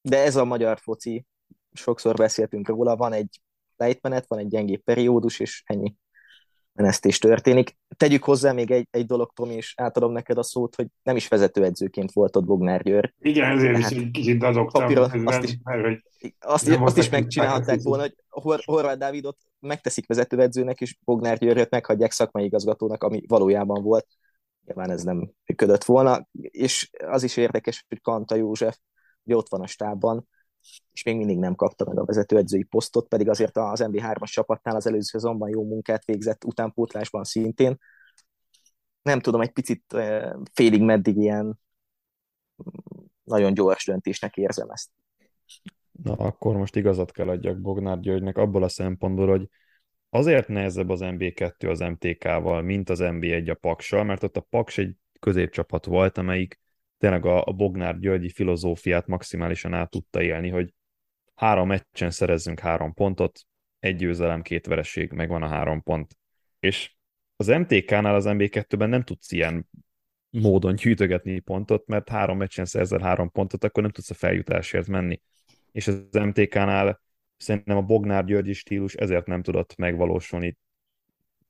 De 0.01 0.19
ez 0.19 0.37
a 0.37 0.45
magyar 0.45 0.79
foci, 0.79 1.27
sokszor 1.73 2.15
beszéltünk 2.15 2.69
róla, 2.69 2.97
van 2.97 3.13
egy 3.13 3.41
lejtmenet, 3.77 4.29
van 4.29 4.39
egy 4.39 4.49
gyengébb 4.49 4.83
periódus, 4.83 5.41
és 5.41 5.63
ennyi 5.67 5.95
menesztés 6.73 7.19
történik. 7.19 7.77
Tegyük 7.97 8.25
hozzá 8.25 8.53
még 8.53 8.71
egy, 8.71 8.89
egy 8.91 9.07
dolog, 9.07 9.33
Tomi, 9.33 9.55
és 9.55 9.75
átadom 9.77 10.13
neked 10.13 10.39
a 10.39 10.43
szót, 10.43 10.75
hogy 10.75 10.87
nem 11.03 11.17
is 11.17 11.29
vezetőedzőként 11.29 12.13
volt 12.13 12.37
ott 12.37 12.45
Bognár 12.45 12.83
György. 12.83 13.15
Igen, 13.19 13.51
ezért 13.51 13.77
hát, 13.81 13.91
is 13.91 13.97
egy 13.99 14.11
kicsit 14.11 14.39
dadogtam. 14.39 14.83
Papíron, 14.83 15.27
azt 15.27 15.43
is, 15.43 15.59
mert, 15.63 15.83
hogy 15.83 16.35
azt, 16.39 16.69
azt 16.69 16.99
is 16.99 17.09
megcsinálhatták 17.09 17.83
volna, 17.83 18.03
hogy 18.03 18.15
Hor- 18.29 18.65
Horváth 18.65 18.99
Dávidot 18.99 19.37
megteszik 19.63 20.07
vezetőedzőnek, 20.07 20.81
és 20.81 20.99
Bognár 21.05 21.39
Györgyöt 21.39 21.71
meghagyják 21.71 22.13
szakmai 22.13 22.45
igazgatónak, 22.45 23.03
ami 23.03 23.23
valójában 23.27 23.83
volt. 23.83 24.07
Nyilván 24.65 24.91
ez 24.91 25.03
nem 25.03 25.33
működött 25.47 25.85
volna. 25.85 26.29
És 26.41 26.91
az 27.07 27.23
is 27.23 27.37
érdekes, 27.37 27.85
hogy 27.89 28.01
Kanta 28.01 28.35
József 28.35 28.79
hogy 29.25 29.35
ott 29.35 29.49
van 29.49 29.61
a 29.61 29.67
stábban, 29.67 30.29
és 30.93 31.03
még 31.03 31.17
mindig 31.17 31.39
nem 31.39 31.55
kapta 31.55 31.85
meg 31.85 31.99
a 31.99 32.05
vezetőedzői 32.05 32.63
posztot, 32.63 33.09
pedig 33.09 33.29
azért 33.29 33.57
az 33.57 33.85
MB3-as 33.85 34.31
csapatnál 34.31 34.77
az 34.77 34.87
előző 34.87 35.03
szezonban 35.03 35.49
jó 35.49 35.65
munkát 35.65 36.05
végzett, 36.05 36.45
utánpótlásban 36.45 37.25
szintén. 37.25 37.79
Nem 39.03 39.21
tudom, 39.21 39.41
egy 39.41 39.53
picit 39.53 39.97
félig 40.53 40.83
meddig 40.83 41.17
ilyen 41.17 41.45
mm, 41.45 43.05
nagyon 43.23 43.55
gyors 43.55 43.85
döntésnek 43.85 44.37
érzem 44.37 44.71
ezt. 44.71 44.91
Na, 45.93 46.13
akkor 46.13 46.57
most 46.57 46.77
igazat 46.77 47.13
kell 47.13 47.29
adjak 47.29 47.61
Bognár 47.61 48.01
Györgynek 48.01 48.37
abból 48.37 48.63
a 48.63 48.69
szempontból, 48.69 49.29
hogy 49.29 49.49
azért 50.11 50.49
nehezebb 50.49 50.89
az 50.89 51.01
MB2 51.03 51.71
az 51.71 51.81
MTK-val, 51.81 52.63
mint 52.63 52.89
az 52.89 52.99
MB1 53.03 53.51
a 53.51 53.55
Paksal, 53.55 54.05
mert 54.05 54.23
ott 54.23 54.37
a 54.37 54.41
Paks 54.41 54.79
egy 54.79 54.97
középcsapat 55.21 55.85
volt, 55.85 56.19
amelyik 56.19 56.61
tényleg 56.99 57.27
a, 57.27 57.45
a 57.45 57.53
Bognár 57.53 57.99
Györgyi 57.99 58.29
filozófiát 58.29 59.07
maximálisan 59.07 59.75
át 59.75 59.91
tudta 59.91 60.23
élni, 60.23 60.49
hogy 60.49 60.75
három 61.35 61.67
meccsen 61.67 62.11
szerezzünk 62.11 62.59
három 62.59 62.95
pontot, 62.95 63.41
egy 63.79 63.97
győzelem, 63.97 64.43
két 64.43 64.67
vereség, 64.67 65.13
megvan 65.13 65.43
a 65.43 65.49
három 65.49 65.83
pont. 65.83 66.17
És 66.59 66.95
az 67.37 67.47
MTK-nál 67.47 68.15
az 68.15 68.25
MB2-ben 68.29 68.89
nem 68.89 69.03
tudsz 69.03 69.33
ilyen 69.33 69.69
módon 70.31 70.75
gyűjtögetni 70.75 71.39
pontot, 71.39 71.87
mert 71.87 72.09
három 72.09 72.37
meccsen 72.37 72.65
szerzel 72.65 73.01
három 73.01 73.31
pontot, 73.31 73.65
akkor 73.65 73.83
nem 73.83 73.93
tudsz 73.93 74.11
a 74.11 74.15
feljutásért 74.15 74.89
menni. 74.89 75.21
És 75.73 75.89
az 75.89 76.09
MTK-nál 76.13 77.01
szerintem 77.37 77.77
a 77.77 77.83
Bognár 77.83 78.25
Györgyi 78.25 78.53
stílus 78.53 78.95
ezért 78.95 79.27
nem 79.27 79.43
tudott 79.43 79.77
megvalósulni 79.77 80.59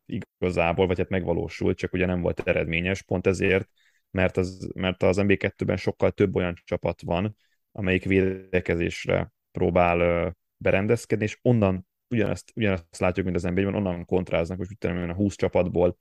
igazából, 0.06 0.87
vagy 0.87 0.98
hát 0.98 1.08
megvalósult, 1.08 1.76
csak 1.76 1.92
ugye 1.92 2.06
nem 2.06 2.20
volt 2.20 2.40
eredményes, 2.40 3.02
pont 3.02 3.26
ezért 3.26 3.68
mert 4.12 4.37
az, 4.37 4.70
mert 4.74 5.02
az 5.02 5.16
MB2-ben 5.20 5.76
sokkal 5.76 6.11
több 6.11 6.37
olyan 6.37 6.54
csapat 6.64 7.02
van, 7.02 7.37
amelyik 7.72 8.04
védekezésre 8.04 9.32
próbál 9.50 10.32
berendezkedni, 10.56 11.24
és 11.24 11.38
onnan 11.42 11.87
ugyanezt, 12.08 12.52
ugyanezt 12.54 12.98
látjuk, 12.98 13.24
mint 13.24 13.37
az 13.37 13.42
NBA-ben, 13.42 13.74
onnan 13.74 14.04
kontráznak, 14.04 14.58
hogy 14.58 14.90
a 14.90 15.14
20 15.14 15.35
csapatból 15.37 15.98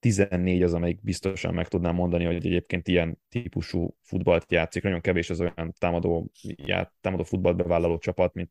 14 0.00 0.62
az, 0.62 0.74
amelyik 0.74 1.02
biztosan 1.02 1.54
meg 1.54 1.68
tudnám 1.68 1.94
mondani, 1.94 2.24
hogy 2.24 2.34
egyébként 2.34 2.88
ilyen 2.88 3.18
típusú 3.28 3.96
futballt 4.02 4.52
játszik. 4.52 4.82
Nagyon 4.82 5.00
kevés 5.00 5.30
az 5.30 5.40
olyan 5.40 5.72
támadó, 5.78 6.30
já, 6.42 6.92
támadó 7.00 7.22
futballt 7.22 7.56
bevállaló 7.56 7.98
csapat, 7.98 8.34
mint 8.34 8.50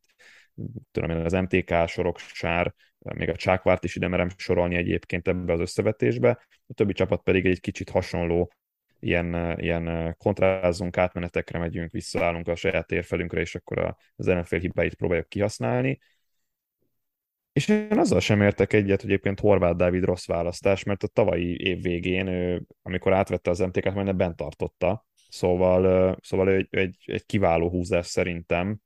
tudom 0.90 1.10
én, 1.10 1.16
az 1.16 1.32
MTK, 1.32 1.74
Sorok, 1.86 2.18
Sár, 2.18 2.74
még 2.98 3.28
a 3.28 3.36
Csákvárt 3.36 3.84
is 3.84 3.96
ide 3.96 4.08
merem 4.08 4.28
sorolni 4.36 4.74
egyébként 4.74 5.28
ebbe 5.28 5.52
az 5.52 5.60
összevetésbe. 5.60 6.46
A 6.66 6.74
többi 6.74 6.92
csapat 6.92 7.22
pedig 7.22 7.46
egy 7.46 7.60
kicsit 7.60 7.90
hasonló 7.90 8.52
ilyen, 8.98 9.58
ilyen 9.60 10.14
kontrázunk, 10.18 10.96
átmenetekre 10.96 11.58
megyünk, 11.58 11.90
visszaállunk 11.90 12.48
a 12.48 12.54
saját 12.54 12.86
térfelünkre, 12.86 13.40
és 13.40 13.54
akkor 13.54 13.96
az 14.16 14.28
ellenfél 14.28 14.58
hibáit 14.58 14.94
próbáljuk 14.94 15.28
kihasználni. 15.28 15.98
És 17.52 17.68
én 17.68 17.98
azzal 17.98 18.20
sem 18.20 18.40
értek 18.40 18.72
egyet, 18.72 19.00
hogy 19.00 19.10
egyébként 19.10 19.40
Horváth 19.40 19.76
Dávid 19.76 20.04
rossz 20.04 20.26
választás, 20.26 20.82
mert 20.82 21.02
a 21.02 21.06
tavalyi 21.06 21.56
év 21.56 21.82
végén, 21.82 22.26
ő, 22.26 22.62
amikor 22.82 23.12
átvette 23.12 23.50
az 23.50 23.58
MTK-t, 23.58 23.94
majdnem 23.94 24.16
bent 24.16 24.36
tartotta. 24.36 25.06
Szóval, 25.28 26.16
szóval 26.22 26.50
egy, 26.50 26.66
egy, 26.70 26.96
egy 27.06 27.26
kiváló 27.26 27.68
húzás 27.68 28.06
szerintem, 28.06 28.80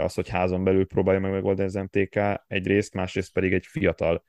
az, 0.00 0.14
hogy 0.14 0.28
házon 0.28 0.64
belül 0.64 0.86
próbálja 0.86 1.20
meg 1.20 1.30
megoldani 1.30 1.68
az 1.68 1.74
MTK 1.74 2.20
egyrészt, 2.46 2.94
másrészt 2.94 3.32
pedig 3.32 3.52
egy 3.52 3.66
fiatal 3.66 4.22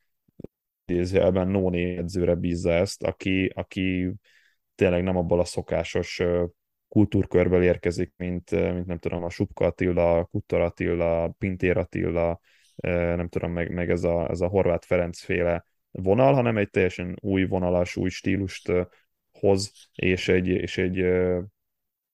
idézőjelben 0.85 1.47
Nóni 1.47 1.97
edzőre 1.97 2.35
bízza 2.35 2.71
ezt, 2.71 3.03
aki, 3.03 3.51
aki 3.55 4.13
tényleg 4.75 5.03
nem 5.03 5.17
abból 5.17 5.39
a 5.39 5.45
szokásos 5.45 6.21
kultúrkörből 6.87 7.63
érkezik, 7.63 8.13
mint, 8.17 8.51
mint 8.51 8.85
nem 8.85 8.97
tudom, 8.97 9.23
a 9.23 9.29
Subka 9.29 9.65
Attila, 9.65 10.25
Kuttor 10.25 10.61
Attila, 10.61 11.35
Pintér 11.37 11.77
Attila, 11.77 12.39
nem 12.81 13.27
tudom, 13.27 13.51
meg, 13.51 13.71
meg 13.73 13.89
ez, 13.89 14.03
a, 14.03 14.29
ez 14.29 14.41
a 14.41 14.47
Horváth 14.47 14.85
Ferenc 14.85 15.19
féle 15.19 15.65
vonal, 15.91 16.33
hanem 16.33 16.57
egy 16.57 16.69
teljesen 16.69 17.17
új 17.21 17.45
vonalas, 17.45 17.95
új 17.95 18.09
stílust 18.09 18.71
hoz, 19.31 19.71
és 19.95 20.27
egy, 20.27 20.47
és 20.47 20.77
egy 20.77 20.99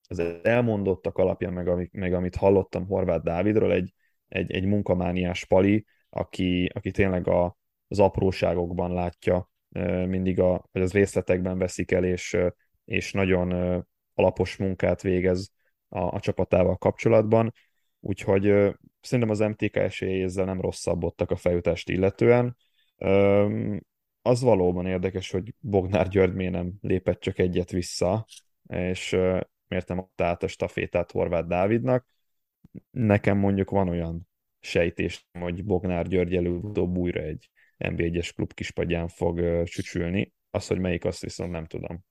az 0.10 0.20
elmondottak 0.44 1.18
alapján, 1.18 1.54
meg, 1.54 1.68
amit, 1.68 1.94
meg 1.94 2.14
amit 2.14 2.36
hallottam 2.36 2.86
Horváth 2.86 3.24
Dávidról, 3.24 3.72
egy, 3.74 3.94
egy, 4.28 4.52
egy 4.52 4.66
munkamániás 4.66 5.46
pali, 5.46 5.86
aki, 6.10 6.72
aki 6.74 6.92
tényleg 6.92 7.28
a, 7.28 7.58
az 7.88 8.00
apróságokban 8.00 8.94
látja 8.94 9.50
mindig 10.08 10.40
a, 10.40 10.68
vagy 10.72 10.82
az 10.82 10.94
részletekben 10.94 11.58
veszik 11.58 11.92
el, 11.92 12.04
és, 12.04 12.38
és 12.86 13.14
nagyon 13.14 13.52
alapos 14.14 14.58
munkát 14.58 15.02
végez 15.02 15.52
a, 15.88 16.00
a 16.00 16.20
csapatával 16.20 16.78
kapcsolatban. 16.78 17.54
Úgyhogy 18.08 18.74
szerintem 19.02 19.30
az 19.30 19.40
MTK 19.40 19.76
esélyei 19.76 20.22
ezzel 20.22 20.46
nem 20.46 20.62
rosszabbodtak 20.62 21.32
a 21.32 21.36
feljutást 21.36 21.90
illetően. 21.90 22.58
Az 24.22 24.42
valóban 24.42 24.86
érdekes, 24.86 25.32
hogy 25.32 25.54
Bognár 25.60 26.08
György 26.08 26.34
miért 26.34 26.54
nem 26.54 26.74
lépett 26.82 27.20
csak 27.20 27.40
egyet 27.40 27.72
vissza, 27.72 28.26
és 28.68 29.12
miért 29.68 29.88
nem 29.88 30.00
adta 30.00 30.26
át 30.26 30.44
a 30.44 30.48
stafétát 30.48 31.12
Horváth 31.12 31.48
Dávidnak. 31.48 32.08
Nekem 32.92 33.38
mondjuk 33.38 33.70
van 33.70 33.90
olyan 33.90 34.28
sejtés, 34.60 35.28
hogy 35.40 35.66
Bognár 35.66 36.08
György 36.08 36.36
előbb-utóbb 36.36 36.98
újra 36.98 37.22
egy 37.22 37.50
NB1-es 37.78 38.32
klub 38.36 38.54
kispadján 38.54 39.08
fog 39.08 39.64
csücsülni. 39.64 40.34
Az, 40.50 40.68
hogy 40.68 40.80
melyik, 40.80 41.06
azt 41.06 41.22
viszont 41.22 41.52
nem 41.52 41.66
tudom. 41.66 42.04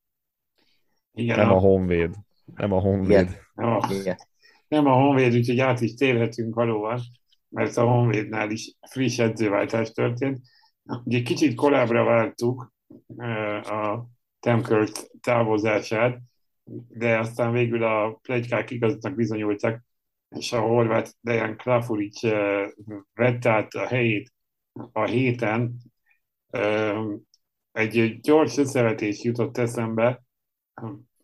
Igen, 1.13 1.37
nem 1.37 1.51
a, 1.51 1.55
a 1.55 1.59
Honvéd. 1.59 2.15
Nem 2.45 2.73
a 2.73 2.81
Honvéd. 2.81 3.11
Igen. 3.11 3.35
Nem, 3.55 3.69
a, 3.69 3.89
Igen. 3.93 4.17
Nem 4.69 4.87
a 4.87 4.95
Honvéd, 4.95 5.35
úgyhogy 5.35 5.61
át 5.61 5.81
is 5.81 5.95
térhetünk 5.95 6.55
valóban, 6.55 7.01
mert 7.49 7.77
a 7.77 7.85
Honvédnál 7.85 8.51
is 8.51 8.73
friss 8.91 9.19
edzőváltás 9.19 9.91
történt. 9.91 10.39
Ugye 11.05 11.23
kicsit 11.23 11.55
korábbra 11.55 12.05
vártuk 12.05 12.73
a 13.63 14.05
Temkört 14.41 15.11
távozását, 15.21 16.19
de 16.89 17.19
aztán 17.19 17.53
végül 17.53 17.83
a 17.83 18.19
plegykák 18.23 18.71
igaznak 18.71 19.15
bizonyultak, 19.15 19.85
és 20.29 20.53
a 20.53 20.61
horvát 20.61 21.17
Dejan 21.21 21.57
Klafuric 21.57 22.21
vett 23.15 23.47
át 23.47 23.75
a 23.75 23.87
helyét 23.87 24.33
a 24.93 25.05
héten. 25.05 25.77
Egy 27.73 28.21
gyors 28.21 28.57
összevetés 28.57 29.23
jutott 29.23 29.57
eszembe, 29.57 30.23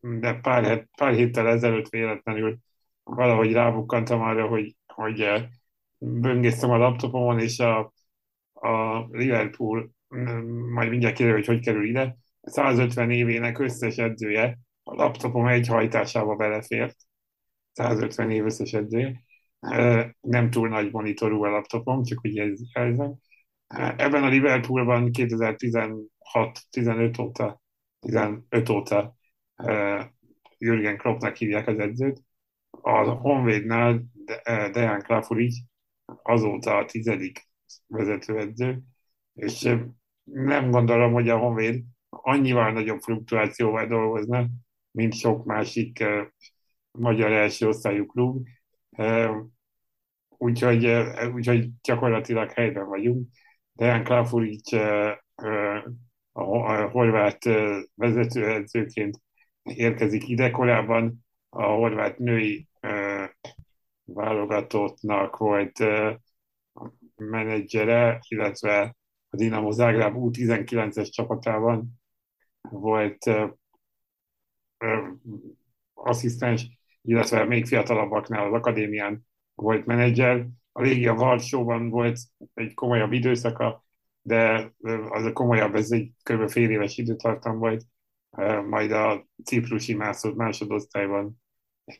de 0.01 0.35
pár, 0.35 0.65
het, 0.65 0.89
pár 0.97 1.15
héttel 1.15 1.49
ezelőtt 1.49 1.89
véletlenül 1.89 2.59
valahogy 3.05 3.53
rábukkantam 3.53 4.21
arra, 4.21 4.47
hogy, 4.47 4.77
hogy 4.87 5.49
böngésztem 5.99 6.71
a 6.71 6.77
laptopomon, 6.77 7.39
és 7.39 7.59
a, 7.59 7.93
a 8.53 9.07
Liverpool, 9.11 9.91
majd 10.73 10.91
mindjárt 10.91 11.15
kérdezik, 11.15 11.47
hogy 11.47 11.55
hogy 11.55 11.65
kerül 11.65 11.89
ide, 11.89 12.17
150 12.43 13.11
évének 13.11 13.59
összes 13.59 13.97
edzője 13.97 14.59
a 14.83 14.95
laptopom 14.95 15.47
egy 15.47 15.67
hajtásába 15.67 16.37
belefért, 16.37 16.97
150 17.73 18.31
év 18.31 18.45
összes 18.45 18.73
edzője. 18.73 19.23
Nem 20.21 20.51
túl 20.51 20.69
nagy 20.69 20.93
monitorú 20.93 21.45
a 21.45 21.51
laptopom, 21.51 22.03
csak 22.03 22.23
ugye 22.23 22.43
ez, 22.43 22.61
ez 22.73 22.99
Ebben 23.97 24.23
a 24.23 24.29
Liverpoolban 24.29 25.11
2016-15 25.13 27.21
óta, 27.21 27.63
15 28.01 28.69
óta 28.69 29.17
Jürgen 30.59 30.97
Kloppnak 30.97 31.37
hívják 31.37 31.67
az 31.67 31.79
edzőt. 31.79 32.23
A 32.81 33.11
Honvédnál 33.11 34.03
Dejan 34.45 35.03
Klafuric 35.03 35.55
azóta 36.23 36.77
a 36.77 36.85
tizedik 36.85 37.49
vezetőedző, 37.87 38.81
és 39.35 39.77
nem 40.25 40.71
gondolom, 40.71 41.13
hogy 41.13 41.29
a 41.29 41.39
Honvéd 41.39 41.85
annyival 42.09 42.73
nagyobb 42.73 43.01
fluktuációval 43.01 43.87
dolgozna, 43.87 44.47
mint 44.91 45.15
sok 45.15 45.45
másik 45.45 45.99
uh, 46.01 46.27
magyar 46.91 47.33
első 47.33 47.69
osztályú 47.69 48.07
klub. 48.07 48.47
Úgyhogy, 50.29 50.87
uh, 50.87 51.35
úgyhogy 51.35 51.69
gyakorlatilag 51.83 52.51
helyben 52.51 52.87
vagyunk. 52.87 53.29
Dejan 53.73 54.05
Klafuric 54.05 54.73
a, 56.33 56.89
horvát 56.91 57.45
vezetőedzőként 57.95 59.21
érkezik 59.63 60.29
ide. 60.29 60.51
Korábban 60.51 61.25
a 61.55 61.63
horvát 61.63 62.19
női 62.19 62.69
uh, 62.83 63.25
válogatottnak 64.05 65.37
volt 65.37 65.79
uh, 65.79 66.15
menedzsere, 67.17 68.21
illetve 68.29 68.97
a 69.29 69.37
Dinamo 69.37 69.71
Zágráb 69.71 70.15
U19-es 70.17 71.11
csapatában 71.11 72.01
volt 72.71 73.31
asszisztens, 75.95 76.69
illetve 77.03 77.45
még 77.45 77.67
fiatalabbaknál 77.67 78.47
az 78.47 78.53
akadémián 78.53 79.27
volt 79.55 79.87
menedzser. 79.87 80.47
A 80.73 80.83
Légia 80.83 81.15
Varsóban 81.15 81.89
volt 81.89 82.19
egy 82.55 82.75
komolyabb 82.75 83.13
időszaka, 83.13 83.85
de 84.23 84.73
az 85.09 85.25
a 85.25 85.33
komolyabb, 85.33 85.75
ez 85.75 85.91
egy 85.91 86.13
kb. 86.23 86.51
fél 86.51 86.71
éves 86.71 86.97
időtartam 86.97 87.59
volt, 87.59 87.85
majd 88.69 88.91
a 88.91 89.27
ciprusi 89.45 89.95
mászót 89.95 90.37
másodosztályban 90.37 91.42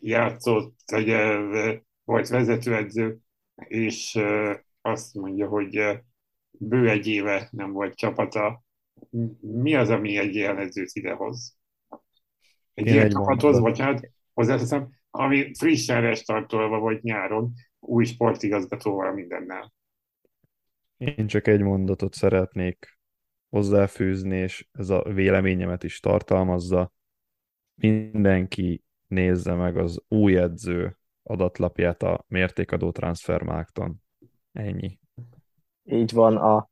játszott, 0.01 0.75
hogy 0.87 1.15
volt 2.05 2.29
vezetőedző, 2.29 3.19
és 3.55 4.19
azt 4.81 5.15
mondja, 5.15 5.49
hogy 5.49 6.01
bő 6.51 6.89
egy 6.89 7.07
éve 7.07 7.49
nem 7.51 7.73
volt 7.73 7.97
csapata, 7.97 8.63
mi 9.41 9.75
az, 9.75 9.91
ami 9.91 10.17
egy 10.17 10.35
ilyen 10.35 10.59
edzőt 10.59 10.91
idehoz? 10.93 11.57
Egy 12.75 12.87
Én 12.87 12.93
ilyen 12.93 13.05
egy 13.05 13.13
csapathoz, 13.13 13.59
vagy 13.59 13.79
hát 13.79 14.11
hozzáteszem, 14.33 14.91
ami 15.11 15.55
frissen 15.59 16.01
restartolva 16.01 16.79
vagy 16.79 17.03
nyáron, 17.03 17.53
új 17.79 18.05
sportigazgatóval 18.05 19.13
mindennel. 19.13 19.73
Én 20.97 21.27
csak 21.27 21.47
egy 21.47 21.63
mondatot 21.63 22.15
szeretnék 22.15 22.99
hozzáfűzni, 23.49 24.37
és 24.37 24.69
ez 24.73 24.89
a 24.91 25.03
véleményemet 25.03 25.83
is 25.83 26.01
tartalmazza. 26.01 26.93
Mindenki 27.75 28.85
nézze 29.13 29.55
meg 29.55 29.77
az 29.77 30.01
új 30.09 30.37
edző 30.39 30.99
adatlapját 31.23 32.03
a 32.03 32.25
mértékadó 32.29 32.91
transfermárkton. 32.91 34.03
Ennyi. 34.53 34.99
Így 35.85 36.13
van, 36.13 36.37
a 36.37 36.71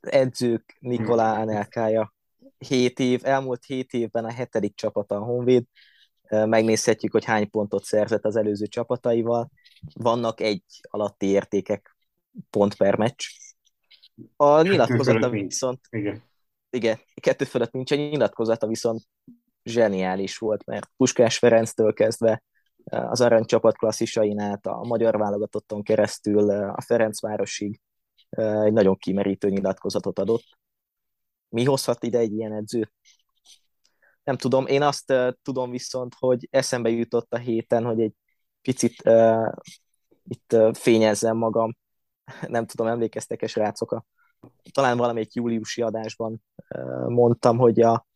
edzők 0.00 0.76
Nikolá 0.80 1.40
Anelkája 1.40 2.14
7 2.58 2.98
év, 2.98 3.20
elmúlt 3.24 3.64
7 3.64 3.92
évben 3.92 4.24
a 4.24 4.32
hetedik 4.32 4.74
csapata 4.74 5.16
a 5.16 5.24
Honvéd, 5.24 5.64
megnézhetjük, 6.28 7.12
hogy 7.12 7.24
hány 7.24 7.50
pontot 7.50 7.84
szerzett 7.84 8.24
az 8.24 8.36
előző 8.36 8.66
csapataival. 8.66 9.50
Vannak 9.94 10.40
egy 10.40 10.64
alatti 10.82 11.26
értékek 11.26 11.96
pont 12.50 12.74
per 12.74 12.96
meccs. 12.96 13.24
A 14.36 14.62
nyilatkozata 14.62 15.28
viszont... 15.28 15.80
Igen. 15.90 16.22
Igen, 16.70 16.98
kettő 17.14 17.44
fölött 17.44 17.72
nincs, 17.72 17.90
a 17.90 17.94
nyilatkozata 17.94 18.66
viszont 18.66 19.02
zseniális 19.70 20.38
volt, 20.38 20.66
mert 20.66 20.90
Puskás 20.96 21.38
Ferenctől 21.38 21.92
kezdve 21.92 22.42
az 22.84 23.20
aranycsapat 23.20 23.76
klasszisain 23.76 24.40
át, 24.40 24.66
a 24.66 24.82
magyar 24.82 25.18
válogatotton 25.18 25.82
keresztül 25.82 26.50
a 26.50 26.80
Ferencvárosig 26.80 27.80
egy 28.38 28.72
nagyon 28.72 28.96
kimerítő 28.96 29.48
nyilatkozatot 29.48 30.18
adott. 30.18 30.44
Mi 31.48 31.64
hozhat 31.64 32.04
ide 32.04 32.18
egy 32.18 32.32
ilyen 32.32 32.52
edző? 32.52 32.90
Nem 34.24 34.36
tudom, 34.36 34.66
én 34.66 34.82
azt 34.82 35.12
tudom 35.42 35.70
viszont, 35.70 36.14
hogy 36.18 36.48
eszembe 36.50 36.88
jutott 36.90 37.32
a 37.32 37.38
héten, 37.38 37.84
hogy 37.84 38.00
egy 38.00 38.14
picit 38.62 39.02
uh, 39.04 39.52
itt 40.24 40.52
uh, 40.52 40.74
fényezzem 40.74 41.36
magam. 41.36 41.76
Nem 42.46 42.66
tudom, 42.66 42.86
emlékeztek-e 42.86 43.46
srácok? 43.46 44.04
Talán 44.72 44.96
valamelyik 44.96 45.34
júliusi 45.34 45.82
adásban 45.82 46.42
uh, 46.74 47.08
mondtam, 47.08 47.58
hogy 47.58 47.80
a, 47.80 48.06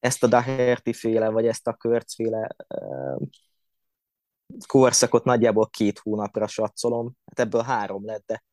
ezt 0.00 0.22
a 0.22 0.26
Daherty 0.26 0.92
féle, 0.92 1.28
vagy 1.28 1.46
ezt 1.46 1.66
a 1.66 1.74
Körcféle 1.74 2.48
uh, 2.68 3.26
korszakot 4.66 5.24
nagyjából 5.24 5.66
két 5.66 5.98
hónapra 5.98 6.46
satszolom. 6.46 7.12
Hát 7.24 7.46
ebből 7.46 7.62
három 7.62 8.04
lett, 8.04 8.26
de 8.26 8.44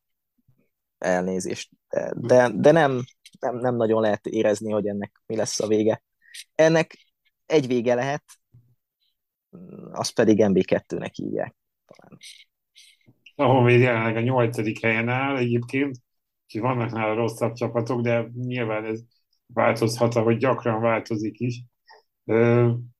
elnézést. 0.98 1.70
De, 2.12 2.50
de, 2.54 2.72
nem, 2.72 3.02
nem, 3.40 3.56
nem 3.56 3.76
nagyon 3.76 4.00
lehet 4.00 4.26
érezni, 4.26 4.72
hogy 4.72 4.86
ennek 4.86 5.22
mi 5.26 5.36
lesz 5.36 5.60
a 5.60 5.66
vége. 5.66 6.02
Ennek 6.54 6.96
egy 7.46 7.66
vége 7.66 7.94
lehet, 7.94 8.24
az 9.90 10.08
pedig 10.08 10.38
MB2-nek 10.40 11.10
hívják. 11.12 11.56
Talán. 11.84 12.18
A 13.34 13.44
Honvéd 13.44 13.80
jelenleg 13.80 14.16
a 14.16 14.20
nyolcadik 14.20 14.80
helyen 14.80 15.08
áll 15.08 15.36
egyébként, 15.36 15.96
és 16.46 16.60
vannak 16.60 16.90
nála 16.90 17.14
rosszabb 17.14 17.52
csapatok, 17.52 18.00
de 18.00 18.28
nyilván 18.34 18.84
ez 18.84 19.00
változhat, 19.46 20.12
hogy 20.12 20.36
gyakran 20.36 20.80
változik 20.80 21.40
is. 21.40 21.62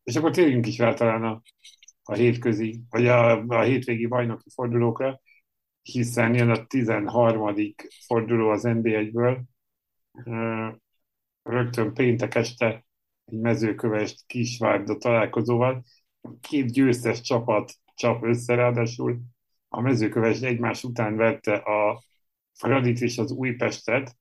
És 0.03 0.16
akkor 0.16 0.30
térjünk 0.30 0.66
is 0.66 0.78
rá 0.78 0.94
talán 0.94 1.24
a, 1.24 1.42
a 2.03 2.14
hétközi, 2.14 2.80
vagy 2.90 3.07
a, 3.07 3.44
a 3.47 3.61
hétvégi 3.61 4.07
bajnoki 4.07 4.51
fordulókra 4.55 5.20
hiszen 5.92 6.34
jön 6.34 6.51
a 6.51 6.66
13. 6.66 7.55
forduló 8.07 8.49
az 8.49 8.62
NB1-ből. 8.64 9.40
Rögtön 11.42 11.94
péntek 11.94 12.34
este 12.34 12.86
egy 13.24 13.38
mezőkövest 13.38 14.26
Kisvárda 14.26 14.97
találkozóval. 14.97 15.84
Két 16.40 16.72
győztes 16.72 17.20
csapat 17.20 17.72
csap 17.94 18.24
össze, 18.24 18.55
ráadásul 18.55 19.20
a 19.68 19.80
mezőköves 19.80 20.40
egymás 20.40 20.84
után 20.84 21.16
vette 21.16 21.55
a 21.55 22.03
Fradit 22.53 23.01
és 23.01 23.18
az 23.18 23.30
Újpestet, 23.30 24.16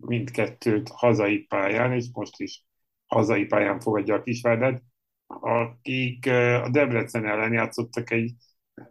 mindkettőt 0.00 0.88
hazai 0.88 1.38
pályán, 1.38 1.92
és 1.92 2.06
most 2.12 2.40
is 2.40 2.64
hazai 3.06 3.44
pályán 3.44 3.80
fogadja 3.80 4.14
a 4.14 4.22
Kisvárdet, 4.22 4.82
akik 5.26 6.26
a 6.62 6.68
Debrecen 6.70 7.26
ellen 7.26 7.52
játszottak 7.52 8.10
egy, 8.10 8.32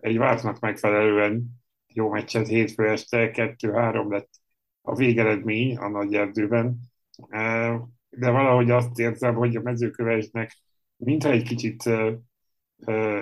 egy 0.01 0.17
vártnak 0.17 0.59
megfelelően 0.59 1.43
jó 1.87 2.09
meccset 2.09 2.47
hétfő 2.47 2.87
este, 2.87 3.31
2-3 3.33 4.09
lett 4.09 4.29
a 4.81 4.95
végeredmény 4.95 5.77
a 5.77 5.87
nagy 5.87 6.13
erdőben, 6.13 6.77
de 8.09 8.29
valahogy 8.29 8.71
azt 8.71 8.99
érzem, 8.99 9.35
hogy 9.35 9.55
a 9.55 9.61
mezőkövesnek 9.61 10.57
mintha 10.99 11.29
egy 11.29 11.43
kicsit 11.43 11.83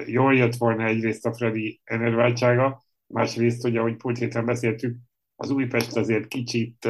jól 0.06 0.36
jött 0.36 0.56
volna 0.56 0.86
egyrészt 0.86 1.26
a 1.26 1.34
Freddy 1.34 1.82
enerváltsága, 1.84 2.84
másrészt, 3.08 3.62
hogy 3.62 3.78
ahogy 3.78 3.96
pult 3.96 4.18
héten 4.18 4.46
beszéltük, 4.46 4.98
az 5.36 5.50
Újpest 5.50 5.96
azért 5.96 6.28
kicsit, 6.28 6.90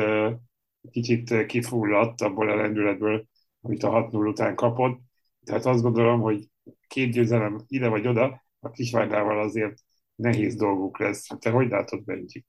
kicsit 0.89 1.45
kifulladt 1.45 2.21
abból 2.21 2.49
a 2.49 2.55
lendületből, 2.55 3.25
amit 3.61 3.83
a 3.83 3.89
6-0 3.89 4.27
után 4.27 4.55
kapott. 4.55 4.99
Tehát 5.43 5.65
azt 5.65 5.81
gondolom, 5.81 6.21
hogy 6.21 6.49
két 6.87 7.11
győzelem 7.11 7.63
ide 7.67 7.87
vagy 7.87 8.07
oda, 8.07 8.43
a 8.59 8.71
Kisvárdával 8.71 9.39
azért 9.39 9.77
nehéz 10.15 10.55
dolguk 10.55 10.99
lesz. 10.99 11.27
Te 11.39 11.49
hogy 11.49 11.69
látod, 11.69 12.03
Benji? 12.03 12.45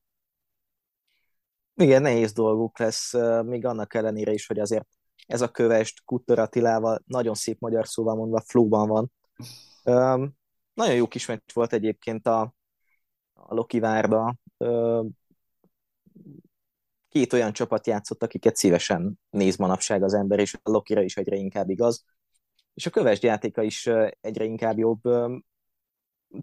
Igen, 1.75 2.03
nehéz 2.03 2.33
dolguk 2.33 2.79
lesz, 2.79 3.13
még 3.45 3.65
annak 3.65 3.95
ellenére 3.95 4.33
is, 4.33 4.47
hogy 4.47 4.59
azért 4.59 4.89
ez 5.27 5.41
a 5.41 5.49
kövest 5.49 6.05
Kutter 6.05 6.39
Attilával, 6.39 7.03
nagyon 7.07 7.35
szép 7.35 7.61
magyar 7.61 7.87
szóval 7.87 8.15
mondva, 8.15 8.43
flóban 8.47 8.89
van. 8.89 9.13
Um, 9.85 10.37
nagyon 10.75 10.95
jó 10.95 11.07
kis 11.09 11.31
volt 11.53 11.73
egyébként 11.73 12.27
a, 12.27 12.41
a 13.33 13.55
Loki 13.55 13.79
Várda. 13.79 14.37
Um, 14.57 15.17
két 17.09 17.33
olyan 17.33 17.53
csapat 17.53 17.87
játszott, 17.87 18.23
akiket 18.23 18.57
szívesen 18.57 19.21
néz 19.31 19.57
manapság 19.57 20.03
az 20.03 20.15
ember, 20.15 20.39
és 20.39 20.55
a 20.55 20.71
Lokira 20.71 21.03
is 21.03 21.17
egyre 21.17 21.37
inkább 21.37 21.71
igaz. 21.71 22.05
És 22.75 22.87
a 22.87 22.91
kövest 22.91 23.23
játéka 23.23 23.63
is 23.63 23.87
egyre 24.21 24.45
inkább 24.45 24.79
jobb. 24.79 25.01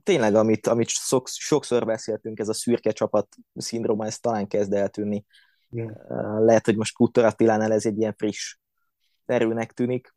Tényleg, 0.04 0.36
amit, 0.36 0.68
amit 0.68 0.90
sokszor 1.24 1.86
beszéltünk, 1.86 2.40
ez 2.40 2.50
a 2.50 2.54
szürke 2.54 2.92
csapat 2.92 3.36
szindróma, 3.56 4.06
ez 4.06 4.20
talán 4.20 4.48
kezd 4.48 4.74
eltűnni. 4.74 5.26
Yeah. 5.70 6.44
Lehet, 6.44 6.66
hogy 6.66 6.76
most 6.76 6.96
Kutter 6.96 7.26
Attilánál 7.26 7.74
ez 7.74 7.86
egy 7.86 7.98
ilyen 7.98 8.14
friss 8.18 8.58
erőnek 9.26 9.72
tűnik. 9.72 10.16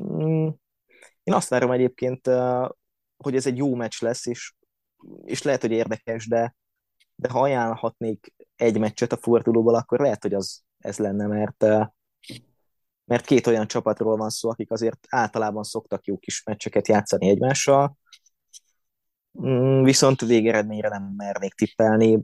Mm, 0.00 0.48
én 1.22 1.34
azt 1.34 1.48
várom 1.48 1.70
egyébként, 1.70 2.26
hogy 3.16 3.36
ez 3.36 3.46
egy 3.46 3.56
jó 3.56 3.74
meccs 3.74 4.02
lesz, 4.02 4.26
és, 4.26 4.54
és 5.24 5.42
lehet, 5.42 5.60
hogy 5.60 5.70
érdekes, 5.70 6.28
de, 6.28 6.56
de 7.20 7.28
ha 7.28 7.40
ajánlhatnék 7.40 8.34
egy 8.56 8.78
meccset 8.78 9.12
a 9.12 9.16
fordulóból, 9.16 9.74
akkor 9.74 10.00
lehet, 10.00 10.22
hogy 10.22 10.34
az 10.34 10.62
ez 10.78 10.98
lenne, 10.98 11.26
mert, 11.26 11.64
mert 13.04 13.24
két 13.24 13.46
olyan 13.46 13.66
csapatról 13.66 14.16
van 14.16 14.30
szó, 14.30 14.50
akik 14.50 14.70
azért 14.70 15.06
általában 15.08 15.62
szoktak 15.62 16.06
jó 16.06 16.18
kis 16.18 16.42
meccseket 16.44 16.88
játszani 16.88 17.28
egymással, 17.28 17.96
mm, 19.42 19.82
viszont 19.82 20.20
végeredményre 20.20 20.88
nem 20.88 21.12
mernék 21.16 21.54
tippelni. 21.54 22.22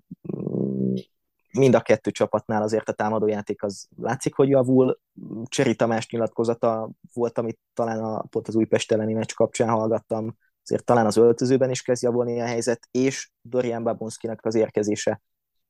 Mind 1.53 1.75
a 1.75 1.81
kettő 1.81 2.11
csapatnál 2.11 2.63
azért 2.63 2.89
a 2.89 2.93
támadójáték 2.93 3.63
az 3.63 3.89
látszik, 3.97 4.35
hogy 4.35 4.49
javul. 4.49 4.99
Cseri 5.45 5.75
Tamás 5.75 6.09
nyilatkozata 6.09 6.91
volt, 7.13 7.39
amit 7.39 7.59
talán 7.73 8.05
a, 8.05 8.23
pont 8.23 8.49
az 8.49 8.55
Újpest 8.55 8.93
elleni 8.93 9.13
meccs 9.13 9.33
kapcsán 9.33 9.69
hallgattam, 9.69 10.37
azért 10.65 10.85
talán 10.85 11.07
az 11.07 11.17
öltözőben 11.17 11.71
is 11.71 11.83
kezd 11.83 12.03
javulni 12.03 12.41
a 12.41 12.47
helyzet, 12.47 12.89
és 12.91 13.31
Dorian 13.43 13.83
Babunskinak 13.83 14.45
az 14.45 14.55
érkezése 14.55 15.23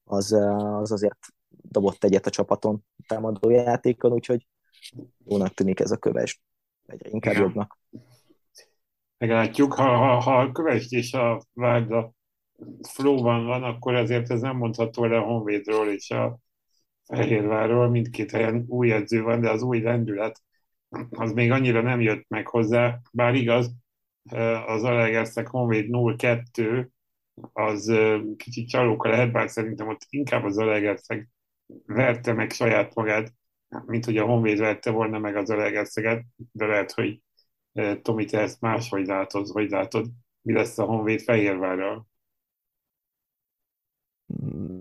az, 0.05 0.32
az 0.32 0.92
azért 0.92 1.18
dobott 1.49 2.05
egyet 2.05 2.26
a 2.26 2.30
csapaton 2.30 2.84
a 2.97 3.05
támadójátékon, 3.07 4.12
úgyhogy 4.12 4.47
jónak 5.24 5.55
tűnik 5.55 5.80
ez 5.80 5.90
a 5.90 5.97
köves, 5.97 6.42
egyre 6.86 7.11
inkább 7.11 7.34
jobbnak. 7.34 7.78
Meglátjuk, 9.18 9.74
ha, 9.74 9.97
ha, 9.97 10.20
ha 10.20 10.38
a 10.38 10.53
kövest 10.53 10.92
és 10.92 11.12
a 11.12 11.42
Várda 11.53 12.12
flóban 12.88 13.45
van, 13.47 13.62
akkor 13.62 13.95
azért 13.95 14.30
ez 14.30 14.40
nem 14.40 14.57
mondható 14.57 15.05
le 15.05 15.16
a 15.16 15.24
Honvédról 15.24 15.88
és 15.88 16.11
a 16.11 16.38
Fehérvárról, 17.07 17.88
mindkét 17.88 18.30
helyen 18.30 18.64
új 18.68 18.92
edző 18.92 19.22
van, 19.22 19.40
de 19.40 19.51
az 19.51 19.62
új 19.62 19.80
lendület 19.80 20.42
az 21.11 21.32
még 21.32 21.51
annyira 21.51 21.80
nem 21.80 22.01
jött 22.01 22.28
meg 22.28 22.49
hozzá, 22.49 23.01
bár 23.12 23.34
igaz, 23.34 23.72
az 24.66 24.83
Alegerszeg 24.83 25.47
Honvéd 25.47 25.87
0-2, 25.91 26.89
az 27.53 27.93
kicsit 28.37 28.68
csalóka 28.68 29.09
lehet, 29.09 29.33
bár 29.33 29.51
szerintem 29.51 29.89
ott 29.89 30.07
inkább 30.09 30.45
az 30.45 30.59
Alegerszeg 30.59 31.29
verte 31.87 32.33
meg 32.33 32.51
saját 32.51 32.95
magát, 32.95 33.35
mint 33.87 34.05
hogy 34.05 34.16
a 34.16 34.25
Honvéd 34.25 34.59
verte 34.59 34.91
volna 34.91 35.18
meg 35.18 35.37
az 35.37 35.51
Alegerszeget, 35.51 36.25
de 36.53 36.66
lehet, 36.66 36.93
hogy 36.93 37.22
Tomi, 38.03 38.25
te 38.25 38.41
ezt 38.41 38.61
máshogy 38.61 39.07
látod, 39.07 39.47
hogy 39.47 39.70
látod, 39.70 40.07
mi 40.43 40.53
lesz 40.53 40.79
a 40.79 40.85
Honvéd 40.85 41.20
Fehérvárral? 41.20 42.07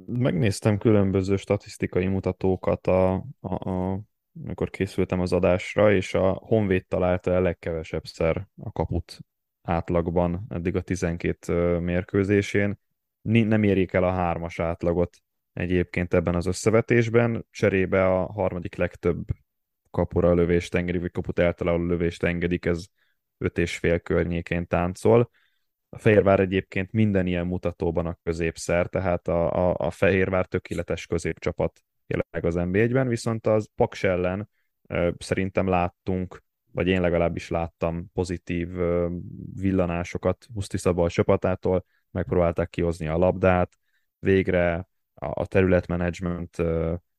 Megnéztem 0.05 0.77
különböző 0.77 1.35
statisztikai 1.35 2.07
mutatókat, 2.07 2.87
a, 2.87 3.13
a, 3.39 3.69
a, 3.69 3.99
amikor 4.43 4.69
készültem 4.69 5.19
az 5.19 5.33
adásra, 5.33 5.93
és 5.93 6.13
a 6.13 6.31
Honvéd 6.31 6.87
találta 6.87 7.31
el 7.31 7.41
legkevesebb 7.41 8.05
szer 8.05 8.47
a 8.57 8.71
kaput 8.71 9.19
átlagban 9.63 10.45
eddig 10.49 10.75
a 10.75 10.81
12 10.81 11.79
mérkőzésén. 11.79 12.79
Nem 13.21 13.63
érik 13.63 13.93
el 13.93 14.03
a 14.03 14.11
hármas 14.11 14.59
átlagot 14.59 15.17
egyébként 15.53 16.13
ebben 16.13 16.35
az 16.35 16.45
összevetésben. 16.45 17.45
Cserébe 17.51 18.05
a 18.05 18.31
harmadik 18.31 18.75
legtöbb 18.75 19.25
kapura 19.89 20.33
lövést 20.33 20.75
engedik, 20.75 21.01
vagy 21.01 21.11
kaput 21.11 21.39
eltaláló 21.39 21.85
lövést 21.85 22.23
engedik, 22.23 22.65
ez 22.65 22.85
öt 23.37 23.57
és 23.57 23.77
fél 23.77 23.99
környékén 23.99 24.67
táncol. 24.67 25.29
A 25.89 25.97
Fehérvár 25.97 26.39
egyébként 26.39 26.91
minden 26.91 27.27
ilyen 27.27 27.47
mutatóban 27.47 28.05
a 28.05 28.17
középszer, 28.23 28.87
tehát 28.87 29.27
a, 29.27 29.69
a, 29.69 29.75
a 29.77 29.91
Fehérvár 29.91 30.45
tökéletes 30.45 31.05
középcsapat 31.05 31.79
jelenleg 32.07 32.45
az 32.45 32.69
NB1-ben, 32.69 33.07
viszont 33.07 33.47
az 33.47 33.69
Paks 33.75 34.03
ellen 34.03 34.49
szerintem 35.17 35.67
láttunk, 35.67 36.43
vagy 36.73 36.87
én 36.87 37.01
legalábbis 37.01 37.49
láttam 37.49 38.11
pozitív 38.13 38.69
villanásokat 39.53 40.47
Huszti 40.53 40.77
Szabal 40.77 41.09
csapatától, 41.09 41.85
megpróbálták 42.11 42.69
kihozni 42.69 43.07
a 43.07 43.17
labdát, 43.17 43.73
végre 44.19 44.87
a 45.13 45.45
területmenedzsment 45.45 46.57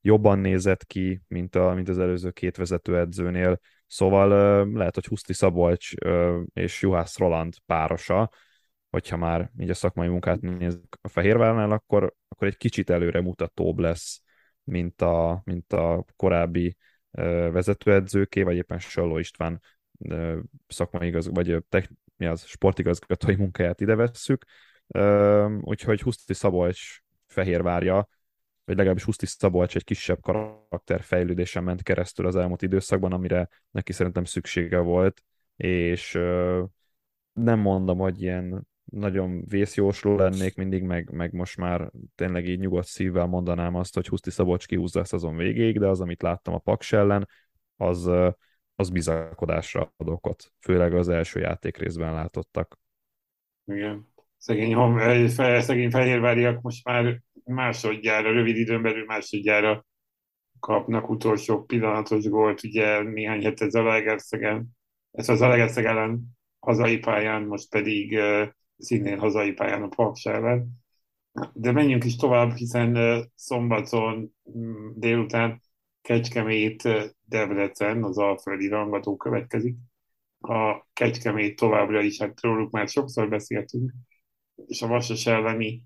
jobban 0.01 0.39
nézett 0.39 0.85
ki, 0.85 1.23
mint, 1.29 1.55
a, 1.55 1.75
mint 1.75 1.89
az 1.89 1.99
előző 1.99 2.31
két 2.31 2.57
vezetőedzőnél, 2.57 3.59
szóval 3.87 4.29
lehet, 4.73 4.95
hogy 4.95 5.07
Huszti 5.07 5.33
Szabolcs 5.33 5.93
és 6.53 6.83
Juhász 6.83 7.19
Roland 7.19 7.55
párosa. 7.67 8.31
Hogyha 8.91 9.17
már 9.17 9.51
így 9.59 9.71
a 9.71 9.75
szakmai 9.75 10.09
munkát 10.09 10.41
nézzük 10.41 10.99
a 11.01 11.09
Fehérvárnál, 11.09 11.71
akkor, 11.71 12.15
akkor 12.29 12.47
egy 12.47 12.57
kicsit 12.57 12.91
előre 12.91 13.21
mutatóbb 13.21 13.79
lesz, 13.79 14.23
mint 14.65 15.03
a, 15.03 15.43
mint 15.45 15.73
a 15.73 16.05
korábbi 16.17 16.77
vezetőedzőké, 17.51 18.43
vagy 18.43 18.57
éppen 18.57 18.79
Salló 18.79 19.19
István 19.19 19.61
szakmai 20.67 21.07
igaz, 21.07 21.29
vagy 21.29 21.65
tech, 21.69 21.91
mi 22.17 22.27
az, 22.27 22.45
sportigazgatói 22.45 23.35
munkáját 23.35 23.81
ide 23.81 23.95
vesszük. 23.95 24.45
Úgyhogy 25.61 26.01
Huszti 26.01 26.35
Szabolcs 26.35 26.99
Fehérvárja, 27.27 28.09
vagy 28.65 28.77
legalábbis 28.77 29.05
Huszti 29.05 29.27
Szabolcs 29.27 29.77
egy 29.77 29.85
kisebb 29.85 30.21
karakterfejlődésen 30.21 31.65
ment 31.65 31.83
keresztül 31.83 32.27
az 32.27 32.37
elmúlt 32.37 32.63
időszakban, 32.63 33.13
amire 33.13 33.49
neki 33.71 33.93
szerintem 33.93 34.25
szüksége 34.25 34.79
volt, 34.79 35.23
és 35.57 36.13
nem 37.33 37.59
mondom, 37.59 37.99
hogy 37.99 38.23
ilyen 38.23 38.67
nagyon 38.85 39.45
vészjósló 39.49 40.17
lennék 40.17 40.57
mindig, 40.57 40.83
meg, 40.83 41.11
meg 41.11 41.33
most 41.33 41.57
már 41.57 41.91
tényleg 42.15 42.49
így 42.49 42.59
nyugodt 42.59 42.87
szívvel 42.87 43.27
mondanám 43.27 43.75
azt, 43.75 43.95
hogy 43.95 44.09
Huszti 44.09 44.31
Szabocs 44.31 44.67
kihúzza 44.67 45.01
a 45.01 45.05
szezon 45.05 45.37
végéig, 45.37 45.79
de 45.79 45.89
az, 45.89 46.01
amit 46.01 46.23
láttam 46.23 46.55
a 46.55 46.59
Paks 46.59 46.93
ellen, 46.93 47.29
az, 47.77 48.11
az 48.75 48.91
bizakodásra 48.91 49.93
ad 49.97 50.09
okot, 50.09 50.53
főleg 50.61 50.95
az 50.95 51.09
első 51.09 51.41
játék 51.41 51.77
részben 51.77 52.15
látottak. 52.15 52.79
Igen. 53.65 54.13
Szegény, 54.39 55.29
szegény 55.61 55.91
fehérváriak 55.91 56.61
most 56.61 56.85
már 56.85 57.23
másodjára, 57.45 58.33
rövid 58.33 58.57
időn 58.57 58.83
belül 58.83 59.05
másodjára 59.05 59.87
kapnak 60.61 61.09
utolsó 61.09 61.65
pillanatos 61.65 62.29
gólt, 62.29 62.65
ugye 62.65 63.03
néhány 63.03 63.43
hete 63.43 63.69
Zalaegerszegen, 63.69 64.67
ez 65.11 65.29
az 65.29 65.39
Zalaegerszeg 65.39 65.85
ellen 65.85 66.23
hazai 66.59 66.99
pályán, 66.99 67.43
most 67.43 67.71
pedig 67.71 68.19
szintén 68.79 69.19
hazai 69.19 69.53
pályán 69.53 69.83
a 69.83 69.89
Paks 69.89 70.25
ellen. 70.25 70.83
De 71.53 71.73
menjünk 71.73 72.05
is 72.05 72.17
tovább, 72.17 72.55
hiszen 72.55 73.23
szombaton 73.35 74.35
mm, 74.59 74.91
délután 74.95 75.63
Kecskemét 76.01 76.89
Debrecen, 77.25 78.05
az 78.05 78.19
alföldi 78.19 78.69
rangató 78.69 79.17
következik. 79.17 79.77
A 80.39 80.87
Kecskemét 80.93 81.57
továbbra 81.57 82.01
is, 82.01 82.21
hát 82.21 82.41
róluk 82.41 82.71
már 82.71 82.89
sokszor 82.89 83.29
beszéltünk, 83.29 83.93
és 84.67 84.83
a 84.83 84.87
Vasas 84.87 85.27
elleni 85.27 85.83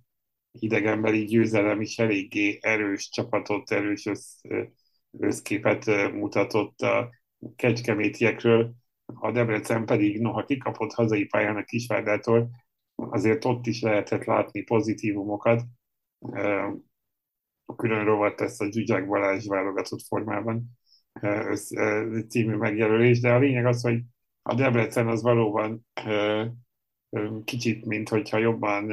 idegenbeli 0.52 1.24
győzelem 1.24 1.80
is 1.80 1.98
eléggé 1.98 2.58
erős 2.60 3.08
csapatot, 3.08 3.70
erős 3.70 4.10
összképet 5.18 6.12
mutatott 6.12 6.80
a 6.80 7.10
kecskemétiekről, 7.56 8.74
a 9.14 9.30
Debrecen 9.30 9.86
pedig 9.86 10.20
noha 10.20 10.44
kikapott 10.44 10.92
hazai 10.92 11.24
pályán 11.24 11.56
a 11.56 11.64
Kisvárdától, 11.64 12.50
azért 12.98 13.44
ott 13.44 13.66
is 13.66 13.80
lehetett 13.80 14.24
látni 14.24 14.62
pozitívumokat. 14.62 15.62
A 17.64 17.74
külön 17.76 18.04
rovat 18.04 18.40
ezt 18.40 18.60
a 18.60 18.72
Zsuzsák 18.72 19.08
Balázs 19.08 19.46
válogatott 19.46 20.02
formában 20.02 20.78
című 22.28 22.54
megjelölés, 22.54 23.20
de 23.20 23.32
a 23.32 23.38
lényeg 23.38 23.66
az, 23.66 23.82
hogy 23.82 24.02
a 24.42 24.54
Debrecen 24.54 25.08
az 25.08 25.22
valóban 25.22 25.86
kicsit, 27.44 27.84
mint 27.84 28.08
hogyha 28.08 28.38
jobban, 28.38 28.92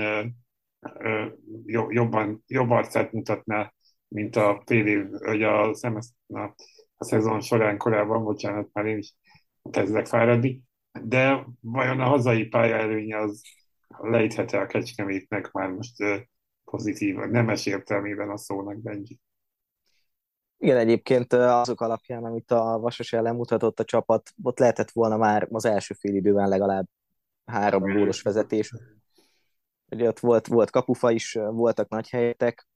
jobban 1.88 2.44
jobb 2.48 2.70
arcát 2.70 3.12
mutatná, 3.12 3.74
mint 4.08 4.36
a 4.36 4.62
fél 4.66 4.88
év, 4.88 5.10
vagy 5.10 5.44
a, 5.44 5.76
szemesz, 5.76 6.14
a, 6.28 6.40
a 6.96 7.04
szezon 7.04 7.42
során 7.42 7.78
korábban, 7.78 8.24
bocsánat, 8.24 8.70
már 8.74 8.86
én 8.86 8.98
is 8.98 9.16
kezdek 9.72 10.06
fáradni, 10.06 10.62
de 11.04 11.46
vajon 11.62 12.00
a 12.00 12.06
hazai 12.06 12.46
pálya 12.46 12.76
előnye 12.76 13.18
az 13.18 13.42
lejthet-e 13.88 14.60
a 14.60 14.66
Kecskemétnek 14.66 15.52
már 15.52 15.70
most 15.70 15.96
pozitív, 16.64 17.16
nemes 17.16 17.66
értelmében 17.66 18.30
a 18.30 18.38
szónak, 18.38 18.78
Benji? 18.78 19.20
Igen, 20.58 20.78
egyébként 20.78 21.34
azok 21.34 21.82
alapján, 21.82 22.24
amit 22.24 22.52
a 22.52 22.80
Vasas 22.80 23.14
ellen 23.14 23.36
mutatott 23.36 23.80
a 23.80 23.84
csapat, 23.84 24.32
ott 24.44 24.60
lehetett 24.60 24.92
volna 24.92 25.18
már 25.18 25.48
az 25.52 25.66
első 25.66 25.94
fél 25.94 26.16
időben 26.16 26.50
legalább 26.50 26.86
három 27.46 27.94
gólos 27.94 28.22
vezetés. 28.22 28.74
Ugye 29.92 30.08
ott 30.08 30.20
volt, 30.20 30.48
volt 30.48 30.70
kapufa 30.70 31.12
is, 31.12 31.34
voltak 31.34 31.90
nagy 31.90 32.10
helyetek. 32.10 32.68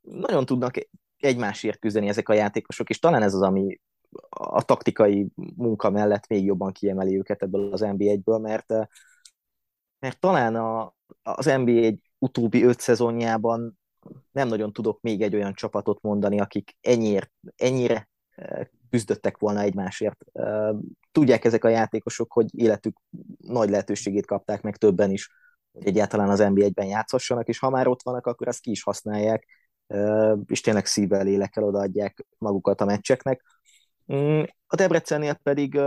Nagyon 0.00 0.46
tudnak 0.46 0.74
egymásért 1.16 1.78
küzdeni 1.78 2.08
ezek 2.08 2.28
a 2.28 2.34
játékosok, 2.34 2.88
és 2.90 2.98
talán 2.98 3.22
ez 3.22 3.34
az, 3.34 3.42
ami 3.42 3.80
a 4.28 4.62
taktikai 4.62 5.26
munka 5.56 5.90
mellett 5.90 6.26
még 6.26 6.44
jobban 6.44 6.72
kiemeli 6.72 7.16
őket 7.16 7.42
ebből 7.42 7.72
az 7.72 7.80
NB1-ből, 7.84 8.40
mert, 8.40 8.74
mert 10.00 10.20
talán 10.20 10.56
a, 10.56 10.94
az 11.22 11.46
NB1 11.48 11.96
utóbbi 12.18 12.62
öt 12.62 12.80
szezonjában 12.80 13.78
nem 14.32 14.48
nagyon 14.48 14.72
tudok 14.72 15.00
még 15.00 15.22
egy 15.22 15.34
olyan 15.34 15.54
csapatot 15.54 16.02
mondani, 16.02 16.40
akik 16.40 16.76
ennyire, 16.80 17.30
ennyire 17.56 18.08
küzdöttek 18.90 19.38
volna 19.38 19.60
egymásért. 19.60 20.24
Tudják 21.12 21.44
ezek 21.44 21.64
a 21.64 21.68
játékosok, 21.68 22.32
hogy 22.32 22.46
életük 22.60 22.96
nagy 23.38 23.70
lehetőségét 23.70 24.26
kapták 24.26 24.62
meg 24.62 24.76
többen 24.76 25.10
is, 25.10 25.30
hogy 25.72 25.86
egyáltalán 25.86 26.28
az 26.28 26.38
NBA-ben 26.38 26.86
játszhassanak, 26.86 27.48
és 27.48 27.58
ha 27.58 27.70
már 27.70 27.86
ott 27.86 28.02
vannak, 28.02 28.26
akkor 28.26 28.48
ezt 28.48 28.60
ki 28.60 28.70
is 28.70 28.82
használják, 28.82 29.46
és 30.46 30.60
tényleg 30.60 30.86
szívvel, 30.86 31.24
lélekkel 31.24 31.64
odaadják 31.64 32.26
magukat 32.38 32.80
a 32.80 32.84
meccseknek. 32.84 33.42
Mm, 34.12 34.42
a 34.66 34.76
Debrecennél 34.76 35.34
pedig 35.34 35.80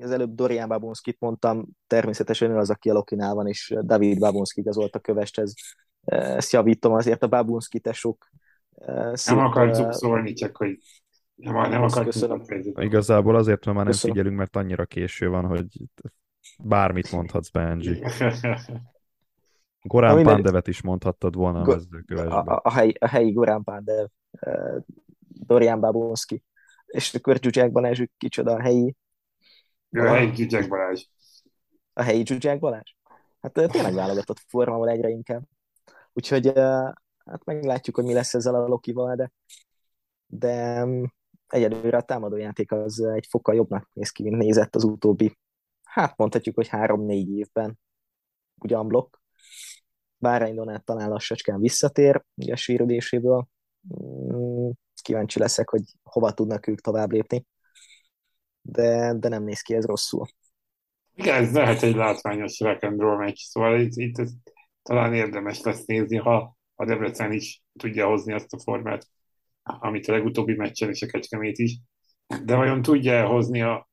az 0.00 0.10
előbb 0.10 0.34
Dorian 0.34 0.68
Babunskit 0.68 1.20
mondtam, 1.20 1.66
természetesen 1.86 2.50
ő 2.50 2.56
az, 2.56 2.70
aki 2.70 2.90
a 2.90 2.92
Lokinál 2.92 3.34
van, 3.34 3.46
és 3.46 3.74
David 3.82 4.18
Babunski 4.18 4.60
igazolt 4.60 4.94
a 4.94 4.98
kövesthez. 4.98 5.54
Ezt 6.04 6.52
javítom 6.52 6.92
azért 6.92 7.22
a 7.22 7.26
Babunski 7.26 7.80
tesók. 7.80 8.30
Nem 9.26 9.38
akarjuk 9.38 9.92
szólni, 9.92 10.32
csak 10.32 10.56
hogy 10.56 10.78
nem, 11.34 11.70
nem 11.70 11.82
akarjuk. 11.82 12.82
Igazából 12.82 13.36
azért, 13.36 13.64
mert 13.64 13.76
már 13.76 13.84
nem 13.84 13.94
Köszönöm. 13.94 14.16
figyelünk, 14.16 14.38
mert 14.38 14.56
annyira 14.56 14.84
késő 14.84 15.28
van, 15.28 15.44
hogy 15.44 15.66
bármit 16.58 17.12
mondhatsz, 17.12 17.48
Benji. 17.48 18.04
Gorán 19.82 20.22
Pandevet 20.22 20.68
is 20.68 20.82
mondhattad 20.82 21.34
volna 21.34 21.62
Go- 21.62 22.10
a. 22.10 22.42
A, 22.44 22.60
a, 22.64 22.72
helyi, 22.72 22.94
a 22.98 23.06
helyi 23.06 23.32
Gorán 23.32 23.62
Pandev, 23.62 24.06
uh, 24.40 24.76
Dorian 25.28 25.80
Babunski, 25.80 26.42
és 26.86 27.14
akkor 27.14 27.38
Zsuzsák 27.40 27.72
Balázs, 27.72 28.02
kicsoda 28.16 28.52
a 28.52 28.60
helyi 28.60 28.96
a 29.98 30.14
helyi 30.14 30.34
Zsuzsák 30.34 30.68
Balázs. 30.68 31.04
A 31.92 32.02
helyi 32.02 32.26
Zsuzsák 32.26 32.58
Balázs? 32.58 32.94
Hát 33.40 33.52
tényleg 33.52 33.94
válogatott 33.94 34.38
formával 34.46 34.88
egyre 34.88 35.08
inkább. 35.08 35.42
Úgyhogy 36.12 36.52
hát 37.24 37.44
meglátjuk, 37.44 37.96
hogy 37.96 38.04
mi 38.04 38.12
lesz 38.12 38.34
ezzel 38.34 38.54
a 38.54 38.66
Lokival, 38.66 39.14
de, 39.14 39.32
de 40.26 40.84
mm, 40.84 41.04
egyelőre 41.46 41.96
a 41.96 42.02
támadójáték 42.02 42.72
az 42.72 43.00
egy 43.00 43.26
fokkal 43.28 43.54
jobbnak 43.54 43.88
néz 43.92 44.10
ki, 44.10 44.22
mint 44.22 44.36
nézett 44.36 44.74
az 44.74 44.84
utóbbi, 44.84 45.38
hát 45.82 46.16
mondhatjuk, 46.16 46.54
hogy 46.54 46.68
három-négy 46.68 47.30
évben 47.30 47.78
ugyan 48.54 48.88
blokk. 48.88 49.16
Bárány 50.18 50.54
Donát 50.54 50.84
talán 50.84 51.08
lassacskán 51.08 51.60
visszatér, 51.60 52.24
ugye 52.34 52.52
a 52.52 52.56
sérüléséből. 52.56 53.48
Mm, 54.02 54.70
kíváncsi 55.02 55.38
leszek, 55.38 55.70
hogy 55.70 55.82
hova 56.02 56.32
tudnak 56.32 56.66
ők 56.66 56.80
tovább 56.80 57.10
lépni 57.10 57.46
de, 58.66 59.14
de 59.14 59.28
nem 59.28 59.42
néz 59.42 59.60
ki 59.60 59.74
ez 59.74 59.84
rosszul. 59.84 60.26
Igen, 61.14 61.42
ez 61.42 61.52
lehet 61.52 61.82
egy 61.82 61.94
látványos 61.94 62.60
rock 62.60 62.82
and 62.82 63.00
roll 63.00 63.16
meccs, 63.16 63.38
szóval 63.38 63.80
itt, 63.80 63.92
itt 63.94 64.18
ez 64.18 64.32
talán 64.82 65.14
érdemes 65.14 65.60
lesz 65.60 65.84
nézni, 65.84 66.16
ha 66.16 66.56
a 66.74 66.84
Debrecen 66.84 67.32
is 67.32 67.62
tudja 67.78 68.06
hozni 68.06 68.32
azt 68.32 68.52
a 68.52 68.58
formát, 68.58 69.06
amit 69.62 70.08
a 70.08 70.12
legutóbbi 70.12 70.54
meccsen 70.54 70.88
és 70.88 71.02
a 71.02 71.06
Kecskemét 71.06 71.58
is. 71.58 71.78
De 72.44 72.56
vajon 72.56 72.82
tudja 72.82 73.26
hozni 73.26 73.62
a 73.62 73.88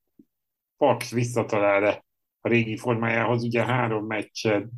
Paks 0.77 1.11
visszatalál-e 1.11 2.05
a 2.41 2.47
régi 2.47 2.77
formájához? 2.77 3.43
Ugye 3.43 3.63
három 3.63 4.05
meccsen 4.05 4.71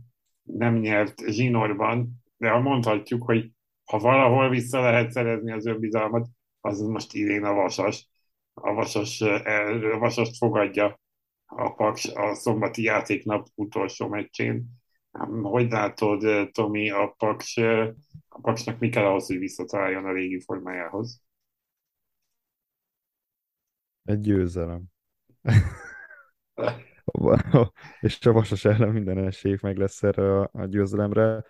nem 0.43 0.76
nyert 0.76 1.22
zsinórban, 1.28 2.24
de 2.38 2.50
ha 2.50 2.60
mondhatjuk, 2.60 3.24
hogy 3.24 3.52
ha 3.86 4.00
valahol 4.00 4.50
vissza 4.50 4.82
lehet 4.82 5.12
szerezni 5.12 5.52
az 5.52 5.66
önbizalmat, 5.66 6.28
az 6.62 6.82
most 6.82 7.14
idén 7.14 7.43
a 7.43 7.54
Vasas 7.54 8.10
a 8.62 8.74
Vasas, 8.74 9.22
a 9.22 9.97
Vasast 9.99 10.38
fogadja 10.38 10.99
a 11.45 11.74
Paks 11.74 12.06
a 12.06 12.34
szombati 12.34 12.84
játéknap 12.84 13.47
utolsó 13.56 14.08
meccsén. 14.08 14.66
Hogy 15.41 15.72
látod, 15.72 16.49
Tomi, 16.51 16.89
a 16.89 17.16
Paks, 17.18 17.58
a 18.28 18.39
Paksnak 18.41 18.80
mi 18.80 18.89
kell 18.89 19.06
ahhoz, 19.06 19.28
hogy 19.28 19.38
visszataláljon 19.38 20.06
a 20.06 20.14
régi 20.14 20.39
formájához? 20.39 21.22
Egy 24.03 24.20
győzelem. 24.20 24.84
és 28.01 28.26
a 28.26 28.32
Vasas 28.32 28.66
ellen 28.66 28.89
minden 28.89 29.18
esély 29.18 29.58
meg 29.62 29.78
lesz 29.78 30.03
erre 30.03 30.41
a 30.41 30.66
győzelemre. 30.66 31.45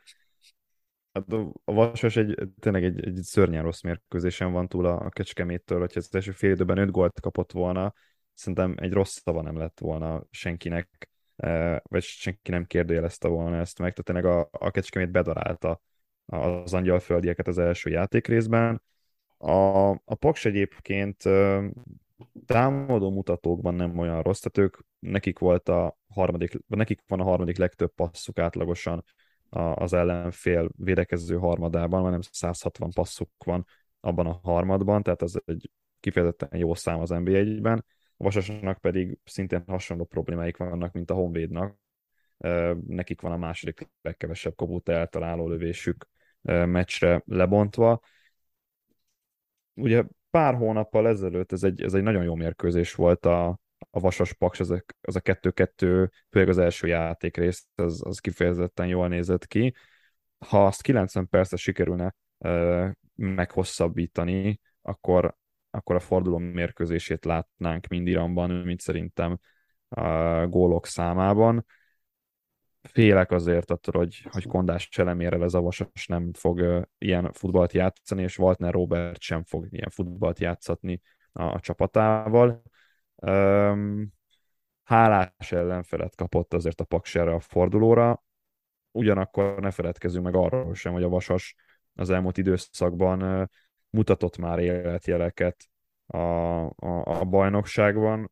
Hát 1.15 1.33
a 1.65 1.73
Vasas 1.73 2.15
egy, 2.15 2.49
tényleg 2.59 2.83
egy, 2.83 3.05
egy 3.05 3.15
szörnyen 3.21 3.63
rossz 3.63 3.81
mérkőzésen 3.81 4.51
van 4.51 4.67
túl 4.67 4.85
a, 4.85 5.05
a 5.05 5.09
Kecskeméttől, 5.09 5.79
hogyha 5.79 5.99
az 5.99 6.15
első 6.15 6.31
fél 6.31 6.51
időben 6.51 6.77
öt 6.77 6.91
gólt 6.91 7.19
kapott 7.19 7.51
volna, 7.51 7.93
szerintem 8.33 8.75
egy 8.77 8.93
rossz 8.93 9.19
szava 9.23 9.41
nem 9.41 9.57
lett 9.57 9.79
volna 9.79 10.23
senkinek, 10.29 11.09
e, 11.35 11.81
vagy 11.89 12.03
senki 12.03 12.51
nem 12.51 12.65
kérdőjelezte 12.65 13.27
volna 13.27 13.57
ezt 13.57 13.79
meg, 13.79 13.93
tehát 13.93 14.23
tényleg 14.23 14.25
a, 14.25 14.49
a 14.65 14.71
Kecskemét 14.71 15.11
bedarálta 15.11 15.81
az 16.25 16.73
angyalföldieket 16.73 17.47
az 17.47 17.57
első 17.57 17.89
játék 17.89 18.27
részben. 18.27 18.81
A, 19.37 19.89
a 19.89 20.15
Paks 20.19 20.45
egyébként 20.45 21.25
e, 21.25 21.63
támadó 22.45 23.11
mutatókban 23.11 23.73
nem 23.73 23.97
olyan 23.97 24.21
rossz, 24.21 24.39
tehát 24.39 24.69
ők, 24.69 24.77
nekik 24.99 25.39
volt 25.39 25.69
a 25.69 25.97
harmadik, 26.07 26.59
nekik 26.67 27.01
van 27.07 27.19
a 27.19 27.23
harmadik 27.23 27.57
legtöbb 27.57 27.91
passzuk 27.95 28.39
átlagosan 28.39 29.03
az 29.55 29.93
ellenfél 29.93 30.69
védekező 30.77 31.37
harmadában, 31.37 32.01
hanem 32.01 32.21
160 32.21 32.91
passzuk 32.91 33.29
van 33.45 33.65
abban 33.99 34.27
a 34.27 34.39
harmadban, 34.43 35.03
tehát 35.03 35.21
ez 35.21 35.33
egy 35.45 35.71
kifejezetten 35.99 36.59
jó 36.59 36.73
szám 36.73 36.99
az 36.99 37.09
NBA-ben. 37.09 37.85
A 38.17 38.23
Vasasnak 38.23 38.77
pedig 38.77 39.17
szintén 39.23 39.63
hasonló 39.67 40.05
problémáik 40.05 40.57
vannak, 40.57 40.93
mint 40.93 41.11
a 41.11 41.13
Honvédnak. 41.13 41.77
Nekik 42.87 43.21
van 43.21 43.31
a 43.31 43.37
második 43.37 43.89
legkevesebb 44.01 44.55
Kobuta 44.55 44.91
eltaláló 44.91 45.47
lövésük 45.47 46.07
meccsre 46.41 47.23
lebontva. 47.25 47.99
Ugye 49.73 50.03
pár 50.29 50.55
hónappal 50.55 51.07
ezelőtt 51.07 51.51
ez 51.51 51.63
egy, 51.63 51.81
ez 51.81 51.93
egy 51.93 52.03
nagyon 52.03 52.23
jó 52.23 52.35
mérkőzés 52.35 52.95
volt 52.95 53.25
a, 53.25 53.59
a 53.89 53.99
Vasas 53.99 54.33
Paks, 54.33 54.59
az 54.59 54.71
a, 54.71 54.83
az 55.01 55.15
a 55.15 55.21
2-2, 55.21 56.09
főleg 56.29 56.49
az 56.49 56.57
első 56.57 56.87
játékrész, 56.87 57.67
az, 57.75 58.01
az 58.05 58.19
kifejezetten 58.19 58.87
jól 58.87 59.07
nézett 59.07 59.47
ki. 59.47 59.73
Ha 60.37 60.65
azt 60.65 60.81
90 60.81 61.29
percre 61.29 61.57
sikerülne 61.57 62.15
uh, 62.37 62.89
meghosszabbítani, 63.15 64.59
akkor, 64.81 65.35
akkor 65.69 65.95
a 65.95 65.99
forduló 65.99 66.37
mérkőzését 66.37 67.25
látnánk 67.25 67.87
mind 67.87 68.07
Iranban, 68.07 68.49
mint 68.49 68.79
szerintem 68.79 69.39
a 69.87 70.45
gólok 70.47 70.85
számában. 70.85 71.65
Félek 72.81 73.31
azért 73.31 73.71
attól, 73.71 74.01
hogy, 74.01 74.27
hogy 74.31 74.47
Kondás 74.47 74.89
cselemére 74.89 75.39
ez 75.39 75.53
a 75.53 75.61
Vasas 75.61 76.07
nem 76.07 76.33
fog 76.33 76.87
ilyen 76.97 77.31
futballt 77.31 77.73
játszani, 77.73 78.21
és 78.21 78.37
Waltner 78.37 78.73
Robert 78.73 79.21
sem 79.21 79.43
fog 79.43 79.67
ilyen 79.69 79.89
futballt 79.89 80.39
játszatni 80.39 81.01
a, 81.31 81.43
a 81.43 81.59
csapatával 81.59 82.63
Um, 83.15 84.13
hálás 84.83 85.51
ellenfelet 85.51 86.15
kapott 86.15 86.53
azért 86.53 86.81
a 86.81 86.83
Paks 86.83 87.15
erre 87.15 87.33
a 87.33 87.39
fordulóra, 87.39 88.23
ugyanakkor 88.91 89.59
ne 89.59 89.71
feledkezzünk 89.71 90.25
meg 90.25 90.35
arról 90.35 90.73
sem, 90.73 90.93
hogy 90.93 91.03
a 91.03 91.09
Vasas 91.09 91.55
az 91.93 92.09
elmúlt 92.09 92.37
időszakban 92.37 93.49
mutatott 93.89 94.37
már 94.37 94.59
életjeleket 94.59 95.69
a, 96.05 96.17
a, 96.17 97.19
a 97.19 97.23
bajnokságban. 97.23 98.31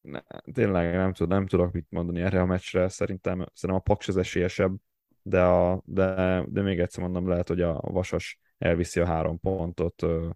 Ne, 0.00 0.20
tényleg 0.52 0.94
nem, 0.94 1.12
tud, 1.12 1.28
nem 1.28 1.46
tudok 1.46 1.72
mit 1.72 1.86
mondani 1.90 2.20
erre 2.20 2.40
a 2.40 2.46
meccsre, 2.46 2.88
szerintem, 2.88 3.46
szerintem 3.52 3.74
a 3.74 3.92
Paks 3.92 4.08
az 4.08 4.16
esélyesebb, 4.16 4.76
de, 5.22 5.42
a, 5.42 5.82
de, 5.84 6.44
de 6.48 6.62
még 6.62 6.80
egyszer 6.80 7.02
mondom, 7.02 7.28
lehet, 7.28 7.48
hogy 7.48 7.60
a 7.60 7.80
Vasas 7.80 8.40
elviszi 8.58 9.00
a 9.00 9.06
három 9.06 9.40
pontot 9.40 10.02
ö, 10.02 10.28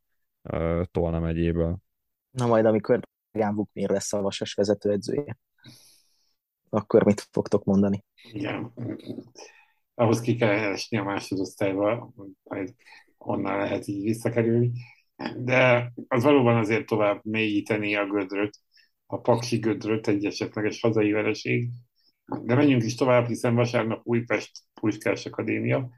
ö, 0.42 0.82
Tolna 0.90 1.20
megyéből. 1.20 1.76
Na 2.30 2.46
majd, 2.46 2.64
amikor 2.64 3.00
Gán 3.32 3.54
Vukmir 3.54 3.90
lesz 3.90 4.12
a 4.12 4.20
Vasas 4.20 4.54
vezetőedzője, 4.54 5.38
akkor 6.68 7.04
mit 7.04 7.28
fogtok 7.30 7.64
mondani? 7.64 8.04
Igen. 8.32 8.72
Ahhoz 9.94 10.20
ki 10.20 10.36
kell 10.36 10.50
esni 10.50 10.98
a 10.98 11.04
másodosztályba, 11.04 12.12
majd 12.42 12.74
onnan 13.18 13.58
lehet 13.58 13.86
így 13.86 14.02
visszakerülni. 14.02 14.70
De 15.36 15.92
az 16.08 16.22
valóban 16.22 16.56
azért 16.56 16.86
tovább 16.86 17.20
mélyíteni 17.24 17.96
a 17.96 18.06
gödröt, 18.06 18.58
a 19.06 19.20
paksi 19.20 19.58
gödröt, 19.58 20.08
egy 20.08 20.24
esetleges 20.24 20.80
hazai 20.80 21.12
vereség. 21.12 21.70
De 22.42 22.54
menjünk 22.54 22.82
is 22.82 22.94
tovább, 22.94 23.26
hiszen 23.26 23.54
vasárnap 23.54 24.00
Újpest 24.04 24.50
Puskás 24.80 25.26
Akadémia. 25.26 25.90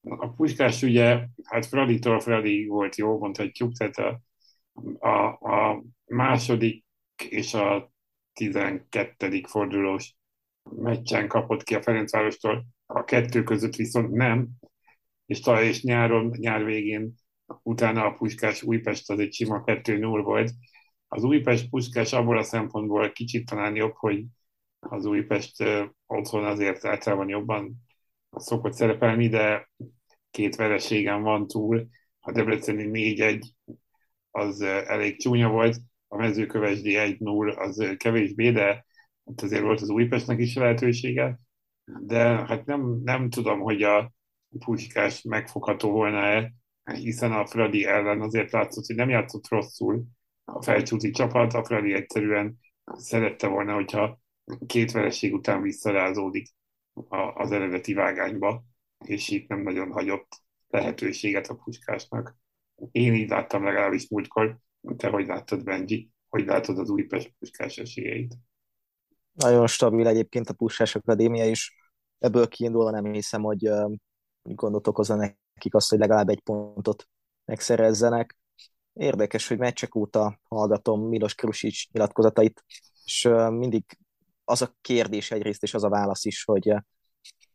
A 0.00 0.28
Puskás 0.28 0.82
ugye, 0.82 1.26
hát 1.42 1.66
Fraditól 1.66 2.20
Fradi 2.20 2.66
volt 2.66 2.96
jó, 2.96 3.18
mondhatjuk, 3.18 3.72
tehát 3.72 3.96
a, 3.96 4.20
a, 5.08 5.26
a 5.28 5.82
második 6.14 6.84
és 7.28 7.54
a 7.54 7.92
12. 8.32 9.40
fordulós 9.46 10.16
meccsen 10.70 11.28
kapott 11.28 11.62
ki 11.62 11.74
a 11.74 11.82
Ferencvárostól, 11.82 12.66
a 12.86 13.04
kettő 13.04 13.42
között 13.42 13.74
viszont 13.74 14.10
nem, 14.10 14.48
és 15.26 15.40
talán 15.40 15.62
és 15.62 15.82
nyáron, 15.82 16.34
nyár 16.38 16.64
végén 16.64 17.14
utána 17.62 18.04
a 18.04 18.12
Puskás 18.12 18.62
Újpest 18.62 19.10
az 19.10 19.18
egy 19.18 19.32
sima 19.32 19.62
2-0 19.66 20.20
volt. 20.24 20.50
Az 21.08 21.24
Újpest 21.24 21.68
Puskás 21.68 22.12
abból 22.12 22.38
a 22.38 22.42
szempontból 22.42 23.12
kicsit 23.12 23.46
talán 23.46 23.76
jobb, 23.76 23.94
hogy 23.94 24.24
az 24.78 25.04
Újpest 25.04 25.64
otthon 26.06 26.44
azért 26.44 26.84
általában 26.84 27.28
jobban 27.28 27.74
szokott 28.30 28.72
szerepelni, 28.72 29.28
de 29.28 29.70
két 30.30 30.56
vereségen 30.56 31.22
van 31.22 31.46
túl. 31.46 31.86
A 32.20 32.32
Debreceni 32.32 33.14
4-1 33.16 33.42
az 34.30 34.60
elég 34.60 35.20
csúnya 35.20 35.48
volt, 35.48 35.76
a 36.14 36.16
mezőkövesdi 36.16 36.94
1-0 36.96 37.56
az 37.56 37.94
kevésbé, 37.96 38.50
de 38.50 38.86
ott 39.24 39.40
azért 39.40 39.62
volt 39.62 39.80
az 39.80 39.88
Újpestnek 39.88 40.38
is 40.38 40.54
lehetősége. 40.54 41.38
De 41.84 42.18
hát 42.46 42.64
nem, 42.64 43.00
nem 43.04 43.30
tudom, 43.30 43.60
hogy 43.60 43.82
a 43.82 44.12
Puskás 44.58 45.22
megfogható 45.22 45.90
volna-e, 45.90 46.52
hiszen 46.92 47.32
a 47.32 47.46
Fradi 47.46 47.84
ellen 47.84 48.20
azért 48.20 48.52
látszott, 48.52 48.86
hogy 48.86 48.96
nem 48.96 49.08
játszott 49.08 49.48
rosszul 49.48 50.04
a 50.44 50.62
felcsúti 50.62 51.10
csapat, 51.10 51.52
a 51.52 51.64
Fradi 51.64 51.92
egyszerűen 51.92 52.58
szerette 52.84 53.46
volna, 53.46 53.74
hogyha 53.74 54.18
két 54.66 54.92
vereség 54.92 55.34
után 55.34 55.62
visszarázódik 55.62 56.48
az 57.34 57.52
eredeti 57.52 57.94
vágányba, 57.94 58.64
és 59.04 59.28
itt 59.28 59.48
nem 59.48 59.62
nagyon 59.62 59.92
hagyott 59.92 60.28
lehetőséget 60.68 61.46
a 61.46 61.54
Puskásnak. 61.54 62.36
Én 62.90 63.14
így 63.14 63.28
láttam 63.28 63.64
legalábbis 63.64 64.08
múltkor, 64.08 64.58
te 64.96 65.08
hogy 65.08 65.26
láttad, 65.26 65.64
Benji, 65.64 66.10
hogy 66.28 66.44
látod 66.44 66.78
az 66.78 66.88
Újpest 66.88 67.34
Puskás 67.38 67.78
esélyeit? 67.78 68.34
Nagyon 69.32 69.66
stabil 69.66 70.06
egyébként 70.06 70.48
a 70.48 70.54
Puskás 70.54 70.94
Akadémia 70.94 71.44
is. 71.44 71.76
Ebből 72.18 72.48
kiindulva 72.48 72.90
nem 72.90 73.12
hiszem, 73.12 73.42
hogy 73.42 73.70
gondot 74.42 74.86
okozza 74.86 75.14
nekik 75.14 75.74
azt, 75.74 75.90
hogy 75.90 75.98
legalább 75.98 76.28
egy 76.28 76.40
pontot 76.40 77.08
megszerezzenek. 77.44 78.36
Érdekes, 78.92 79.48
hogy 79.48 79.58
meccsek 79.58 79.94
óta 79.94 80.40
hallgatom 80.48 81.08
Milos 81.08 81.34
Krusic 81.34 81.90
nyilatkozatait, 81.92 82.64
és 83.04 83.28
mindig 83.50 83.84
az 84.44 84.62
a 84.62 84.74
kérdés 84.80 85.30
egyrészt, 85.30 85.62
és 85.62 85.74
az 85.74 85.84
a 85.84 85.88
válasz 85.88 86.24
is, 86.24 86.44
hogy 86.44 86.68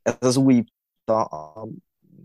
ez 0.02 0.16
az 0.20 0.38
új 0.38 0.64
a 1.06 1.68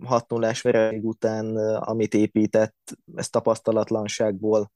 6 0.05 0.29
0 0.29 0.53
vereség 0.63 1.05
után, 1.05 1.57
amit 1.77 2.15
épített, 2.15 2.99
ez 3.15 3.29
tapasztalatlanságból, 3.29 4.73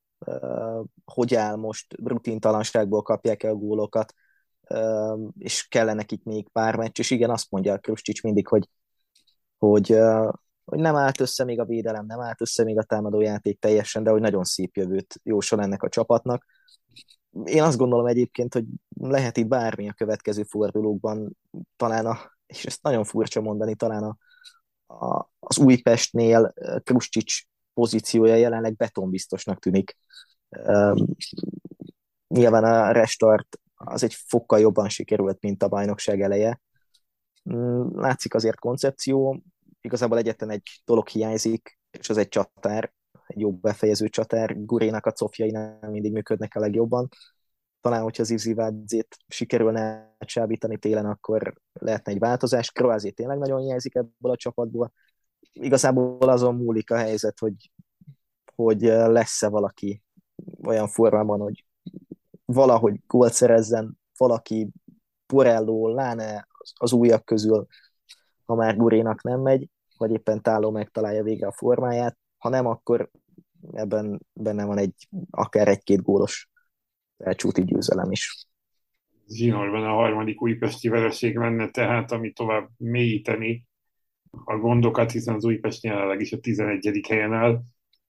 hogy 1.05 1.35
áll 1.35 1.57
most, 1.57 1.95
rutintalanságból 2.05 3.03
kapják 3.03 3.43
el 3.43 3.55
gólokat, 3.55 4.15
és 5.39 5.67
kellene 5.69 5.95
nekik 5.95 6.25
még 6.25 6.49
pár 6.49 6.77
meccs, 6.77 6.99
és 6.99 7.11
igen, 7.11 7.31
azt 7.31 7.51
mondja 7.51 7.73
a 7.73 7.79
Kruscsics 7.79 8.23
mindig, 8.23 8.49
hogy 8.49 8.69
hogy, 9.59 9.99
hogy 10.65 10.79
nem 10.79 10.97
állt 10.97 11.21
össze 11.21 11.45
még 11.45 11.61
a 11.61 11.65
védelem, 11.65 12.07
nem 12.07 12.21
állt 12.21 12.41
össze 12.41 12.65
még 12.65 12.79
a 12.79 12.83
támadójáték 12.83 13.61
teljesen, 13.61 14.03
de 14.03 14.11
hogy 14.11 14.21
nagyon 14.21 14.45
szép 14.45 14.77
jövőt 14.77 15.21
jósol 15.23 15.61
ennek 15.61 15.83
a 15.83 15.89
csapatnak. 15.89 16.45
Én 17.45 17.63
azt 17.63 17.79
gondolom 17.79 18.07
egyébként, 18.07 18.55
hogy 18.55 18.65
lehet 19.01 19.37
itt 19.37 19.47
bármi 19.47 19.89
a 19.89 19.93
következő 19.93 20.43
fordulókban, 20.43 21.37
talán 21.77 22.07
a, 22.07 22.19
és 22.47 22.65
ezt 22.65 22.83
nagyon 22.83 23.05
furcsa 23.05 23.41
mondani, 23.41 23.75
talán 23.75 24.03
a, 24.03 24.17
a, 25.07 25.31
az 25.39 25.59
Újpestnél 25.59 26.55
Kruscsics 26.85 27.45
pozíciója 27.79 28.35
jelenleg 28.35 28.77
betonbiztosnak 28.77 29.59
tűnik. 29.59 29.97
Nyilván 32.29 32.65
a 32.65 32.91
restart 32.93 33.59
az 33.75 34.03
egy 34.03 34.15
fokkal 34.15 34.61
jobban 34.61 34.89
sikerült, 34.89 35.41
mint 35.41 35.63
a 35.63 35.69
bajnokság 35.69 36.21
eleje, 36.21 36.61
Mm, 37.53 37.99
látszik 37.99 38.35
azért 38.35 38.59
koncepció, 38.59 39.43
igazából 39.81 40.19
egyetlen 40.19 40.51
egy 40.51 40.83
dolog 40.85 41.09
hiányzik, 41.09 41.79
és 41.91 42.09
az 42.11 42.17
egy 42.17 42.29
csatár, 42.29 42.93
egy 43.27 43.41
jobb 43.41 43.61
befejező 43.61 44.09
csatár. 44.09 44.65
Gurénak 44.65 45.07
a 45.07 45.13
cofjai 45.13 45.51
nem 45.51 45.79
mindig 45.91 46.13
működnek 46.13 46.55
a 46.55 46.61
legjobban. 46.61 47.09
Talán, 47.81 48.03
hogyha 48.03 48.23
az 48.23 48.31
Izivádzét 48.31 49.17
sikerülne 49.29 50.15
csábítani 50.19 50.79
télen, 50.79 51.05
akkor 51.07 51.55
lehetne 51.73 52.13
egy 52.13 52.19
változás. 52.19 52.71
Kroázé 52.71 53.11
tényleg 53.11 53.39
nagyon 53.39 53.61
hiányzik 53.61 53.95
ebből 53.95 54.33
a 54.33 54.37
csapatból. 54.37 54.93
Igazából 55.53 56.29
azon 56.29 56.55
múlik 56.55 56.91
a 56.91 56.97
helyzet, 56.97 57.39
hogy, 57.39 57.71
hogy 58.55 58.81
lesz-e 58.83 59.49
valaki 59.49 60.03
olyan 60.67 60.89
formában, 60.89 61.41
hogy 61.41 61.65
valahogy 62.45 63.01
gólt 63.07 63.33
szerezzen, 63.33 63.99
valaki 64.17 64.69
Porello, 65.27 65.89
Láne, 65.89 66.49
az 66.75 66.93
újak 66.93 67.25
közül, 67.25 67.67
ha 68.45 68.55
már 68.55 68.77
Gurénak 68.77 69.23
nem 69.23 69.41
megy, 69.41 69.71
vagy 69.97 70.11
éppen 70.11 70.43
Táló 70.43 70.71
megtalálja 70.71 71.23
végre 71.23 71.47
a 71.47 71.53
formáját, 71.53 72.19
ha 72.39 72.49
nem, 72.49 72.67
akkor 72.67 73.11
ebben 73.73 74.21
benne 74.33 74.65
van 74.65 74.79
egy 74.79 75.09
akár 75.31 75.69
egy-két 75.69 76.03
gólos 76.03 76.49
elcsúti 77.17 77.65
győzelem 77.65 78.11
is. 78.11 78.47
Zsinórban 79.27 79.85
a 79.85 79.93
harmadik 79.93 80.43
újpesti 80.43 80.89
vereség 80.89 81.37
menne, 81.37 81.71
tehát 81.71 82.13
ami 82.13 82.33
tovább 82.33 82.69
mélyíteni 82.77 83.68
a 84.45 84.57
gondokat, 84.57 85.11
hiszen 85.11 85.35
az 85.35 85.45
Újpest 85.45 85.85
jelenleg 85.85 86.21
is 86.21 86.33
a 86.33 86.39
11. 86.39 87.07
helyen 87.09 87.33
áll. 87.33 87.61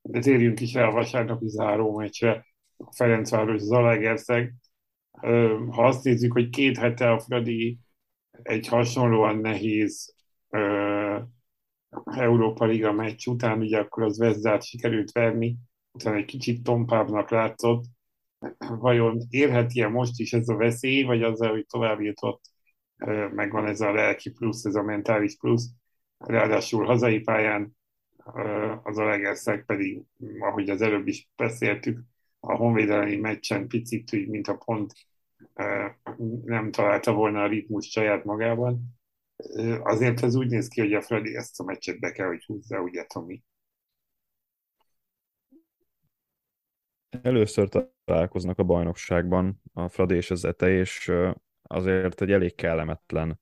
De 0.01 0.20
térjünk 0.20 0.59
is 0.59 0.74
rá 0.74 0.88
a 0.88 0.91
vasárnapi 0.91 1.49
záró 1.49 1.97
meccsre, 1.97 2.45
a 2.78 2.93
Ferencváros 2.95 3.61
Zalaegerszeg. 3.61 4.53
Ha 5.70 5.86
azt 5.88 6.03
nézzük, 6.03 6.32
hogy 6.32 6.49
két 6.49 6.78
hete 6.78 7.11
a 7.11 7.20
Fradi 7.20 7.80
egy 8.41 8.67
hasonlóan 8.67 9.38
nehéz 9.38 10.15
Európa 12.03 12.65
Liga 12.65 12.91
meccs 12.91 13.28
után, 13.28 13.59
ugye 13.59 13.80
akkor 13.80 14.03
az 14.03 14.17
Vezdát 14.17 14.63
sikerült 14.63 15.11
verni, 15.11 15.57
utána 15.91 16.15
egy 16.15 16.26
kicsit 16.26 16.63
tompábbnak 16.63 17.30
látszott. 17.30 17.86
Vajon 18.57 19.22
érheti-e 19.30 19.88
most 19.88 20.20
is 20.20 20.34
ez 20.34 20.49
a 20.49 20.55
veszély, 20.55 21.03
vagy 21.03 21.24
azzal, 21.24 21.49
hogy 21.49 21.65
tovább 21.65 22.01
jutott, 22.01 22.41
megvan 23.34 23.65
ez 23.65 23.82
a 23.82 23.93
lelki 23.93 24.32
plusz, 24.32 24.65
ez 24.65 24.76
a 24.76 24.84
mentális 24.84 25.38
plusz, 25.38 25.70
ráadásul 26.26 26.86
hazai 26.86 27.20
pályán 27.20 27.78
az 28.84 28.97
a 28.97 29.05
legelszeg 29.05 29.65
pedig, 29.65 30.01
ahogy 30.39 30.70
az 30.70 30.82
előbb 30.82 31.07
is 31.07 31.30
beszéltük, 31.36 31.99
a 32.39 32.55
honvédelmi 32.55 33.15
meccsen 33.15 33.67
picit, 33.67 34.28
mint 34.28 34.47
a 34.47 34.55
pont 34.55 34.93
nem 36.43 36.72
találta 36.72 37.13
volna 37.13 37.43
a 37.43 37.47
ritmus 37.47 37.89
saját 37.89 38.24
magában. 38.24 38.99
Azért 39.80 40.24
ez 40.24 40.36
úgy 40.36 40.49
néz 40.49 40.67
ki, 40.67 40.82
hogy 40.82 40.93
a 40.93 41.01
Freddy 41.01 41.36
ezt 41.36 41.59
a 41.59 41.63
meccset 41.63 41.99
be 41.99 42.11
kell, 42.11 42.28
hogy 42.28 42.43
húzza, 42.45 42.82
ugye 42.82 43.03
Tomi? 43.03 43.43
Először 47.22 47.70
találkoznak 48.05 48.59
a 48.59 48.63
bajnokságban 48.63 49.61
a 49.74 49.88
Fradi 49.88 50.15
és 50.15 50.32
az 50.32 50.45
Ete, 50.45 50.70
és 50.70 51.11
azért 51.61 52.22
egy 52.22 52.32
elég 52.32 52.55
kellemetlen, 52.55 53.39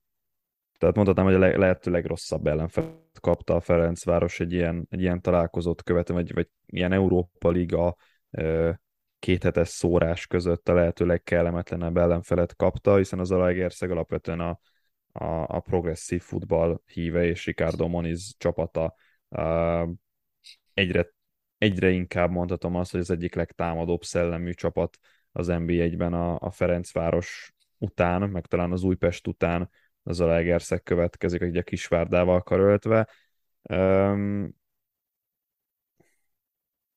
tehát 0.78 0.94
mondhatnám, 0.94 1.24
hogy 1.26 1.34
a 1.34 1.58
lehető 1.58 1.90
legrosszabb 1.90 2.46
ellenfelet 2.46 3.20
kapta 3.20 3.54
a 3.54 3.60
Ferencváros 3.60 4.40
egy 4.40 4.52
ilyen, 4.52 4.86
egy 4.90 5.00
ilyen 5.00 5.20
találkozót 5.20 5.82
követően, 5.82 6.18
vagy, 6.22 6.34
vagy 6.34 6.48
ilyen 6.66 6.92
Európa 6.92 7.50
Liga 7.50 7.96
kéthetes 9.18 9.68
szórás 9.68 10.26
között 10.26 10.68
a 10.68 10.74
lehető 10.74 11.06
legkellemetlenebb 11.06 11.96
ellenfelet 11.96 12.56
kapta, 12.56 12.96
hiszen 12.96 13.18
az 13.18 13.30
Alaegerszeg 13.30 13.90
alapvetően 13.90 14.40
a, 14.40 14.60
a, 15.12 15.56
a 15.56 15.60
progresszív 15.60 16.22
futball 16.22 16.80
híve, 16.92 17.24
és 17.24 17.46
Ricardo 17.46 17.88
Moniz 17.88 18.34
csapata. 18.38 18.94
Uh, 19.28 19.88
egyre 20.74 21.16
egyre 21.58 21.90
inkább 21.90 22.30
mondhatom 22.30 22.74
azt, 22.74 22.90
hogy 22.90 23.00
az 23.00 23.10
egyik 23.10 23.34
legtámadóbb 23.34 24.02
szellemű 24.02 24.52
csapat 24.52 24.98
az 25.32 25.46
NB1-ben 25.50 26.12
a, 26.12 26.38
a 26.40 26.50
Ferencváros 26.50 27.54
után, 27.78 28.30
meg 28.30 28.46
talán 28.46 28.72
az 28.72 28.82
Újpest 28.82 29.26
után 29.26 29.70
az 30.08 30.20
a 30.20 30.26
Legerszeg 30.26 30.82
következik, 30.82 31.40
egy 31.40 31.56
a 31.56 31.62
Kisvárdával 31.62 32.42
karöltve. 32.42 33.08
Um, 33.62 34.56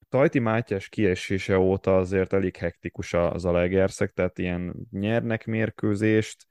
Tajti 0.10 0.40
Mátyás 0.40 0.90
kiesése 0.90 1.58
óta 1.58 1.98
azért 1.98 2.34
elég 2.34 2.56
hektikus 2.56 3.14
az 3.14 3.46
a 3.46 3.52
Legerszeg, 3.52 4.12
tehát 4.12 4.38
ilyen 4.38 4.76
nyernek 4.92 5.46
mérkőzést, 5.46 6.48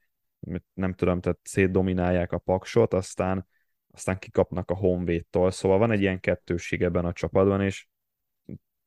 nem 0.73 0.93
tudom, 0.93 1.21
tehát 1.21 1.39
szétdominálják 1.43 2.31
a 2.31 2.37
paksot, 2.37 2.93
aztán, 2.93 3.47
aztán 3.91 4.19
kikapnak 4.19 4.69
a 4.69 4.75
honvédtól, 4.75 5.51
szóval 5.51 5.77
van 5.77 5.91
egy 5.91 6.01
ilyen 6.01 6.19
kettősség 6.19 6.81
ebben 6.81 7.05
a 7.05 7.13
csapatban, 7.13 7.61
és 7.61 7.87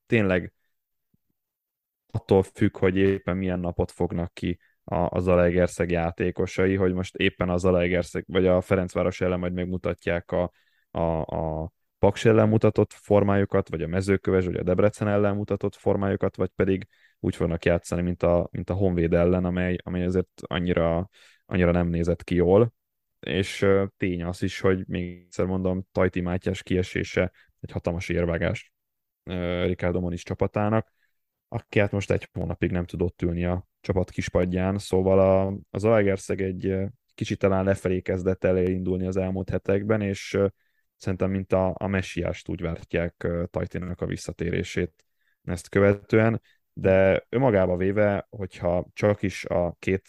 tényleg 0.07 0.53
attól 2.11 2.43
függ, 2.43 2.77
hogy 2.77 2.97
éppen 2.97 3.37
milyen 3.37 3.61
napot 3.61 3.91
fognak 3.91 4.35
ki 4.35 4.59
a, 4.85 5.17
a 5.17 5.19
Zalaegerszeg 5.19 5.91
játékosai, 5.91 6.75
hogy 6.75 6.93
most 6.93 7.17
éppen 7.17 7.49
a 7.49 7.57
Zalaegerszeg, 7.57 8.25
vagy 8.27 8.47
a 8.47 8.61
Ferencváros 8.61 9.21
ellen 9.21 9.39
majd 9.39 9.53
megmutatják 9.53 10.31
a, 10.31 10.53
a, 10.91 11.21
a 11.21 11.73
Paks 11.99 12.25
ellen 12.25 12.49
mutatott 12.49 12.93
formájukat, 12.93 13.69
vagy 13.69 13.83
a 13.83 13.87
mezőköves, 13.87 14.45
vagy 14.45 14.57
a 14.57 14.63
Debrecen 14.63 15.09
ellen 15.09 15.37
mutatott 15.37 15.75
formájukat, 15.75 16.37
vagy 16.37 16.51
pedig 16.55 16.87
úgy 17.21 17.37
fognak 17.37 17.65
játszani, 17.65 18.03
mint 18.03 18.23
a, 18.23 18.49
mint 18.51 18.71
a 18.71 18.75
Honvéd 18.75 19.15
ellen, 19.15 19.45
amely, 19.45 19.77
amely 19.83 20.05
azért 20.05 20.29
annyira, 20.35 21.09
annyira 21.47 21.71
nem 21.71 21.89
nézett 21.89 22.25
ki 22.25 22.35
jól. 22.35 22.73
És 23.21 23.67
tény 23.97 24.25
az 24.25 24.43
is, 24.43 24.61
hogy 24.61 24.85
még 24.87 25.23
egyszer 25.25 25.47
mondom, 25.47 25.87
Tajti 25.93 26.21
Mátyás 26.21 26.63
kiesése 26.63 27.33
egy 27.61 27.71
hatalmas 27.71 28.09
érvágás 28.09 28.73
Ricardo 29.65 30.01
Moniz 30.01 30.23
csapatának, 30.23 30.93
aki 31.49 31.79
hát 31.79 31.91
most 31.91 32.11
egy 32.11 32.29
hónapig 32.33 32.71
nem 32.71 32.85
tudott 32.85 33.23
ülni 33.23 33.45
a 33.45 33.67
csapat 33.85 34.11
kispadján, 34.11 34.79
szóval 34.79 35.19
a, 35.19 35.59
az 35.71 35.85
Alegerszeg 35.85 36.41
egy 36.41 36.75
kicsit 37.15 37.39
talán 37.39 37.65
lefelé 37.65 38.01
kezdett 38.01 38.45
elindulni 38.45 39.07
az 39.07 39.17
elmúlt 39.17 39.51
hetekben, 39.51 40.01
és 40.01 40.39
szerintem 40.97 41.31
mint 41.31 41.53
a, 41.53 41.75
a 41.79 41.87
messiást 41.87 42.49
úgy 42.49 42.61
vártják 42.61 43.29
Tajtinak 43.51 44.01
a 44.01 44.07
visszatérését 44.07 45.05
ezt 45.45 45.69
követően, 45.69 46.41
de 46.73 47.27
önmagába 47.29 47.77
véve, 47.77 48.27
hogyha 48.31 48.87
csak 48.93 49.23
is 49.23 49.45
a 49.45 49.77
két 49.79 50.09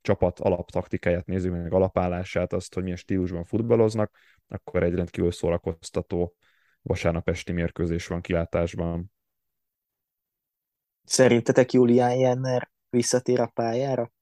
csapat 0.00 0.40
alaptaktikáját 0.40 1.26
nézzük 1.26 1.52
meg, 1.52 1.72
alapállását, 1.72 2.52
azt, 2.52 2.74
hogy 2.74 2.82
milyen 2.82 2.98
stílusban 2.98 3.44
futballoznak, 3.44 4.16
akkor 4.48 4.82
egy 4.82 4.94
rendkívül 4.94 5.32
szórakoztató 5.32 6.34
vasárnap 6.82 7.28
esti 7.28 7.52
mérkőzés 7.52 8.06
van 8.06 8.20
kilátásban. 8.20 9.12
Szerintetek 11.04 11.72
Julián 11.72 12.14
Jenner 12.16 12.72
visszatér 12.94 13.40
a 13.40 13.46
pályára? 13.46 14.12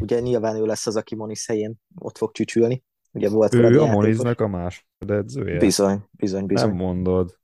Ugye 0.00 0.20
nyilván 0.20 0.56
ő 0.56 0.64
lesz 0.64 0.86
az, 0.86 0.96
aki 0.96 1.14
Moniz 1.14 1.46
helyén 1.46 1.76
ott 1.94 2.16
fog 2.16 2.32
csücsülni. 2.32 2.82
Ugye 3.12 3.28
volt 3.28 3.54
ő 3.54 3.80
a 3.80 3.86
Moniznak 3.86 4.40
a 4.40 4.48
másodedzője? 4.48 5.58
Bizony, 5.58 6.04
bizony, 6.10 6.46
bizony. 6.46 6.68
Nem 6.68 6.76
mondod. 6.76 7.38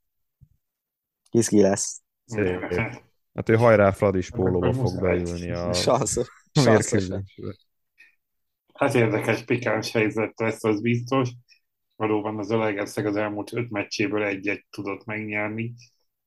Izgi 1.30 1.60
lesz. 1.60 2.02
Szép. 2.24 2.60
Hát 3.34 3.48
ő 3.48 3.54
hajrá 3.54 3.90
Fradis 3.90 4.30
pólóba 4.30 4.72
fog 4.72 5.00
beülni 5.00 5.50
a, 5.50 5.72
Sanszos. 5.82 6.28
Hát 8.74 8.94
érdekes, 8.94 9.44
pikáns 9.44 9.92
helyzet 9.92 10.40
lesz, 10.40 10.64
az 10.64 10.80
biztos. 10.80 11.30
Valóban 11.96 12.38
az 12.38 12.50
Ölegerszeg 12.50 13.06
az 13.06 13.16
elmúlt 13.16 13.52
öt 13.52 13.70
meccséből 13.70 14.24
egy-egy 14.24 14.66
tudott 14.70 15.04
megnyerni, 15.04 15.74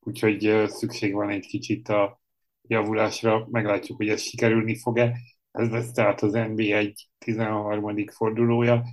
úgyhogy 0.00 0.64
szükség 0.66 1.14
van 1.14 1.30
egy 1.30 1.46
kicsit 1.46 1.88
a 1.88 2.20
javulásra. 2.68 3.46
Meglátjuk, 3.50 3.96
hogy 3.96 4.08
ez 4.08 4.20
sikerülni 4.20 4.78
fog-e. 4.78 5.18
Ez 5.50 5.70
lesz 5.70 5.92
tehát 5.92 6.20
az 6.22 6.32
NBA 6.32 6.82
13. 7.18 8.06
fordulója 8.06 8.84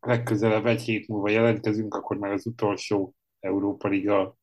legközelebb 0.00 0.66
egy 0.66 0.82
hét 0.82 1.08
múlva 1.08 1.28
jelentkezünk, 1.30 1.94
akkor 1.94 2.16
már 2.16 2.32
az 2.32 2.46
utolsó 2.46 3.14
Európa 3.40 3.88
Liga 3.88 4.36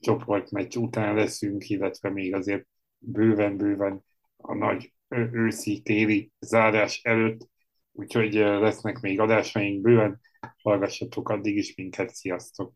csoportmeccs 0.00 0.76
után 0.76 1.14
leszünk, 1.14 1.68
illetve 1.68 2.10
még 2.10 2.34
azért 2.34 2.66
bőven-bőven 2.98 4.04
a 4.36 4.54
nagy 4.54 4.92
őszi-téli 5.32 6.32
zárás 6.40 7.00
előtt, 7.02 7.48
úgyhogy 7.92 8.34
lesznek 8.34 9.00
még 9.00 9.20
adásaink 9.20 9.80
bőven, 9.80 10.20
hallgassatok 10.62 11.28
addig 11.28 11.56
is 11.56 11.74
minket, 11.74 12.14
sziasztok! 12.14 12.72